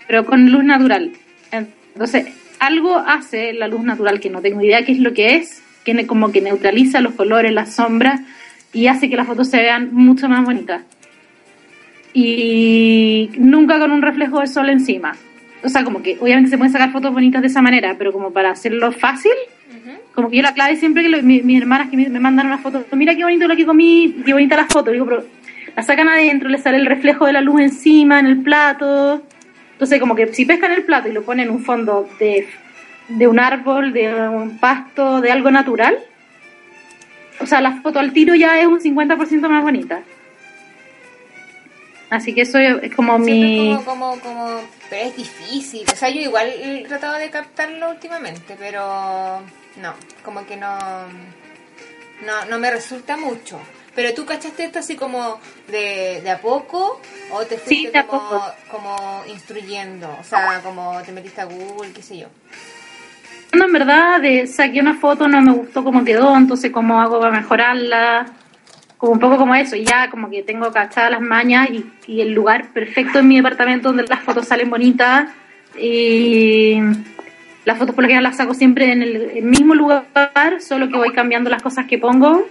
pero 0.06 0.24
con 0.24 0.50
luz 0.50 0.64
natural. 0.64 1.12
Entonces, 1.50 2.26
algo 2.58 2.96
hace 2.96 3.52
la 3.52 3.68
luz 3.68 3.82
natural 3.82 4.20
que 4.20 4.30
no 4.30 4.40
tengo 4.40 4.62
idea 4.62 4.84
qué 4.84 4.92
es 4.92 4.98
lo 4.98 5.12
que 5.12 5.36
es, 5.36 5.62
que 5.84 6.06
como 6.06 6.32
que 6.32 6.40
neutraliza 6.40 7.00
los 7.00 7.14
colores, 7.14 7.52
las 7.52 7.74
sombras 7.74 8.20
y 8.72 8.86
hace 8.86 9.08
que 9.10 9.16
las 9.16 9.26
fotos 9.26 9.48
se 9.48 9.58
vean 9.58 9.90
mucho 9.92 10.28
más 10.28 10.44
bonitas. 10.44 10.82
Y 12.14 13.30
nunca 13.38 13.78
con 13.78 13.90
un 13.90 14.02
reflejo 14.02 14.38
del 14.40 14.48
sol 14.48 14.68
encima. 14.68 15.12
O 15.64 15.68
sea, 15.68 15.84
como 15.84 16.02
que 16.02 16.18
obviamente 16.20 16.50
se 16.50 16.58
pueden 16.58 16.72
sacar 16.72 16.92
fotos 16.92 17.12
bonitas 17.12 17.40
de 17.40 17.48
esa 17.48 17.62
manera, 17.62 17.94
pero 17.96 18.12
como 18.12 18.32
para 18.32 18.50
hacerlo 18.50 18.92
fácil, 18.92 19.32
como 20.14 20.28
que 20.28 20.36
yo 20.36 20.42
la 20.42 20.52
clave 20.52 20.76
siempre 20.76 21.02
que 21.02 21.08
lo- 21.08 21.22
mi- 21.22 21.40
mis 21.42 21.60
hermanas 21.60 21.88
que 21.88 21.96
me, 21.96 22.08
me 22.10 22.20
mandan 22.20 22.46
una 22.46 22.58
foto, 22.58 22.84
mira 22.92 23.14
qué 23.14 23.22
bonito 23.24 23.48
lo 23.48 23.56
que 23.56 23.64
comí, 23.64 24.16
qué 24.26 24.32
bonita 24.34 24.56
la 24.56 24.66
foto, 24.66 24.90
digo, 24.90 25.06
pero 25.06 25.24
la 25.74 25.82
sacan 25.82 26.08
adentro, 26.08 26.48
le 26.50 26.58
sale 26.58 26.76
el 26.76 26.86
reflejo 26.86 27.24
de 27.26 27.32
la 27.32 27.40
luz 27.40 27.60
encima, 27.62 28.18
en 28.20 28.26
el 28.26 28.42
plato. 28.42 29.22
Entonces, 29.72 29.98
como 30.00 30.14
que 30.14 30.26
si 30.34 30.44
pescan 30.44 30.72
el 30.72 30.82
plato 30.84 31.08
y 31.08 31.12
lo 31.12 31.22
ponen 31.22 31.46
en 31.48 31.54
un 31.54 31.64
fondo 31.64 32.06
de, 32.18 32.46
de 33.08 33.26
un 33.26 33.38
árbol, 33.40 33.92
de 33.94 34.12
un 34.28 34.58
pasto, 34.58 35.20
de 35.22 35.30
algo 35.32 35.50
natural, 35.50 35.96
o 37.40 37.46
sea, 37.46 37.60
la 37.60 37.80
foto 37.82 37.98
al 37.98 38.12
tiro 38.12 38.34
ya 38.34 38.60
es 38.60 38.66
un 38.66 38.80
50% 38.80 39.48
más 39.48 39.62
bonita. 39.62 40.02
Así 42.10 42.34
que 42.34 42.42
eso 42.42 42.58
es 42.58 42.94
como 42.94 43.16
Siempre 43.16 43.34
mi... 43.34 43.74
como, 43.84 43.84
como, 43.84 44.20
como, 44.20 44.60
pero 44.90 45.08
es 45.08 45.16
difícil. 45.16 45.86
O 45.90 45.96
sea, 45.96 46.10
yo 46.10 46.20
igual 46.20 46.52
he 46.54 46.84
tratado 46.86 47.14
de 47.16 47.30
captarlo 47.30 47.90
últimamente, 47.90 48.54
pero 48.58 49.40
no, 49.76 49.94
como 50.22 50.44
que 50.44 50.56
no, 50.58 50.78
no, 52.26 52.44
no 52.50 52.58
me 52.58 52.70
resulta 52.70 53.16
mucho. 53.16 53.58
Pero 53.94 54.12
tú 54.14 54.26
cachaste 54.26 54.64
esto 54.64 54.78
así 54.78 54.94
como 54.96 55.38
de, 55.68 56.20
de 56.22 56.30
a 56.30 56.40
poco 56.40 57.00
o 57.30 57.46
te 57.46 57.58
fuiste 57.58 58.04
como, 58.06 58.42
como 58.70 59.22
instruyendo, 59.28 60.14
o 60.18 60.24
sea, 60.24 60.60
como 60.62 61.02
te 61.02 61.12
metiste 61.12 61.40
a 61.40 61.44
Google, 61.44 61.92
qué 61.92 62.02
sé 62.02 62.18
yo. 62.18 62.28
En 63.52 63.72
verdad, 63.72 64.20
de, 64.20 64.46
saqué 64.46 64.80
una 64.80 64.94
foto, 64.94 65.28
no 65.28 65.40
me 65.40 65.52
gustó 65.52 65.84
cómo 65.84 66.04
quedó, 66.04 66.36
entonces 66.36 66.70
cómo 66.70 67.00
hago 67.00 67.20
para 67.20 67.36
mejorarla, 67.36 68.26
como 68.96 69.12
un 69.12 69.18
poco 69.18 69.36
como 69.36 69.54
eso, 69.54 69.76
y 69.76 69.84
ya 69.84 70.10
como 70.10 70.30
que 70.30 70.42
tengo 70.42 70.70
cachadas 70.72 71.10
las 71.10 71.20
mañas 71.20 71.68
y, 71.70 71.84
y 72.06 72.20
el 72.20 72.32
lugar 72.32 72.68
perfecto 72.72 73.18
en 73.18 73.28
mi 73.28 73.36
departamento 73.36 73.88
donde 73.88 74.04
las 74.04 74.20
fotos 74.20 74.48
salen 74.48 74.70
bonitas, 74.70 75.28
y 75.78 76.78
las 77.64 77.78
fotos 77.78 77.94
por 77.94 78.04
lo 78.04 78.08
general 78.08 78.24
las 78.24 78.36
saco 78.36 78.54
siempre 78.54 78.92
en 78.92 79.02
el, 79.02 79.16
el 79.16 79.44
mismo 79.44 79.74
lugar, 79.74 80.06
solo 80.60 80.88
que 80.88 80.96
voy 80.96 81.12
cambiando 81.12 81.50
las 81.50 81.62
cosas 81.62 81.86
que 81.86 81.98
pongo, 81.98 82.46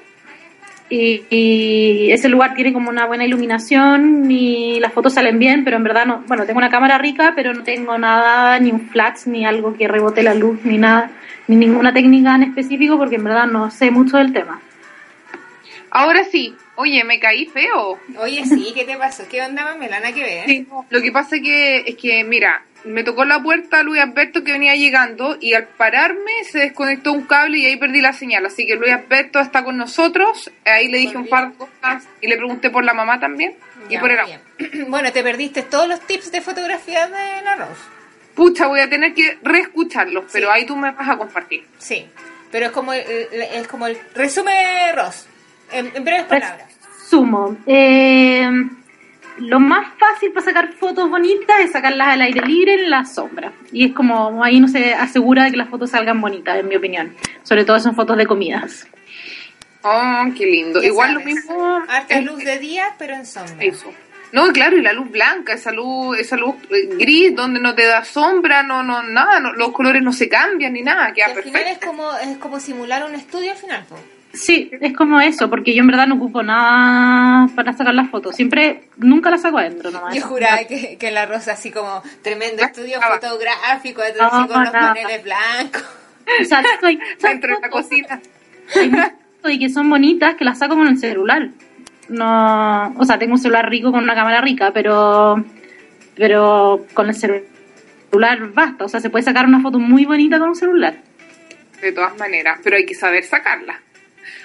y, 0.92 1.24
y 1.30 2.12
ese 2.12 2.28
lugar 2.28 2.54
tiene 2.54 2.74
como 2.74 2.90
una 2.90 3.06
buena 3.06 3.26
iluminación 3.26 4.30
y 4.30 4.78
las 4.82 4.92
fotos 4.92 5.14
salen 5.14 5.40
bien, 5.40 5.64
pero 5.64 5.78
en 5.78 5.84
verdad 5.84 6.06
no, 6.06 6.24
bueno, 6.28 6.46
tengo 6.46 6.58
una 6.58 6.70
cámara 6.70 6.98
rica, 6.98 7.32
pero 7.34 7.54
no 7.54 7.64
tengo 7.64 7.98
nada, 7.98 8.60
ni 8.60 8.72
un 8.72 8.90
flash, 8.90 9.26
ni 9.26 9.46
algo 9.46 9.74
que 9.74 9.88
rebote 9.88 10.22
la 10.22 10.34
luz, 10.34 10.60
ni 10.66 10.78
nada, 10.78 11.10
ni 11.48 11.56
ninguna 11.56 11.94
técnica 11.94 12.36
en 12.36 12.44
específico, 12.44 12.98
porque 12.98 13.16
en 13.16 13.24
verdad 13.24 13.48
no 13.48 13.72
sé 13.72 13.90
mucho 13.90 14.18
del 14.18 14.34
tema. 14.34 14.62
Ahora 15.92 16.26
sí, 16.26 16.56
oye, 16.76 17.04
me 17.06 17.20
caí 17.20 17.46
feo. 17.46 17.98
Oye, 18.18 18.46
sí, 18.46 18.72
¿qué 18.76 18.84
te 18.84 18.98
pasó? 18.98 19.24
¿Qué 19.30 19.42
onda, 19.42 19.64
Pamela? 19.64 20.00
Nada 20.02 20.14
que 20.14 20.24
ver. 20.24 20.46
Sí, 20.46 20.68
lo 20.90 21.02
que 21.02 21.12
pasa 21.14 21.38
es 21.38 21.42
que, 21.42 21.78
es 21.88 21.96
que, 21.96 22.24
mira, 22.26 22.64
me 22.84 23.04
tocó 23.04 23.26
la 23.26 23.42
puerta 23.42 23.84
Luis 23.84 24.02
Alberto 24.02 24.44
que 24.44 24.52
venía 24.54 24.76
llegando 24.76 25.38
y 25.40 25.54
al 25.54 25.68
pararme 25.68 26.32
se 26.50 26.60
desconectó 26.60 27.12
un 27.14 27.26
cable 27.26 27.60
y 27.60 27.66
ahí 27.68 27.76
perdí 27.78 28.02
la 28.02 28.14
señal. 28.14 28.46
Así 28.46 28.66
que 28.66 28.76
Luis 28.76 28.92
Alberto 28.94 29.40
está 29.40 29.64
con 29.64 29.78
nosotros. 29.78 30.52
Ahí 30.66 30.88
le 30.90 30.98
dije 31.00 31.18
un 31.18 31.28
par 31.28 31.52
de 31.52 31.58
cosas 31.58 32.08
y 32.22 32.28
le 32.28 32.38
pregunté 32.38 32.70
por 32.70 32.84
la 32.84 32.94
mamá 32.94 33.20
también 33.20 33.56
y 33.90 33.98
por 33.98 34.12
el 34.12 34.20
agua. 34.20 34.38
Bueno, 34.88 35.12
te 35.12 35.22
perdiste 35.24 35.62
todos 35.64 35.88
los 35.88 36.00
tips 36.08 36.32
de 36.32 36.42
fotografía 36.42 37.08
de 37.08 37.42
la 37.44 37.56
Rose. 37.56 37.82
Pucha, 38.36 38.68
voy 38.68 38.80
a 38.80 38.90
tener 38.90 39.14
que 39.14 39.38
reescucharlos, 39.44 40.26
pero 40.32 40.48
Sí. 40.48 40.54
ahí 40.56 40.66
tú 40.66 40.76
me 40.76 40.92
vas 40.92 41.10
a 41.10 41.18
compartir. 41.18 41.66
Sí, 41.78 42.08
pero 42.52 42.68
es 42.68 42.72
como 42.72 42.94
el, 42.94 43.02
el- 43.32 43.42
es 43.42 43.68
como 43.68 43.88
el 43.88 43.98
Ross, 44.16 45.28
en, 45.72 45.92
en 45.96 46.04
breves 46.04 46.24
palabras. 46.24 46.68
Sumo. 47.10 47.58
Eh, 47.68 48.50
lo 49.38 49.60
más 49.60 49.88
fácil 49.98 50.32
para 50.32 50.46
sacar 50.46 50.74
fotos 50.74 51.10
bonitas 51.10 51.60
es 51.62 51.72
sacarlas 51.72 52.10
al 52.10 52.22
aire 52.22 52.42
libre 52.46 52.76
en 52.76 52.90
la 52.90 53.06
sombra. 53.06 53.52
Y 53.72 53.86
es 53.88 53.94
como 53.94 54.44
ahí 54.44 54.60
no 54.60 54.68
se 54.68 54.94
asegura 54.94 55.46
de 55.46 55.52
que 55.52 55.58
las 55.58 55.70
fotos 55.70 55.90
salgan 55.92 56.20
bonitas, 56.22 56.58
en 56.60 56.68
mi 56.68 56.76
opinión. 56.76 57.16
Sobre 57.44 57.66
todo 57.66 57.80
son 57.80 57.96
fotos 57.96 58.18
de 58.18 58.26
comidas. 58.26 58.88
Oh, 59.84 60.24
qué 60.38 60.46
lindo. 60.46 60.82
Igual 60.84 61.16
lo 61.16 61.22
mismo. 61.22 61.82
Harta 61.88 62.16
es- 62.20 62.26
luz 62.26 62.44
de 62.44 62.60
día, 62.60 62.86
pero 63.00 63.16
en 63.16 63.26
sombra. 63.26 63.56
Eso. 63.60 63.92
No, 64.32 64.48
claro, 64.54 64.78
y 64.78 64.82
la 64.82 64.94
luz 64.94 65.12
blanca, 65.12 65.54
esa 65.54 65.72
luz, 65.74 66.18
esa 66.18 66.38
luz 66.38 66.56
eh, 66.70 66.88
gris 66.98 67.36
donde 67.36 67.60
no 67.60 67.76
te 67.76 67.86
da 67.86 68.06
sombra, 68.06 68.64
no, 68.64 68.82
no, 68.82 69.04
nada, 69.04 69.42
no- 69.42 69.52
los 69.54 69.72
colores 69.74 70.02
no 70.04 70.14
se 70.14 70.30
cambian 70.30 70.72
ni 70.72 70.82
nada, 70.84 71.08
Que 71.08 71.16
queda 71.16 71.26
al 71.26 71.32
final 71.44 71.52
perfecto. 71.64 71.72
es 71.82 71.86
como, 71.86 72.14
es 72.18 72.38
como 72.38 72.60
simular 72.62 73.04
un 73.04 73.16
estudio 73.16 73.52
al 73.52 73.58
final. 73.58 73.84
Sí, 74.34 74.72
es 74.80 74.94
como 74.94 75.20
eso, 75.20 75.50
porque 75.50 75.74
yo 75.74 75.82
en 75.82 75.88
verdad 75.88 76.08
no 76.08 76.16
ocupo 76.16 76.42
nada 76.42 77.48
para 77.56 77.74
sacar 77.74 77.94
las 77.94 78.10
fotos. 78.10 78.36
Siempre, 78.36 78.84
nunca 78.98 79.30
las 79.30 79.42
saco 79.42 79.58
adentro 79.58 79.92
nomás. 79.92 80.16
Yo 80.16 80.22
juraba 80.22 80.64
que, 80.64 80.98
que 80.98 81.12
la 81.12 81.26
rosa 81.26 81.54
así 81.54 81.70
como 81.72 82.02
tremendo 82.22 82.64
estudio 82.64 83.00
Ah, 83.02 83.18
fotográfico, 83.20 84.02
así 84.02 84.14
No, 84.20 84.48
con 84.48 84.64
los 84.64 84.72
paneles 84.72 85.24
blancos. 85.24 85.84
O 86.42 86.46
sea, 86.46 86.62
estoy, 86.62 86.98
Dentro 87.22 87.56
de 87.56 87.62
la 87.62 87.70
cocina. 87.70 88.22
y 89.46 89.60
que 89.60 89.70
son 89.70 89.90
bonitas 89.90 90.36
que 90.36 90.46
las 90.46 90.60
saco 90.60 90.76
con 90.76 90.88
el 90.88 90.98
celular. 90.98 91.50
No, 92.08 92.94
o 92.98 93.06
sea, 93.06 93.18
tengo 93.20 93.34
un 93.34 93.40
celular 93.40 93.70
rico 93.70 93.92
con 93.92 94.04
una 94.04 94.16
cámara 94.16 94.42
rica, 94.42 94.72
pero 94.74 95.44
pero 96.16 96.86
con 96.94 97.08
el 97.10 97.16
celular 97.16 97.48
basta, 98.54 98.86
o 98.86 98.90
sea, 98.90 99.00
se 99.00 99.10
puede 99.10 99.24
sacar 99.24 99.46
una 99.46 99.62
foto 99.62 99.80
muy 99.80 100.06
bonita 100.06 100.40
con 100.40 100.50
un 100.50 100.56
celular. 100.56 100.96
De 101.82 101.92
todas 101.92 102.18
maneras, 102.18 102.60
pero 102.64 102.76
hay 102.76 102.86
que 102.86 102.94
saber 102.96 103.24
sacarla. 103.24 103.80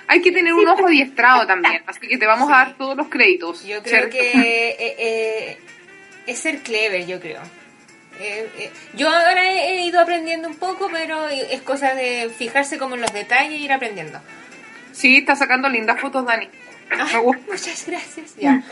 Hay 0.08 0.20
que 0.22 0.32
tener 0.32 0.52
un 0.54 0.66
ojo 0.68 0.86
adiestrado 0.86 1.46
también, 1.46 1.82
así 1.86 2.06
que 2.06 2.18
te 2.18 2.26
vamos 2.26 2.48
a 2.50 2.52
dar 2.56 2.76
todos 2.76 2.96
los 2.96 3.08
créditos. 3.08 3.64
Yo 3.64 3.82
creo 3.82 4.08
¿cierto? 4.10 4.16
que 4.16 4.68
eh, 4.70 4.96
eh, 4.98 5.58
es 6.26 6.38
ser 6.38 6.60
clever, 6.60 7.06
yo 7.06 7.20
creo. 7.20 7.40
Eh, 8.18 8.48
eh, 8.58 8.70
yo 8.94 9.08
ahora 9.08 9.44
he, 9.44 9.84
ido 9.84 10.00
aprendiendo 10.00 10.48
un 10.48 10.56
poco, 10.56 10.88
pero 10.90 11.28
es 11.28 11.60
cosa 11.62 11.94
de 11.94 12.30
fijarse 12.36 12.78
como 12.78 12.94
en 12.94 13.02
los 13.02 13.12
detalles 13.12 13.58
y 13.60 13.64
ir 13.64 13.72
aprendiendo. 13.72 14.20
Sí, 14.92 15.18
está 15.18 15.36
sacando 15.36 15.68
lindas 15.68 16.00
fotos, 16.00 16.24
Dani. 16.24 16.48
Ay, 16.90 17.20
muchas 17.46 17.84
gracias. 17.86 18.36
Ya. 18.36 18.62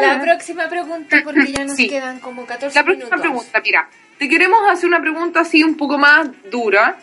La 0.00 0.20
próxima 0.20 0.68
pregunta, 0.68 1.16
porque 1.24 1.52
ya 1.52 1.64
nos 1.64 1.76
Sí. 1.76 1.88
quedan 1.88 2.20
como 2.20 2.44
14 2.44 2.78
La 2.78 2.84
próxima 2.84 3.06
minutos. 3.16 3.20
pregunta, 3.20 3.60
mira, 3.64 3.88
te 4.18 4.28
queremos 4.28 4.60
hacer 4.68 4.86
una 4.88 5.00
pregunta 5.00 5.40
así 5.40 5.62
un 5.62 5.76
poco 5.76 5.96
más 5.96 6.28
dura, 6.50 6.98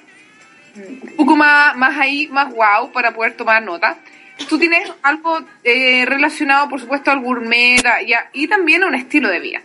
un 0.76 1.14
poco 1.16 1.36
más, 1.36 1.76
más 1.76 1.98
ahí, 1.98 2.28
más 2.28 2.54
wow, 2.54 2.92
para 2.92 3.12
poder 3.14 3.34
tomar 3.38 3.62
nota. 3.64 3.98
Tú 4.50 4.58
tienes 4.58 4.92
algo 5.04 5.40
eh, 5.64 6.06
relacionado, 6.06 6.68
por 6.70 6.80
supuesto, 6.80 7.12
al 7.12 7.20
gourmet 7.20 7.82
y, 8.06 8.14
a- 8.14 8.30
y 8.34 8.48
también 8.48 8.84
a 8.84 8.88
un 8.88 8.96
estilo 8.96 9.30
de 9.30 9.40
vida. 9.40 9.62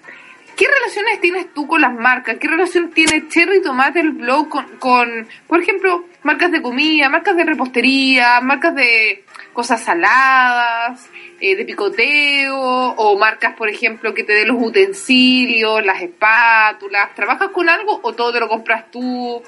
¿Qué 0.57 0.67
relaciones 0.67 1.21
tienes 1.21 1.55
tú 1.55 1.67
con 1.69 1.81
las 1.81 1.95
marcas? 1.95 2.37
¿Qué 2.41 2.49
relación 2.49 2.91
tiene 2.91 3.29
Cherry 3.29 3.63
Tomate 3.63 4.01
el 4.01 4.11
blog 4.11 4.49
con, 4.49 4.67
con, 4.79 5.29
por 5.47 5.63
ejemplo, 5.63 6.05
marcas 6.25 6.51
de 6.51 6.61
comida, 6.61 7.09
marcas 7.09 7.37
de 7.37 7.45
repostería, 7.45 8.41
marcas 8.41 8.75
de 8.75 9.25
cosas 9.53 9.83
saladas, 9.85 11.09
eh, 11.41 11.55
de 11.55 11.65
picoteo, 11.65 12.59
o 12.61 13.19
marcas, 13.19 13.55
por 13.55 13.69
ejemplo, 13.69 14.13
que 14.15 14.25
te 14.25 14.33
den 14.33 14.49
los 14.49 14.57
utensilios, 14.61 15.85
las 15.87 16.03
espátulas? 16.03 17.15
¿Trabajas 17.15 17.51
con 17.51 17.69
algo 17.69 18.01
o 18.03 18.13
todo 18.15 18.33
te 18.33 18.41
lo 18.41 18.49
compras 18.49 18.91
tú? 18.91 19.41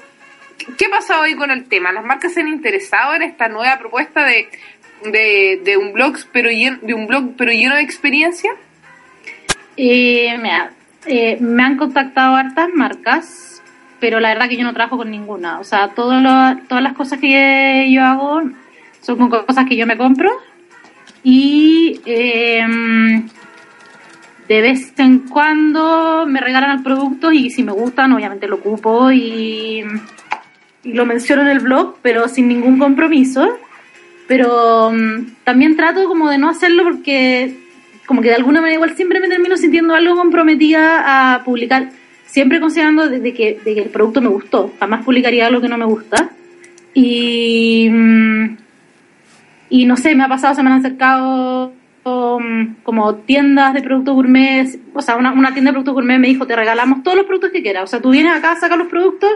¿Qué 0.77 0.89
pasado 0.89 1.23
ahí 1.23 1.35
con 1.35 1.51
el 1.51 1.65
tema? 1.65 1.91
¿Las 1.91 2.03
marcas 2.05 2.33
se 2.33 2.41
han 2.41 2.47
interesado 2.47 3.15
en 3.15 3.23
esta 3.23 3.47
nueva 3.47 3.77
propuesta 3.79 4.25
de, 4.25 4.47
de, 5.63 5.77
un 5.77 5.93
blog 5.93 6.15
pero 6.31 6.49
lleno, 6.49 6.77
de 6.81 6.93
un 6.93 7.07
blog 7.07 7.35
pero 7.37 7.51
lleno 7.51 7.75
de 7.75 7.81
experiencia? 7.81 8.51
Mira, 9.77 10.71
eh, 11.05 11.37
me 11.39 11.63
han 11.63 11.77
contactado 11.77 12.35
hartas 12.35 12.69
marcas, 12.73 13.61
pero 13.99 14.19
la 14.19 14.29
verdad 14.29 14.47
que 14.49 14.57
yo 14.57 14.63
no 14.63 14.73
trabajo 14.73 14.97
con 14.97 15.09
ninguna. 15.09 15.59
O 15.59 15.63
sea, 15.63 15.89
todo 15.89 16.19
lo- 16.19 16.57
todas 16.67 16.83
las 16.83 16.93
cosas 16.93 17.19
que 17.19 17.89
yo 17.91 18.03
hago 18.03 18.41
son 19.01 19.17
con 19.17 19.29
cosas 19.29 19.65
que 19.67 19.75
yo 19.75 19.87
me 19.87 19.97
compro 19.97 20.29
y 21.23 22.01
eh, 22.05 22.63
de 24.47 24.61
vez 24.61 24.93
en 24.99 25.19
cuando 25.19 26.25
me 26.27 26.41
regalan 26.41 26.77
el 26.77 26.83
producto 26.83 27.31
y 27.31 27.49
si 27.49 27.63
me 27.63 27.71
gustan, 27.71 28.11
obviamente 28.11 28.47
lo 28.47 28.57
ocupo 28.57 29.11
y, 29.11 29.83
y 30.83 30.93
lo 30.93 31.05
menciono 31.05 31.43
en 31.43 31.49
el 31.49 31.59
blog, 31.59 31.97
pero 32.01 32.27
sin 32.27 32.47
ningún 32.47 32.79
compromiso. 32.79 33.57
Pero 34.27 34.91
mm, 34.91 35.43
también 35.43 35.75
trato 35.75 36.07
como 36.07 36.29
de 36.29 36.37
no 36.37 36.49
hacerlo 36.49 36.83
porque 36.83 37.57
como 38.05 38.21
que 38.21 38.29
de 38.29 38.35
alguna 38.35 38.59
manera 38.61 38.75
igual 38.75 38.95
siempre 38.95 39.19
me 39.19 39.29
termino 39.29 39.55
sintiendo 39.57 39.95
algo 39.95 40.15
comprometida 40.15 41.35
a 41.35 41.43
publicar, 41.43 41.89
siempre 42.25 42.59
considerando 42.59 43.07
de, 43.09 43.19
de 43.19 43.33
que, 43.33 43.59
de 43.63 43.73
que 43.73 43.81
el 43.81 43.89
producto 43.89 44.21
me 44.21 44.27
gustó, 44.27 44.73
jamás 44.79 45.05
publicaría 45.05 45.47
algo 45.47 45.61
que 45.61 45.69
no 45.69 45.77
me 45.77 45.85
gusta. 45.85 46.29
Y, 46.93 47.89
mm, 47.89 48.57
y 49.69 49.85
no 49.85 49.95
sé, 49.95 50.13
me 50.15 50.23
ha 50.23 50.27
pasado, 50.27 50.55
se 50.55 50.63
me 50.63 50.69
han 50.69 50.79
acercado 50.79 51.71
um, 52.03 52.75
como 52.83 53.15
tiendas 53.15 53.73
de 53.73 53.81
productos 53.81 54.15
gourmet, 54.15 54.67
o 54.93 55.01
sea, 55.01 55.15
una, 55.15 55.31
una 55.31 55.53
tienda 55.53 55.69
de 55.69 55.73
productos 55.73 55.93
gourmet 55.93 56.19
me 56.19 56.27
dijo, 56.27 56.45
te 56.45 56.55
regalamos 56.55 57.03
todos 57.03 57.15
los 57.15 57.25
productos 57.25 57.51
que 57.51 57.61
quieras, 57.61 57.85
o 57.85 57.87
sea, 57.87 58.01
tú 58.01 58.09
vienes 58.09 58.33
acá, 58.35 58.55
sacas 58.57 58.77
los 58.77 58.87
productos 58.87 59.29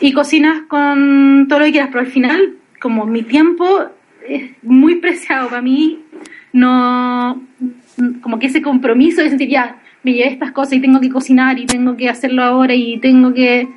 y 0.00 0.12
cocinas 0.12 0.62
con 0.68 1.46
todo 1.48 1.60
lo 1.60 1.64
que 1.66 1.72
quieras, 1.72 1.90
pero 1.92 2.00
al 2.00 2.10
final, 2.10 2.56
como 2.80 3.06
mi 3.06 3.22
tiempo 3.22 3.86
es 4.28 4.50
muy 4.62 4.96
preciado 4.96 5.48
para 5.48 5.62
mí, 5.62 6.00
no, 6.52 7.42
como 8.20 8.38
que 8.38 8.46
ese 8.46 8.62
compromiso 8.62 9.22
de 9.22 9.28
sentir 9.28 9.48
ya, 9.48 9.80
me 10.02 10.12
llevé 10.12 10.28
estas 10.28 10.52
cosas 10.52 10.74
y 10.74 10.80
tengo 10.80 11.00
que 11.00 11.10
cocinar 11.10 11.58
y 11.58 11.66
tengo 11.66 11.96
que 11.96 12.08
hacerlo 12.08 12.42
ahora 12.42 12.74
y 12.74 12.98
tengo 12.98 13.34
que, 13.34 13.68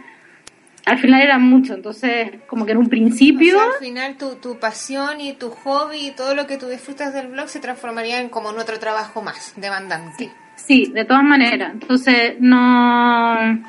al 0.86 0.98
final 0.98 1.22
era 1.22 1.40
mucho, 1.40 1.74
entonces 1.74 2.32
como 2.48 2.66
que 2.66 2.74
en 2.74 2.78
un 2.78 2.86
O 2.86 2.90
principio, 2.90 3.54
sea, 3.54 3.64
al 3.64 3.80
final 3.80 4.18
tu, 4.18 4.36
tu 4.36 4.60
pasión 4.60 5.22
y 5.22 5.34
tu 5.34 5.50
hobby 5.50 6.08
y 6.08 6.12
todo 6.12 6.36
lo 6.36 6.48
que 6.48 6.58
tú 6.58 6.68
disfrutas 6.68 7.14
del 7.14 7.28
blog 7.28 7.48
se 7.50 7.60
transformaría 7.60 8.22
en 8.22 8.30
como 8.30 8.52
en 8.52 8.60
otro 8.60 8.80
trabajo 8.80 9.22
más 9.22 9.54
demandante. 9.56 10.32
sí, 10.56 10.92
de 10.94 11.06
todas 11.06 11.24
maneras, 11.24 11.72
entonces 11.74 12.36
no, 12.40 13.60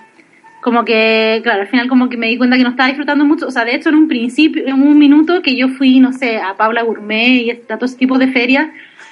como 0.61 0.85
que, 0.85 1.41
claro, 1.43 1.63
al 1.63 1.69
final 1.69 1.89
como 1.89 2.09
que 2.09 2.17
me 2.17 2.27
di 2.27 2.37
cuenta 2.37 2.57
que 2.57 2.63
no 2.63 2.71
estaba 2.71 2.89
disfrutando 2.89 3.25
mucho, 3.25 3.47
o 3.47 3.51
sea, 3.51 3.65
de 3.65 3.75
hecho 3.75 3.89
en 3.89 3.95
un 3.95 4.09
principio, 4.09 4.67
en 4.67 4.75
un 4.75 4.99
minuto 4.99 5.41
que 5.43 5.57
yo 5.57 5.69
fui, 5.69 6.01
no 6.01 6.13
sé, 6.13 6.37
a 6.37 6.55
Paula 6.55 6.83
Gourmet 6.83 7.43
y 7.43 7.51
a 7.51 7.61
todo 7.61 7.87
ese 7.87 7.97
tipo 7.97 8.19
de 8.19 8.29
ferias, 8.29 8.69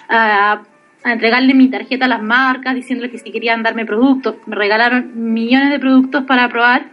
a, 0.09 0.63
entregarle 1.05 1.55
mi 1.55 1.69
tarjeta 1.69 2.05
a 2.05 2.09
las 2.09 2.23
marcas, 2.23 2.75
diciéndole 2.75 3.11
que 3.11 3.19
si 3.19 3.31
querían 3.31 3.63
darme 3.63 3.87
productos, 3.87 4.35
me 4.47 4.57
regalaron 4.57 5.33
millones 5.33 5.71
de 5.71 5.79
productos 5.79 6.25
para 6.25 6.49
probar 6.49 6.87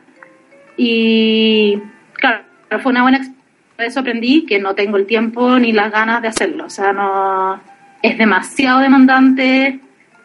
y, 0.78 1.80
claro, 2.14 2.44
fue 2.82 2.92
una 2.92 3.02
buena 3.02 3.18
experiencia, 3.18 3.44
eso 3.80 4.00
aprendí 4.00 4.46
que 4.46 4.60
no 4.60 4.74
tengo 4.74 4.96
el 4.96 5.06
tiempo 5.06 5.60
ni 5.60 5.74
las 5.74 5.92
ganas 5.92 6.22
de 6.22 6.30
hacerlo, 6.30 6.66
o 6.66 6.70
sea, 6.70 6.94
no, 6.94 7.60
es 8.02 8.18
demasiado 8.18 8.80
demandante 8.80 9.80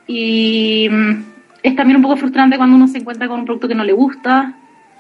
y 0.07 0.88
mm, 0.88 1.30
es 1.62 1.77
también 1.77 1.96
un 1.96 2.03
poco 2.03 2.16
frustrante 2.16 2.57
cuando 2.57 2.77
uno 2.77 2.88
se 2.88 2.99
encuentra 2.99 3.29
con 3.29 3.40
un 3.40 3.44
producto 3.44 3.68
que 3.68 3.75
no 3.75 3.85
le 3.85 3.92
gusta. 3.92 4.55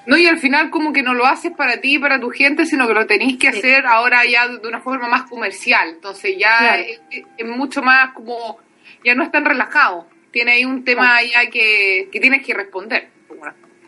No, 0.06 0.16
y 0.16 0.26
al 0.26 0.38
final 0.38 0.70
como 0.70 0.92
que 0.92 1.02
no 1.02 1.14
lo 1.14 1.26
haces 1.26 1.52
para 1.52 1.80
ti 1.80 1.96
y 1.96 1.98
para 1.98 2.18
tu 2.18 2.30
gente, 2.30 2.64
sino 2.66 2.86
que 2.86 2.94
lo 2.94 3.06
tenéis 3.06 3.36
que 3.38 3.52
Sí. 3.52 3.58
hacer 3.58 3.86
ahora 3.86 4.20
ya 4.24 4.48
de 4.48 4.66
una 4.66 4.80
forma 4.80 5.08
más 5.08 5.22
comercial. 5.24 5.90
Entonces 5.90 6.36
ya 6.38 6.56
Claro. 6.58 6.82
es, 7.10 7.46
mucho 7.46 7.82
más 7.82 8.12
como, 8.12 8.58
ya 9.04 9.14
no 9.14 9.22
es 9.22 9.30
tan 9.30 9.44
relajado. 9.44 10.06
Tiene 10.30 10.52
ahí 10.52 10.64
un 10.64 10.84
tema 10.84 11.18
ya 11.22 11.50
que, 11.50 12.08
que 12.10 12.20
tienes 12.20 12.44
que 12.44 12.54
responder. 12.54 13.08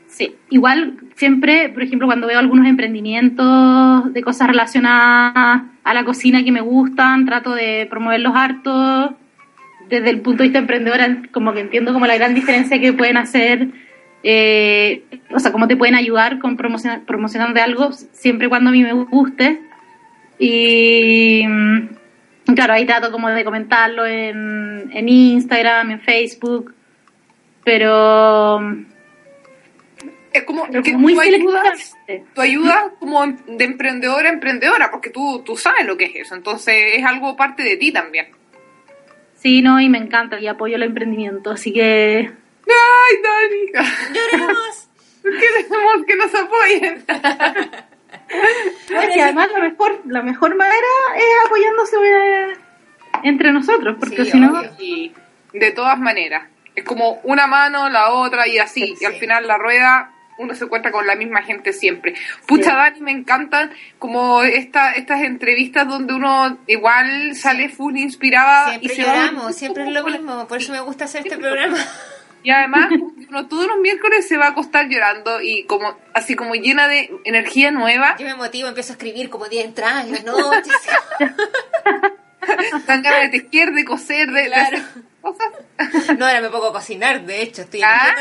Sí, 0.06 0.37
igual 0.50 0.98
siempre, 1.16 1.70
por 1.70 1.82
ejemplo, 1.82 2.06
cuando 2.06 2.26
veo 2.26 2.38
algunos 2.38 2.66
emprendimientos 2.66 4.12
de 4.12 4.22
cosas 4.22 4.48
relacionadas 4.48 5.62
a 5.82 5.94
la 5.94 6.04
cocina 6.04 6.44
que 6.44 6.52
me 6.52 6.61
gustan, 6.61 7.24
trato 7.24 7.54
de 7.54 7.87
promoverlos 7.88 8.35
harto. 8.37 9.16
Desde 9.92 10.09
el 10.09 10.22
punto 10.22 10.42
de 10.42 10.48
vista 10.48 10.59
emprendedora, 10.59 11.18
como 11.33 11.52
que 11.52 11.61
entiendo 11.61 11.92
como 11.92 12.07
la 12.07 12.16
gran 12.16 12.35
diferencia 12.35 12.81
que 12.81 12.94
pueden 12.94 13.18
hacer, 13.18 13.68
eh, 14.22 15.02
o 15.31 15.38
sea, 15.38 15.52
cómo 15.52 15.68
te 15.68 15.76
pueden 15.76 15.94
ayudar 15.94 16.38
con 16.38 16.57
promocionar, 16.57 17.02
promocionando 17.02 17.61
algo 17.61 17.92
siempre 17.92 18.46
y 18.46 18.48
cuando 18.48 18.70
a 18.70 18.72
mí 18.72 18.83
me 18.83 18.94
guste. 18.94 19.61
Y 20.38 21.44
mm, 21.46 22.55
claro, 22.55 22.72
ahí 22.72 22.87
trato 22.87 23.12
como 23.12 23.28
de 23.28 23.44
comentarlo 23.44 24.07
en, 24.07 24.88
en 24.94 25.09
Instagram, 25.11 25.90
en 25.90 26.00
Facebook, 26.00 26.74
pero 27.62 28.62
Es 30.33 30.44
como 30.44 30.69
pero 30.69 30.83
que 30.83 30.96
muy 30.96 31.12
tú 31.12 31.21
ayudas, 31.21 31.98
tú 32.35 32.40
ayudas 32.40 32.85
como 32.98 33.27
de 33.27 33.64
emprendedora 33.66 34.31
a 34.31 34.33
emprendedora, 34.33 34.90
porque 34.90 35.10
tú, 35.10 35.42
tú 35.44 35.54
sabes 35.54 35.85
lo 35.85 35.98
que 35.98 36.06
es 36.06 36.12
eso. 36.16 36.35
Entonces 36.35 36.75
es 36.94 37.04
algo 37.04 37.37
parte 37.37 37.62
de 37.62 37.77
ti 37.77 37.92
también. 37.92 38.29
Sí, 39.42 39.60
no, 39.60 39.80
y 39.80 39.88
me 39.88 39.98
encanta 39.98 40.38
y 40.38 40.46
apoyo 40.46 40.76
el 40.76 40.84
emprendimiento, 40.84 41.50
así 41.50 41.72
que 41.72 42.30
¡Ay, 42.68 43.16
Dani! 43.24 43.88
¡Lloremos! 44.14 44.88
Queremos 45.22 46.06
que 46.06 46.16
nos 46.16 46.34
apoyen. 46.34 47.04
además 49.20 49.48
la 49.52 49.60
mejor, 49.60 50.00
la 50.06 50.22
mejor 50.22 50.54
manera 50.54 50.86
es 51.16 51.46
apoyándose 51.46 51.96
eh, 52.04 52.52
entre 53.24 53.52
nosotros, 53.52 53.96
porque 53.98 54.24
Sí, 54.24 54.30
si 54.30 54.40
no. 54.40 54.62
Y 54.78 55.12
de 55.52 55.72
todas 55.72 55.98
maneras. 55.98 56.48
Es 56.76 56.84
como 56.84 57.20
una 57.24 57.48
mano, 57.48 57.88
la 57.88 58.10
otra 58.10 58.46
y 58.46 58.58
así. 58.58 58.86
Sí. 58.86 58.94
Y 59.00 59.04
al 59.04 59.14
final 59.14 59.46
la 59.48 59.58
rueda 59.58 60.12
uno 60.38 60.54
se 60.54 60.64
encuentra 60.64 60.90
con 60.90 61.06
la 61.06 61.14
misma 61.14 61.42
gente 61.42 61.72
siempre. 61.72 62.14
Pucha, 62.46 62.70
Sí. 62.70 62.76
Dani, 62.76 63.00
me 63.00 63.10
encantan 63.12 63.70
como 63.98 64.42
esta, 64.42 64.92
estas 64.92 65.22
entrevistas 65.22 65.87
donde 65.87 66.14
uno 66.14 66.58
igual 66.66 67.35
sale 67.37 67.68
full 67.68 67.96
inspirada 67.96 68.70
Siempre 68.70 68.92
y 68.92 68.96
se 68.96 69.04
va 69.04 69.14
lloramos, 69.14 69.54
siempre 69.56 69.85
es 69.85 69.90
lo 69.92 70.04
mismo, 70.04 70.46
por 70.48 70.58
eso 70.58 70.72
me 70.72 70.80
gusta 70.80 71.04
hacer 71.04 71.22
este 71.26 71.38
programa. 71.38 71.78
Y 72.44 72.50
además, 72.50 72.88
uno 73.28 73.46
todos 73.46 73.66
los 73.66 73.78
miércoles 73.78 74.26
se 74.26 74.37
va 74.37 74.46
a 74.46 74.50
acostar 74.50 74.88
llorando 74.88 75.40
y 75.40 75.64
como 75.64 75.96
así 76.12 76.35
como 76.35 76.54
llena 76.54 76.88
de 76.88 77.10
energía 77.24 77.70
nueva. 77.70 78.16
Yo 78.18 78.26
me 78.26 78.35
motivo, 78.35 78.68
empiezo 78.68 78.92
a 78.92 78.96
escribir 78.96 79.30
como 79.30 79.48
día 79.48 79.62
entrada 79.62 80.02
en 80.02 80.12
la 80.12 80.22
noche. 80.22 80.70
Dan 82.87 83.02
ganas 83.02 83.30
de 83.30 83.40
tejer, 83.40 83.72
de 83.72 83.85
coser, 83.85 84.30
de, 84.33 84.46
Claro. 84.46 84.78
hacer 84.78 85.02
cosas. 85.23 86.18
No, 86.18 86.27
ahora 86.27 86.40
me 86.42 86.50
pongo 86.50 86.66
a 86.66 86.73
cocinar, 86.73 87.23
de 87.25 87.42
hecho, 87.42 87.62
estoy 87.62 87.81
la. 87.81 88.14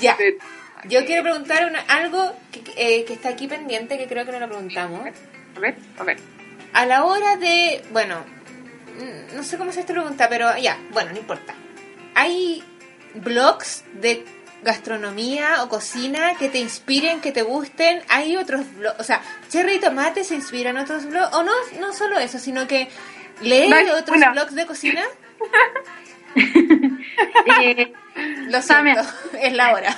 Ya, 0.00 0.16
yo 0.84 1.04
quiero 1.04 1.22
preguntar 1.22 1.66
una- 1.66 1.80
algo 1.80 2.34
que, 2.50 2.62
eh, 2.76 3.04
que 3.04 3.12
está 3.12 3.28
aquí 3.30 3.46
pendiente, 3.46 3.98
que 3.98 4.06
creo 4.06 4.24
que 4.24 4.32
no 4.32 4.40
lo 4.40 4.48
preguntamos. 4.48 5.00
A 5.56 5.60
ver, 5.60 5.76
a 5.98 6.02
ver. 6.04 6.18
A 6.72 6.86
la 6.86 7.04
hora 7.04 7.36
de, 7.36 7.82
bueno, 7.90 8.24
mm, 8.98 9.36
no 9.36 9.42
sé 9.42 9.58
cómo 9.58 9.70
se 9.72 9.80
esta 9.80 9.92
pregunta, 9.92 10.28
pero 10.28 10.56
ya, 10.56 10.78
bueno, 10.92 11.12
no 11.12 11.18
importa. 11.18 11.54
¿Hay 12.14 12.64
blogs 13.14 13.84
de 13.94 14.24
gastronomía 14.62 15.62
o 15.62 15.68
cocina 15.68 16.36
que 16.38 16.48
te 16.48 16.58
inspiren, 16.58 17.20
que 17.20 17.32
te 17.32 17.42
gusten? 17.42 18.00
¿Hay 18.08 18.36
otros 18.36 18.62
blogs? 18.76 18.98
O 19.00 19.04
sea, 19.04 19.20
Cherry 19.50 19.74
y 19.74 19.80
Tomate 19.80 20.24
se 20.24 20.34
inspiran 20.34 20.78
otros 20.78 21.04
blogs, 21.04 21.34
o 21.34 21.42
no, 21.42 21.52
no 21.80 21.92
solo 21.92 22.18
eso, 22.18 22.38
sino 22.38 22.66
que 22.66 22.88
lee 23.42 23.70
otros 23.98 24.16
una. 24.16 24.30
blogs 24.30 24.54
de 24.54 24.66
cocina. 24.66 25.02
Eh, 27.60 27.92
Lo 28.50 28.62
siento, 28.62 29.02
es 29.42 29.52
la 29.52 29.72
hora. 29.74 29.94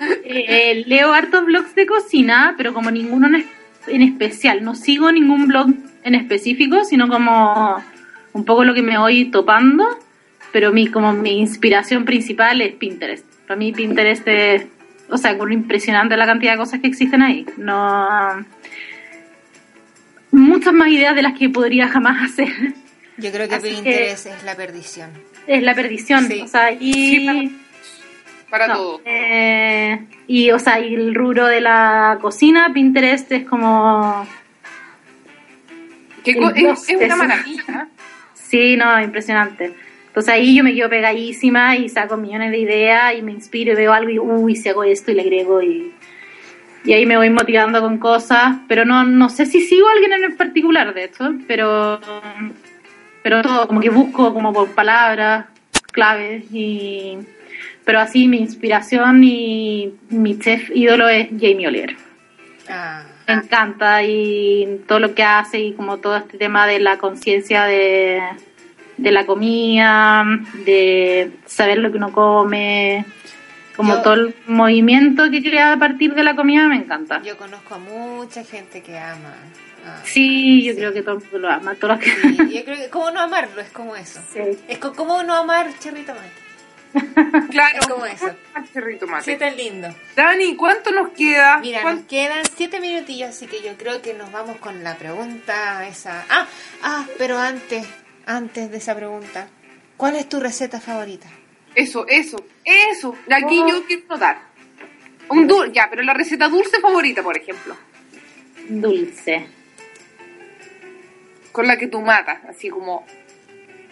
eh, 0.24 0.82
leo 0.86 1.12
hartos 1.12 1.44
blogs 1.44 1.74
de 1.74 1.86
cocina, 1.86 2.54
pero 2.56 2.74
como 2.74 2.90
ninguno 2.90 3.28
en, 3.28 3.36
es- 3.36 3.46
en 3.86 4.02
especial. 4.02 4.64
No 4.64 4.74
sigo 4.74 5.12
ningún 5.12 5.46
blog 5.46 5.68
en 6.02 6.14
específico, 6.14 6.84
sino 6.84 7.08
como 7.08 7.82
un 8.32 8.44
poco 8.44 8.64
lo 8.64 8.74
que 8.74 8.82
me 8.82 8.98
voy 8.98 9.26
topando. 9.26 9.84
Pero 10.52 10.72
mi, 10.72 10.86
como 10.88 11.12
mi 11.12 11.38
inspiración 11.40 12.04
principal 12.04 12.60
es 12.60 12.74
Pinterest. 12.74 13.24
Para 13.46 13.56
mí 13.58 13.72
Pinterest 13.72 14.26
es, 14.28 14.66
o 15.10 15.18
sea, 15.18 15.36
con 15.36 15.52
impresionante 15.52 16.16
la 16.16 16.26
cantidad 16.26 16.52
de 16.52 16.58
cosas 16.58 16.80
que 16.80 16.86
existen 16.86 17.22
ahí. 17.22 17.44
No, 17.56 18.44
muchas 20.34 20.72
más 20.74 20.88
ideas 20.88 21.14
de 21.14 21.22
las 21.22 21.38
que 21.38 21.48
podría 21.48 21.88
jamás 21.88 22.30
hacer. 22.32 22.48
Yo 23.16 23.30
creo 23.30 23.48
que 23.48 23.54
Así 23.54 23.68
que- 23.68 23.74
Pinterest 23.74 24.26
es 24.26 24.42
la 24.44 24.54
perdición. 24.56 25.10
Es 25.46 25.62
la 25.62 25.74
perdición. 25.74 26.26
Sí. 26.26 26.40
O 26.42 26.48
sea, 26.48 26.72
y 26.72 26.92
Sí, 26.92 27.58
Para 28.50 28.68
No, 28.68 28.74
todo. 28.76 29.00
eh, 29.04 29.98
y, 30.28 30.50
o 30.52 30.58
sea, 30.58 30.78
y 30.80 30.94
el 30.94 31.14
rubro 31.14 31.46
de 31.46 31.60
la 31.60 32.18
cocina, 32.20 32.70
Pinterest 32.72 33.30
es 33.32 33.44
como... 33.44 34.26
Que 36.22 36.36
co- 36.36 36.50
es, 36.54 36.88
es 36.88 36.96
una 37.04 37.16
maravilla. 37.16 37.88
Sí, 38.34 38.76
no, 38.76 39.00
impresionante. 39.02 39.74
Entonces 40.06 40.32
ahí 40.32 40.56
yo 40.56 40.62
me 40.62 40.72
quedo 40.74 40.88
pegadísima 40.88 41.76
y 41.76 41.88
saco 41.88 42.16
millones 42.16 42.52
de 42.52 42.58
ideas 42.58 43.14
y 43.18 43.22
me 43.22 43.32
inspiro 43.32 43.72
y 43.72 43.76
veo 43.76 43.92
algo 43.92 44.10
y, 44.10 44.18
uy, 44.20 44.54
si 44.56 44.68
hago 44.68 44.84
esto 44.84 45.10
y 45.10 45.14
le 45.14 45.22
agrego 45.22 45.60
y... 45.62 45.92
Y 46.84 46.92
ahí 46.92 47.06
me 47.06 47.16
voy 47.16 47.30
motivando 47.30 47.80
con 47.80 47.98
cosas, 47.98 48.56
pero 48.68 48.84
no, 48.84 49.04
no 49.04 49.30
sé 49.30 49.46
si 49.46 49.62
sigo 49.62 49.88
a 49.88 49.92
alguien 49.92 50.12
en 50.12 50.24
el 50.24 50.34
particular, 50.34 50.92
de 50.92 51.04
hecho, 51.04 51.32
pero, 51.48 51.98
pero 53.22 53.40
todo, 53.40 53.66
como 53.66 53.80
que 53.80 53.88
busco 53.88 54.34
como 54.34 54.52
por 54.52 54.68
palabras, 54.74 55.46
claves, 55.92 56.44
y, 56.52 57.16
pero 57.84 58.00
así 58.00 58.28
mi 58.28 58.38
inspiración 58.38 59.24
y 59.24 59.94
mi 60.10 60.38
chef 60.38 60.70
ídolo 60.74 61.08
es 61.08 61.28
Jamie 61.30 61.68
Oliver. 61.68 61.96
Ah, 62.68 63.02
Me 63.28 63.34
encanta 63.34 64.02
y 64.02 64.82
todo 64.86 65.00
lo 65.00 65.14
que 65.14 65.22
hace 65.22 65.60
y 65.60 65.72
como 65.72 65.96
todo 65.98 66.18
este 66.18 66.36
tema 66.36 66.66
de 66.66 66.80
la 66.80 66.98
conciencia 66.98 67.64
de, 67.64 68.20
de 68.98 69.10
la 69.10 69.24
comida, 69.24 70.24
de 70.66 71.30
saber 71.46 71.78
lo 71.78 71.90
que 71.90 71.96
uno 71.96 72.12
come, 72.12 73.06
como 73.76 73.94
Yo- 73.96 74.02
todo 74.02 74.14
el 74.14 74.34
movimiento 74.46 75.30
que 75.30 75.42
crea 75.42 75.72
a 75.72 75.78
partir 75.78 76.14
de 76.14 76.22
la 76.24 76.34
comida 76.36 76.68
me 76.68 76.76
encanta. 76.76 77.20
yo 77.22 77.36
conozco 77.36 77.74
a 77.74 77.78
mucha 77.78 78.44
gente 78.44 78.82
que 78.82 78.98
ama. 78.98 79.34
ah, 79.86 80.00
Sí, 80.04 80.62
yo 80.64 80.74
creo 80.74 80.92
que 80.92 81.02
todo 81.02 81.16
el 81.16 81.20
mundo 81.22 81.38
lo 81.38 81.50
ama, 81.50 81.74
todo 81.74 81.92
lo 81.94 81.98
que... 81.98 82.10
sí, 82.10 82.36
yo 82.54 82.64
creo 82.64 82.76
que 82.76 82.88
cómo 82.90 83.10
no 83.10 83.20
amarlo 83.20 83.60
es 83.60 83.70
como 83.70 83.96
eso. 83.96 84.20
Sí. 84.32 84.40
Es 84.68 84.78
co- 84.78 84.92
como 84.94 85.22
no 85.22 85.34
amar 85.34 85.68
Cherry 85.80 86.02
Tomate. 86.02 86.44
Claro. 87.50 87.78
Es 87.80 87.86
como 87.88 88.06
eso. 88.06 88.30
Cherry 88.72 88.98
tomate. 88.98 89.24
Sí, 89.32 89.36
tan 89.36 89.56
lindo. 89.56 89.88
Dani, 90.14 90.54
¿cuánto 90.54 90.92
nos 90.92 91.08
queda? 91.10 91.58
Mira, 91.58 91.78
nos 91.78 91.82
¿Cuánto- 91.92 92.06
quedan 92.08 92.44
siete 92.56 92.78
minutillos, 92.80 93.30
así 93.30 93.46
que 93.46 93.60
yo 93.62 93.76
creo 93.76 94.00
que 94.00 94.14
nos 94.14 94.30
vamos 94.30 94.58
con 94.58 94.84
la 94.84 94.94
pregunta 94.96 95.86
esa. 95.88 96.24
Ah, 96.30 96.46
ah, 96.82 97.04
pero 97.18 97.38
antes, 97.38 97.84
antes 98.26 98.70
de 98.70 98.76
esa 98.76 98.94
pregunta, 98.94 99.48
¿cuál 99.96 100.14
es 100.14 100.28
tu 100.28 100.38
receta 100.38 100.80
favorita? 100.80 101.26
Eso, 101.74 102.06
eso, 102.08 102.44
eso. 102.64 103.16
De 103.26 103.34
aquí 103.34 103.58
Oh. 103.60 103.68
yo 103.68 103.84
quiero 103.86 104.02
notar. 104.08 104.38
Un 105.28 105.46
dulce, 105.46 105.72
ya, 105.72 105.88
pero 105.90 106.02
la 106.02 106.14
receta 106.14 106.48
dulce 106.48 106.80
favorita, 106.80 107.22
por 107.22 107.36
ejemplo. 107.36 107.76
Dulce. 108.68 109.46
Con 111.52 111.66
la 111.66 111.76
que 111.78 111.86
tú 111.86 112.00
matas, 112.00 112.38
así 112.48 112.68
como 112.68 113.06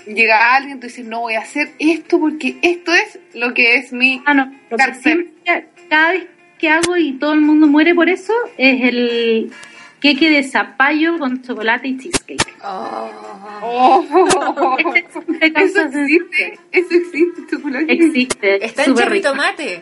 llega 0.06 0.54
alguien, 0.56 0.80
tú 0.80 0.88
dices, 0.88 1.04
no 1.04 1.20
voy 1.20 1.34
a 1.34 1.40
hacer 1.40 1.72
esto 1.78 2.18
porque 2.18 2.56
esto 2.62 2.92
es 2.92 3.18
lo 3.34 3.54
que 3.54 3.76
es 3.76 3.92
mi... 3.92 4.20
Ah, 4.26 4.34
no, 4.34 4.46
lo 4.68 4.76
que 4.76 4.84
Carcer. 4.84 5.02
siempre, 5.02 5.68
cada 5.88 6.12
vez 6.12 6.24
que 6.58 6.68
hago 6.68 6.96
y 6.96 7.12
todo 7.14 7.32
el 7.34 7.40
mundo 7.40 7.66
muere 7.68 7.94
por 7.94 8.08
eso, 8.08 8.32
es 8.58 8.82
el 8.82 9.52
queque 10.02 10.28
de 10.28 10.42
zapallo 10.42 11.18
con 11.18 11.40
chocolate 11.42 11.88
y 11.88 11.96
cheesecake. 11.98 12.54
Oh, 12.62 13.10
Oh, 13.64 14.04
Siempre 14.76 15.06
eso 15.06 15.80
existe, 15.82 16.58
eso 16.72 16.94
existe, 16.94 17.42
chocolate. 17.50 17.92
Existe. 17.92 18.64
está 18.64 18.84
en 18.84 18.94
Cherry 18.94 19.18
rico. 19.18 19.28
Tomate. 19.30 19.80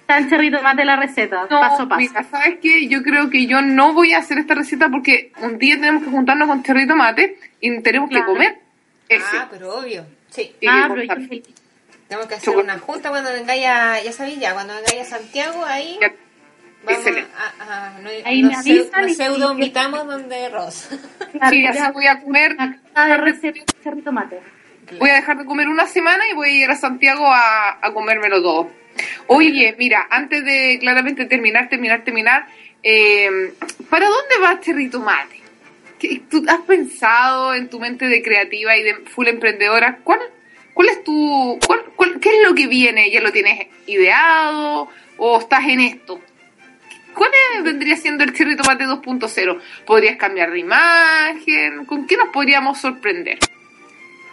Está 0.00 0.18
en 0.18 0.28
cherry 0.28 0.50
tomate 0.50 0.84
la 0.84 0.96
receta, 0.96 1.42
No, 1.48 1.60
paso 1.60 1.82
a 1.84 1.88
paso. 1.88 2.00
mira, 2.00 2.24
¿sabes 2.24 2.58
qué? 2.60 2.86
Yo 2.88 3.02
creo 3.02 3.30
que 3.30 3.46
yo 3.46 3.62
no 3.62 3.94
voy 3.94 4.12
a 4.12 4.18
hacer 4.18 4.36
esta 4.38 4.54
receta 4.54 4.88
porque 4.90 5.32
un 5.40 5.58
día 5.58 5.76
tenemos 5.76 6.02
que 6.02 6.10
juntarnos 6.10 6.48
con 6.48 6.62
Cherry 6.62 6.86
Tomate 6.86 7.38
y 7.60 7.80
tenemos 7.80 8.10
que 8.10 8.22
comer 8.24 8.58
ese. 9.08 9.24
Ah, 9.38 9.48
pero 9.50 9.74
obvio. 9.78 10.04
Sí. 10.30 10.52
Ah, 10.68 10.88
pero 10.92 11.02
yo. 11.04 11.14
Tenemos 12.08 12.26
que 12.28 12.34
hacer 12.34 12.44
Chocolate. 12.44 12.64
una 12.64 12.78
junta 12.80 13.08
cuando 13.10 13.32
vengáis 13.32 13.64
a, 13.66 14.02
ya 14.02 14.12
sabéis 14.12 14.38
ya, 14.40 14.52
cuando 14.52 14.74
vengáis 14.74 15.00
a 15.00 15.16
Santiago, 15.18 15.64
ahí 15.64 15.96
Ya. 16.00 16.12
Vamos 16.84 17.06
a, 17.06 17.86
a- 17.96 17.98
no- 18.00 18.08
Ahí 18.24 18.42
nos 18.42 18.50
me 18.50 18.56
nos 18.56 19.10
y- 19.10 19.14
pseudo 19.14 19.52
invitamos 19.52 20.06
donde 20.06 20.48
Ross. 20.48 20.88
Claro, 21.32 21.50
Sí, 21.50 21.62
ya 21.62 21.90
voy 21.92 22.06
a 22.06 22.20
comer, 22.20 22.56
de 23.96 24.02
tomate. 24.02 24.40
voy 24.98 25.10
a 25.10 25.14
dejar 25.14 25.38
de 25.38 25.44
comer 25.44 25.68
una 25.68 25.86
semana 25.86 26.24
y 26.30 26.34
voy 26.34 26.48
a 26.50 26.64
ir 26.64 26.70
a 26.70 26.76
Santiago 26.76 27.26
a, 27.26 27.78
a 27.80 27.92
comérmelo 27.92 28.42
todo. 28.42 28.70
Oye, 29.28 29.74
mira, 29.78 30.06
antes 30.10 30.44
de 30.44 30.78
claramente 30.80 31.24
terminar, 31.26 31.68
terminar, 31.68 32.04
terminar, 32.04 32.46
eh, 32.82 33.54
¿para 33.88 34.06
dónde 34.06 34.34
va 34.42 34.60
Cherry 34.60 34.88
Tomate? 34.90 35.40
¿Qué- 35.98 36.20
¿Tú 36.30 36.44
has 36.48 36.60
pensado 36.62 37.54
en 37.54 37.68
tu 37.70 37.78
mente 37.80 38.06
de 38.06 38.22
creativa 38.22 38.76
y 38.76 38.82
de 38.82 38.94
full 38.96 39.28
emprendedora? 39.28 39.98
¿Cuál, 40.04 40.18
cuál 40.74 40.88
es 40.90 41.02
tu, 41.04 41.58
cuál, 41.66 41.80
cuál- 41.96 42.18
qué 42.20 42.28
es 42.28 42.46
lo 42.46 42.54
que 42.54 42.66
viene? 42.66 43.10
¿Ya 43.10 43.20
lo 43.22 43.32
tienes 43.32 43.68
ideado 43.86 44.88
o 45.16 45.38
estás 45.38 45.64
en 45.68 45.80
esto? 45.80 46.20
¿Cuál 47.14 47.30
es- 47.56 47.64
vendría 47.64 47.96
siendo 47.96 48.24
el 48.24 48.32
Cherry 48.32 48.56
Tomate 48.56 48.84
2.0? 48.86 49.58
¿Podrías 49.86 50.16
cambiar 50.16 50.50
de 50.50 50.58
imagen? 50.60 51.84
¿Con 51.86 52.06
qué 52.06 52.16
nos 52.16 52.28
podríamos 52.28 52.78
sorprender? 52.78 53.38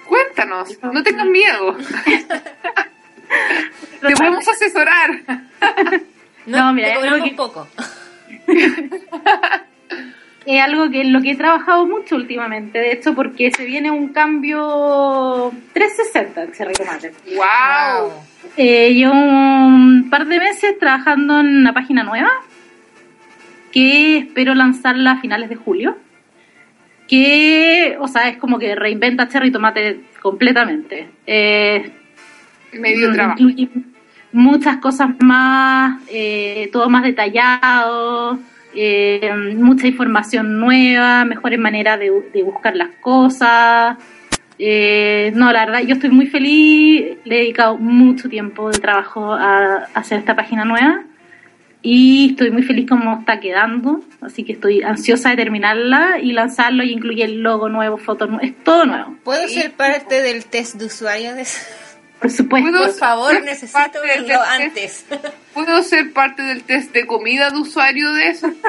Cuéntanos, 0.08 0.78
no 0.82 1.04
tengas 1.04 1.28
miedo. 1.28 1.78
Te 4.02 4.16
podemos 4.16 4.48
asesorar. 4.48 5.22
No, 6.48 6.74
mira, 6.74 7.00
te 7.00 7.08
algo 7.08 7.24
que- 7.26 7.32
poco. 7.32 7.68
Es 10.46 10.62
algo 10.64 10.90
que 10.90 11.02
en 11.02 11.14
lo 11.14 11.22
que 11.22 11.32
he 11.32 11.36
trabajado 11.36 11.86
mucho 11.86 12.16
últimamente, 12.16 12.80
de 12.80 12.94
hecho, 12.94 13.14
porque 13.14 13.52
se 13.52 13.66
viene 13.66 13.92
un 13.92 14.08
cambio 14.10 15.52
360 15.74 16.44
en 16.44 16.52
cherry 16.54 16.74
tomate. 16.74 17.12
¡Wow! 17.36 18.12
Eh, 18.58 18.94
llevo 18.96 19.14
un 19.14 20.08
par 20.10 20.26
de 20.26 20.40
meses 20.40 20.80
trabajando 20.80 21.40
en 21.42 21.58
una 21.58 21.74
página 21.74 22.04
nueva 22.04 22.32
que 23.72 24.18
espero 24.18 24.54
lanzarla 24.56 25.12
a 25.12 25.22
finales 25.22 25.50
de 25.50 25.56
julio. 25.56 25.98
Que, 27.08 27.98
o 28.00 28.08
sea, 28.08 28.30
es 28.30 28.38
como 28.38 28.60
que 28.60 28.76
reinventa 28.76 29.28
Cherry 29.28 29.52
Tomate 29.52 30.02
completamente. 30.22 31.10
Eh, 31.26 31.92
Medio 32.74 33.12
trabajo. 33.14 33.40
incluye 33.40 33.70
muchas 34.32 34.78
cosas 34.78 35.10
más, 35.20 36.04
eh, 36.08 36.70
todo 36.72 36.88
más 36.90 37.04
detallado, 37.04 38.38
eh, 38.76 39.32
mucha 39.56 39.88
información 39.88 40.60
nueva, 40.60 41.26
mejores 41.26 41.60
maneras 41.60 41.98
de, 42.00 42.12
de 42.32 42.44
buscar 42.44 42.76
las 42.76 42.90
cosas. 43.02 43.98
Eh, 44.62 45.32
no, 45.36 45.54
la 45.54 45.66
verdad, 45.66 45.82
yo 45.82 45.96
estoy 45.96 46.10
muy 46.10 46.28
feliz. 46.28 47.18
Le 47.24 47.36
he 47.36 47.40
dedicado 47.40 47.78
mucho 47.78 48.30
tiempo 48.30 48.70
de 48.70 48.80
trabajo 48.80 49.34
a, 49.34 49.88
hacer 49.94 50.20
esta 50.20 50.36
página 50.36 50.66
nueva. 50.66 51.04
Y 51.82 52.32
estoy 52.32 52.52
muy 52.52 52.64
feliz 52.64 52.90
como 52.90 53.20
está 53.20 53.40
quedando. 53.40 54.02
Así 54.22 54.44
que 54.44 54.54
estoy 54.54 54.84
ansiosa 54.84 55.30
de 55.30 55.38
terminarla 55.38 56.20
y 56.22 56.34
lanzarlo 56.34 56.84
y 56.84 56.92
incluye 56.92 57.24
el 57.24 57.42
logo 57.42 57.70
nuevo, 57.70 57.98
fotos 57.98 58.30
nuevas. 58.30 58.50
Es 58.50 58.64
todo 58.64 58.86
nuevo. 58.86 59.16
¿Puedo 59.24 59.48
ser 59.48 59.72
parte 59.72 60.22
del 60.22 60.46
test 60.46 60.76
de 60.76 60.86
usuario 60.86 61.36
de 61.36 61.46
Por 62.20 62.32
supuesto. 62.32 62.72
Por 62.72 62.94
favor, 62.94 63.44
necesito 63.44 64.02
verlo 64.02 64.42
antes. 64.42 65.06
¿Puedo 65.54 65.82
ser 65.84 66.12
parte 66.12 66.44
del 66.44 66.64
test 66.64 66.92
de 66.94 67.08
comida 67.08 67.50
de 67.50 67.58
usuario 67.58 68.12
de 68.14 68.28
eso? 68.28 68.52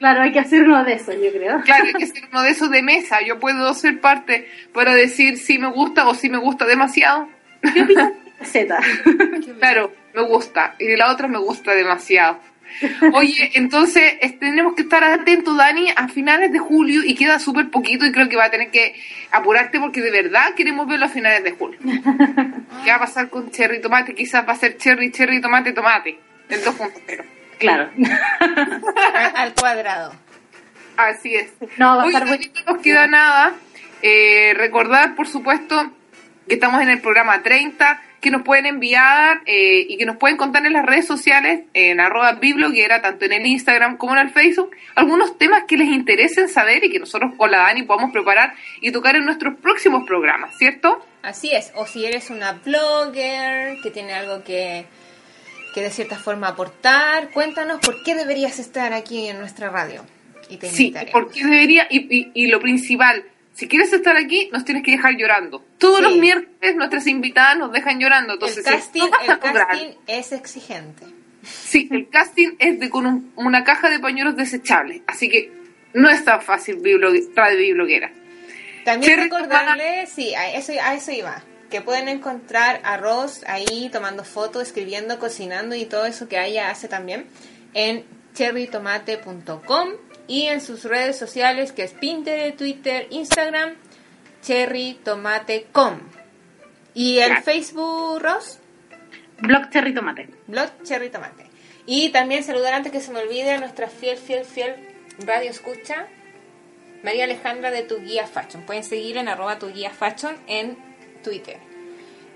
Claro, 0.00 0.22
hay 0.22 0.32
que 0.32 0.38
hacer 0.38 0.62
uno 0.62 0.82
de 0.82 0.94
esos, 0.94 1.14
yo 1.14 1.30
creo. 1.30 1.60
Claro, 1.60 1.84
hay 1.84 1.92
que 1.92 2.04
hacer 2.04 2.22
uno 2.32 2.40
de 2.40 2.50
esos 2.50 2.70
de 2.70 2.82
mesa. 2.82 3.18
Yo 3.20 3.38
puedo 3.38 3.74
ser 3.74 4.00
parte 4.00 4.48
para 4.72 4.94
decir 4.94 5.36
si 5.36 5.58
me 5.58 5.70
gusta 5.70 6.08
o 6.08 6.14
si 6.14 6.30
me 6.30 6.38
gusta 6.38 6.64
demasiado. 6.64 7.28
¿Qué 7.74 7.82
opinas 7.82 8.10
Z? 8.42 8.78
Claro, 9.58 9.92
me 10.14 10.22
gusta. 10.22 10.74
Y 10.78 10.86
de 10.86 10.96
la 10.96 11.10
otra 11.10 11.28
me 11.28 11.38
gusta 11.38 11.74
demasiado. 11.74 12.38
Oye, 13.14 13.50
entonces 13.54 14.14
tenemos 14.38 14.74
que 14.74 14.82
estar 14.82 15.02
atentos, 15.02 15.56
Dani, 15.56 15.90
a 15.94 16.08
finales 16.08 16.52
de 16.52 16.58
julio 16.58 17.02
y 17.04 17.14
queda 17.14 17.38
súper 17.38 17.70
poquito 17.70 18.06
y 18.06 18.12
creo 18.12 18.28
que 18.28 18.36
va 18.36 18.44
a 18.44 18.50
tener 18.50 18.70
que 18.70 18.94
apurarte 19.30 19.80
porque 19.80 20.00
de 20.00 20.10
verdad 20.10 20.54
queremos 20.54 20.86
verlo 20.86 21.06
a 21.06 21.08
finales 21.08 21.44
de 21.44 21.52
julio. 21.52 21.78
¿Qué 22.84 22.90
va 22.90 22.96
a 22.96 23.00
pasar 23.00 23.28
con 23.28 23.50
Cherry 23.50 23.80
Tomate? 23.80 24.14
Quizás 24.14 24.46
va 24.46 24.52
a 24.52 24.56
ser 24.56 24.76
Cherry, 24.76 25.10
Cherry, 25.10 25.40
Tomate, 25.40 25.72
Tomate. 25.72 26.18
El 26.48 26.64
2.0. 26.64 27.24
Claro. 27.58 27.90
Al 29.34 29.54
cuadrado. 29.54 30.14
Así 30.96 31.34
es. 31.34 31.52
No, 31.76 31.96
va 31.96 32.04
a 32.04 32.06
estar 32.06 32.26
bueno. 32.26 32.44
no 32.66 32.72
nos 32.72 32.82
queda 32.82 33.06
nada. 33.06 33.52
Eh, 34.02 34.54
recordar, 34.56 35.14
por 35.14 35.28
supuesto, 35.28 35.92
que 36.48 36.54
estamos 36.54 36.80
en 36.82 36.88
el 36.88 37.00
programa 37.00 37.42
30, 37.42 38.02
que 38.20 38.30
nos 38.30 38.42
pueden 38.42 38.66
enviar 38.66 39.42
eh, 39.46 39.86
y 39.88 39.96
que 39.96 40.04
nos 40.04 40.16
pueden 40.16 40.36
contar 40.36 40.64
en 40.66 40.74
las 40.74 40.84
redes 40.84 41.06
sociales, 41.06 41.62
en 41.72 42.00
arroba 42.00 42.32
bibloguera, 42.32 43.00
tanto 43.00 43.24
en 43.24 43.32
el 43.32 43.46
Instagram 43.46 43.96
como 43.96 44.12
en 44.12 44.20
el 44.20 44.30
Facebook, 44.30 44.70
algunos 44.94 45.38
temas 45.38 45.64
que 45.66 45.76
les 45.76 45.88
interesen 45.88 46.48
saber 46.48 46.84
y 46.84 46.90
que 46.90 46.98
nosotros 46.98 47.32
con 47.36 47.50
la 47.50 47.58
Dani 47.58 47.82
podamos 47.82 48.12
preparar 48.12 48.54
y 48.80 48.92
tocar 48.92 49.16
en 49.16 49.24
nuestros 49.24 49.58
próximos 49.60 50.04
programas, 50.06 50.56
¿cierto? 50.58 51.04
Así 51.22 51.52
es. 51.52 51.72
O 51.74 51.86
si 51.86 52.04
eres 52.04 52.30
una 52.30 52.52
blogger 52.52 53.78
que 53.82 53.90
tiene 53.90 54.12
algo 54.12 54.44
que, 54.44 54.84
que 55.74 55.80
de 55.80 55.90
cierta 55.90 56.16
forma 56.16 56.48
aportar, 56.48 57.30
cuéntanos 57.30 57.80
por 57.80 58.02
qué 58.02 58.14
deberías 58.14 58.58
estar 58.58 58.92
aquí 58.92 59.28
en 59.28 59.38
nuestra 59.38 59.70
radio. 59.70 60.04
Y 60.48 60.56
te 60.56 60.68
Sí, 60.68 60.92
porque 61.12 61.44
debería, 61.44 61.86
y, 61.88 61.98
y, 62.14 62.30
y 62.34 62.46
lo 62.48 62.60
principal, 62.60 63.24
si 63.60 63.68
quieres 63.68 63.92
estar 63.92 64.16
aquí, 64.16 64.48
nos 64.52 64.64
tienes 64.64 64.82
que 64.82 64.92
dejar 64.92 65.16
llorando. 65.18 65.62
Todos 65.76 65.98
Sí. 65.98 66.02
los 66.04 66.16
miércoles 66.16 66.76
nuestras 66.76 67.06
invitadas 67.06 67.58
nos 67.58 67.70
dejan 67.72 68.00
llorando. 68.00 68.32
Entonces, 68.32 68.66
el 68.66 68.72
casting, 68.72 69.02
a 69.02 69.24
el 69.24 69.38
es 70.06 70.32
exigente. 70.32 71.04
Sí, 71.42 71.86
el 71.90 72.08
casting 72.08 72.52
es 72.58 72.80
de 72.80 72.88
con 72.88 73.04
un- 73.04 73.32
una 73.36 73.62
caja 73.62 73.90
de 73.90 73.98
pañuelos 73.98 74.34
desechables, 74.34 75.02
así 75.06 75.28
que 75.28 75.52
no 75.92 76.08
es 76.08 76.24
tan 76.24 76.40
fácil 76.40 76.76
radio 77.36 77.58
bibloguera. 77.58 78.10
También 78.86 79.12
Cherry 79.12 79.22
recordarles, 79.24 80.08
sí, 80.10 80.34
a 80.34 80.54
eso, 80.54 80.72
a 80.82 80.94
eso 80.94 81.12
iba, 81.12 81.42
que 81.68 81.82
pueden 81.82 82.08
encontrar 82.08 82.80
arroz 82.82 83.44
ahí 83.46 83.90
tomando 83.92 84.24
fotos, 84.24 84.62
escribiendo, 84.62 85.18
cocinando 85.18 85.74
y 85.74 85.84
todo 85.84 86.06
eso 86.06 86.28
que 86.28 86.42
ella 86.42 86.70
hace 86.70 86.88
también 86.88 87.26
en 87.74 88.04
cherrytomate.com 88.34 89.88
y 90.30 90.46
en 90.46 90.60
sus 90.60 90.84
redes 90.84 91.18
sociales 91.18 91.72
que 91.72 91.82
es 91.82 91.92
Pinterest, 91.92 92.56
Twitter, 92.56 93.08
Instagram, 93.10 93.74
cherrytomate.com. 94.42 95.98
Y 96.94 97.18
el 97.18 97.26
Claro. 97.26 97.42
Facebook, 97.42 98.20
Ross, 98.22 98.58
Blog 99.38 99.70
Cherry 99.70 99.92
Tomate. 99.92 100.28
blog 100.46 100.70
Cherry 100.84 101.10
Tomate. 101.10 101.46
Y 101.84 102.10
también 102.10 102.44
saludar 102.44 102.74
antes 102.74 102.92
que 102.92 103.00
se 103.00 103.10
me 103.10 103.18
olvide 103.20 103.50
a 103.50 103.58
nuestra 103.58 103.88
fiel, 103.88 104.18
fiel, 104.18 104.44
fiel 104.44 104.76
radio 105.18 105.50
escucha, 105.50 106.06
María 107.02 107.24
Alejandra 107.24 107.72
de 107.72 107.82
Tu 107.82 107.98
Guía 108.00 108.28
Fashion. 108.28 108.64
Pueden 108.64 108.84
seguir 108.84 109.16
en 109.16 109.26
arroba 109.28 109.58
Tu 109.58 109.72
Guía 109.72 109.90
Fashion 109.90 110.36
en 110.46 110.78
Twitter. 111.24 111.56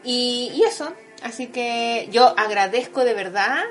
Y, 0.02 0.50
y 0.52 0.64
eso, 0.64 0.92
así 1.22 1.46
que 1.46 2.08
yo 2.10 2.34
agradezco 2.36 3.04
de 3.04 3.14
verdad 3.14 3.62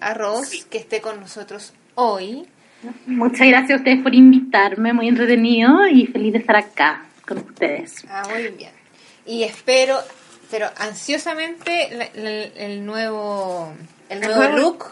a 0.00 0.14
Ross 0.14 0.64
que 0.70 0.78
esté 0.78 1.02
con 1.02 1.20
nosotros 1.20 1.74
hoy. 1.94 2.48
Muchas 3.06 3.46
gracias 3.48 3.70
a 3.72 3.76
ustedes 3.76 4.02
por 4.02 4.14
invitarme, 4.14 4.92
muy 4.92 5.08
entretenido 5.08 5.86
y 5.88 6.06
feliz 6.06 6.32
de 6.32 6.38
estar 6.40 6.56
acá 6.56 7.06
con 7.26 7.38
ustedes. 7.38 8.04
Ah, 8.08 8.22
muy 8.32 8.48
bien. 8.48 8.70
Y 9.26 9.42
espero, 9.42 9.98
pero 10.50 10.68
ansiosamente, 10.78 11.88
la- 11.92 12.08
la- 12.22 12.44
el 12.64 12.84
nuevo, 12.86 13.72
el 14.08 14.20
nuevo 14.20 14.56
look 14.56 14.84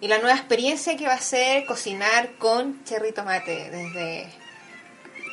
y 0.00 0.08
la 0.08 0.18
nueva 0.18 0.34
experiencia 0.36 0.96
que 0.96 1.06
va 1.06 1.14
a 1.14 1.18
ser 1.20 1.64
cocinar 1.66 2.30
con 2.38 2.82
cherry 2.84 3.12
tomate 3.12 3.70
desde 3.70 4.26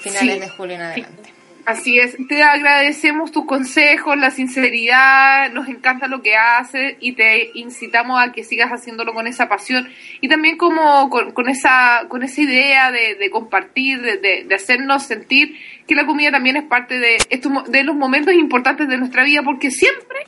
finales 0.03 0.33
Sí. 0.35 0.39
de 0.39 0.49
julio 0.49 0.75
en 0.75 0.81
adelante. 0.81 1.33
Así 1.69 1.99
es, 1.99 2.17
te 2.27 2.41
agradecemos 2.41 3.31
tus 3.31 3.45
consejos, 3.45 4.17
la 4.17 4.31
sinceridad, 4.31 5.51
nos 5.51 5.67
encanta 5.67 6.07
lo 6.07 6.23
que 6.23 6.35
haces 6.35 6.95
y 6.99 7.11
te 7.11 7.51
incitamos 7.53 8.19
a 8.19 8.31
que 8.31 8.43
sigas 8.43 8.71
haciéndolo 8.71 9.13
con 9.13 9.27
esa 9.27 9.47
pasión 9.47 9.87
y 10.19 10.27
también 10.27 10.57
como 10.57 11.11
con, 11.11 11.47
esa 11.47 12.05
con 12.07 12.23
esa 12.23 12.41
idea 12.41 12.91
de, 12.91 13.29
compartir, 13.29 14.01
de, 14.01 14.47
hacernos 14.51 15.03
sentir 15.03 15.59
que 15.85 15.93
la 15.93 16.07
comida 16.07 16.31
también 16.31 16.57
es 16.57 16.63
parte 16.63 16.97
de 16.97 17.17
estos 17.29 17.71
de 17.71 17.83
los 17.83 17.95
momentos 17.95 18.33
importantes 18.33 18.87
de 18.87 18.97
nuestra 18.97 19.23
vida 19.23 19.43
porque 19.43 19.69
siempre 19.69 20.21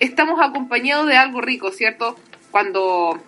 estamos 0.00 0.38
acompañados 0.42 1.06
de 1.06 1.16
algo 1.16 1.40
rico, 1.40 1.70
¿cierto? 1.70 2.18
Cuando, 2.50 3.24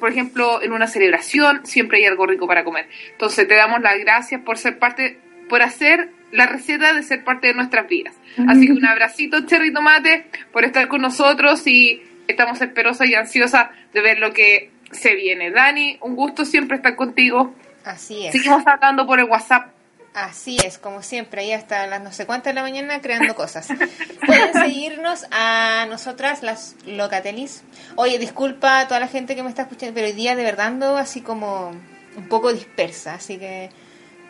por 0.00 0.10
ejemplo, 0.10 0.60
en 0.62 0.72
una 0.72 0.88
celebración 0.88 1.64
siempre 1.64 1.98
hay 1.98 2.06
algo 2.06 2.26
rico 2.26 2.48
para 2.48 2.64
comer. 2.64 2.88
Entonces 3.12 3.46
te 3.46 3.54
damos 3.54 3.82
las 3.82 3.96
gracias 4.00 4.40
por 4.40 4.58
ser 4.58 4.80
parte, 4.80 5.20
por 5.48 5.62
hacer 5.62 6.10
la 6.30 6.46
receta 6.46 6.92
de 6.92 7.02
ser 7.02 7.24
parte 7.24 7.48
de 7.48 7.54
nuestras 7.54 7.88
vidas. 7.88 8.14
Así 8.48 8.66
que 8.66 8.72
un 8.72 8.86
abracito, 8.86 9.46
Cherry 9.46 9.72
Tomate, 9.72 10.26
por 10.52 10.64
estar 10.64 10.88
con 10.88 11.00
nosotros 11.00 11.66
y 11.66 12.02
estamos 12.28 12.60
esperosas 12.60 13.08
y 13.08 13.14
ansiosas 13.14 13.68
de 13.92 14.00
ver 14.00 14.18
lo 14.18 14.32
que 14.32 14.70
se 14.92 15.14
viene. 15.14 15.50
Dani, 15.50 15.98
un 16.02 16.14
gusto 16.14 16.44
siempre 16.44 16.76
estar 16.76 16.94
contigo. 16.96 17.54
Así 17.84 18.26
es. 18.26 18.32
Seguimos 18.32 18.66
hablando 18.66 19.06
por 19.06 19.18
el 19.18 19.24
WhatsApp. 19.24 19.72
Así 20.14 20.56
es, 20.64 20.78
como 20.78 21.02
siempre, 21.02 21.42
ahí 21.42 21.52
hasta 21.52 21.86
las 21.86 22.02
no 22.02 22.12
sé 22.12 22.26
cuántas 22.26 22.52
de 22.52 22.54
la 22.54 22.62
mañana 22.62 23.00
creando 23.00 23.34
cosas. 23.34 23.68
Pueden 24.26 24.52
seguirnos 24.52 25.26
a 25.30 25.86
nosotras, 25.88 26.42
las 26.42 26.76
locatelis. 26.86 27.62
Oye, 27.94 28.18
disculpa 28.18 28.80
a 28.80 28.88
toda 28.88 29.00
la 29.00 29.06
gente 29.06 29.36
que 29.36 29.42
me 29.42 29.48
está 29.48 29.62
escuchando, 29.62 29.94
pero 29.94 30.08
hoy 30.08 30.14
día 30.14 30.34
de 30.34 30.42
verdad 30.42 30.68
ando 30.68 30.96
así 30.96 31.20
como 31.20 31.70
un 32.16 32.28
poco 32.28 32.52
dispersa, 32.52 33.14
así 33.14 33.38
que 33.38 33.70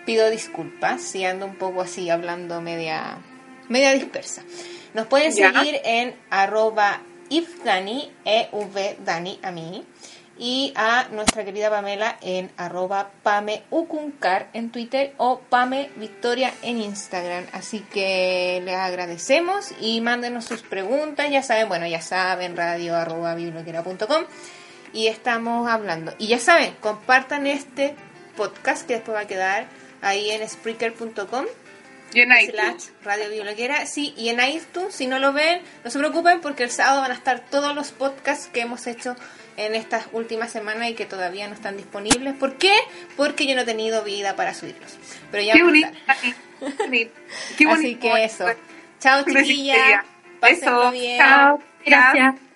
pido 0.09 0.31
disculpas 0.31 1.03
si 1.03 1.27
ando 1.27 1.45
un 1.45 1.57
poco 1.57 1.83
así 1.83 2.09
hablando 2.09 2.63
media, 2.63 3.19
media 3.69 3.93
dispersa. 3.93 4.43
Nos 4.95 5.07
pueden 5.07 5.35
Ya. 5.37 5.53
seguir 5.53 5.83
en 5.85 6.17
arroba 6.31 7.03
ifdani, 7.29 8.11
ev 8.25 8.97
dani 9.05 9.39
a 9.43 9.51
mí, 9.51 9.85
y 10.39 10.73
a 10.77 11.09
nuestra 11.11 11.45
querida 11.45 11.69
Pamela 11.69 12.17
en 12.23 12.51
arroba 12.57 13.11
pameucuncar 13.23 14.49
en 14.55 14.71
Twitter 14.71 15.13
o 15.19 15.41
Pame 15.41 15.91
Victoria 15.97 16.55
en 16.63 16.81
Instagram. 16.81 17.45
Así 17.53 17.81
que 17.81 18.63
les 18.65 18.77
agradecemos 18.77 19.73
y 19.79 20.01
mándenos 20.01 20.47
sus 20.47 20.63
preguntas, 20.63 21.29
ya 21.31 21.43
saben, 21.43 21.69
bueno, 21.69 21.87
ya 21.87 22.01
saben, 22.01 22.57
radio 22.57 22.97
arroba 22.97 23.35
biblioteca.com 23.35 24.25
y 24.95 25.09
estamos 25.09 25.69
hablando. 25.69 26.15
Y 26.17 26.29
ya 26.29 26.39
saben, 26.39 26.75
compartan 26.81 27.47
este 27.47 27.95
podcast 28.39 28.87
que 28.87 28.95
después 28.95 29.15
va 29.15 29.21
a 29.21 29.27
quedar 29.27 29.67
ahí 30.03 30.31
en 30.31 30.49
Spreaker.com 30.49 31.47
Y 32.15 32.21
en 32.21 32.33
iTunes. 32.33 32.51
slash 32.51 32.85
Radio 33.05 33.29
Bibliotequera. 33.29 33.87
Sí, 33.87 34.15
y 34.17 34.29
en 34.31 34.41
iTunes, 34.41 34.95
si 34.95 35.07
no 35.07 35.19
lo 35.19 35.33
ven, 35.33 35.61
no 35.85 35.91
se 35.91 35.99
preocupen 35.99 36.41
porque 36.41 36.65
el 36.65 36.71
sábado 36.71 37.01
van 37.03 37.11
a 37.11 37.15
estar 37.15 37.41
todos 37.51 37.75
los 37.75 37.91
podcasts 37.93 38.49
que 38.53 38.61
hemos 38.61 38.87
hecho 38.87 39.17
en 39.57 39.75
estas 39.75 40.07
últimas 40.13 40.53
semanas 40.53 40.89
y 40.89 40.95
que 40.95 41.05
todavía 41.05 41.49
no 41.49 41.55
están 41.55 41.77
disponibles. 41.77 42.35
¿Por 42.35 42.57
qué? 42.57 42.75
Porque 43.17 43.47
yo 43.47 43.55
no 43.57 43.63
he 43.63 43.65
tenido 43.65 44.05
vida 44.05 44.37
para 44.37 44.55
subirlos. 44.55 44.97
Pero 45.31 45.43
ya 45.43 45.53
Qué 45.55 45.63
van 45.63 45.75
a 45.75 46.17
bonito. 46.79 47.13
Así 47.71 47.95
que 47.97 48.25
eso. 48.25 48.47
Chao, 49.01 49.25
Besitos, 49.25 49.47
chiquillas. 49.47 50.05
Pásenlo 50.41 50.91
bien. 50.93 51.19
Chao. 51.19 51.63
Gracias. 51.85 52.48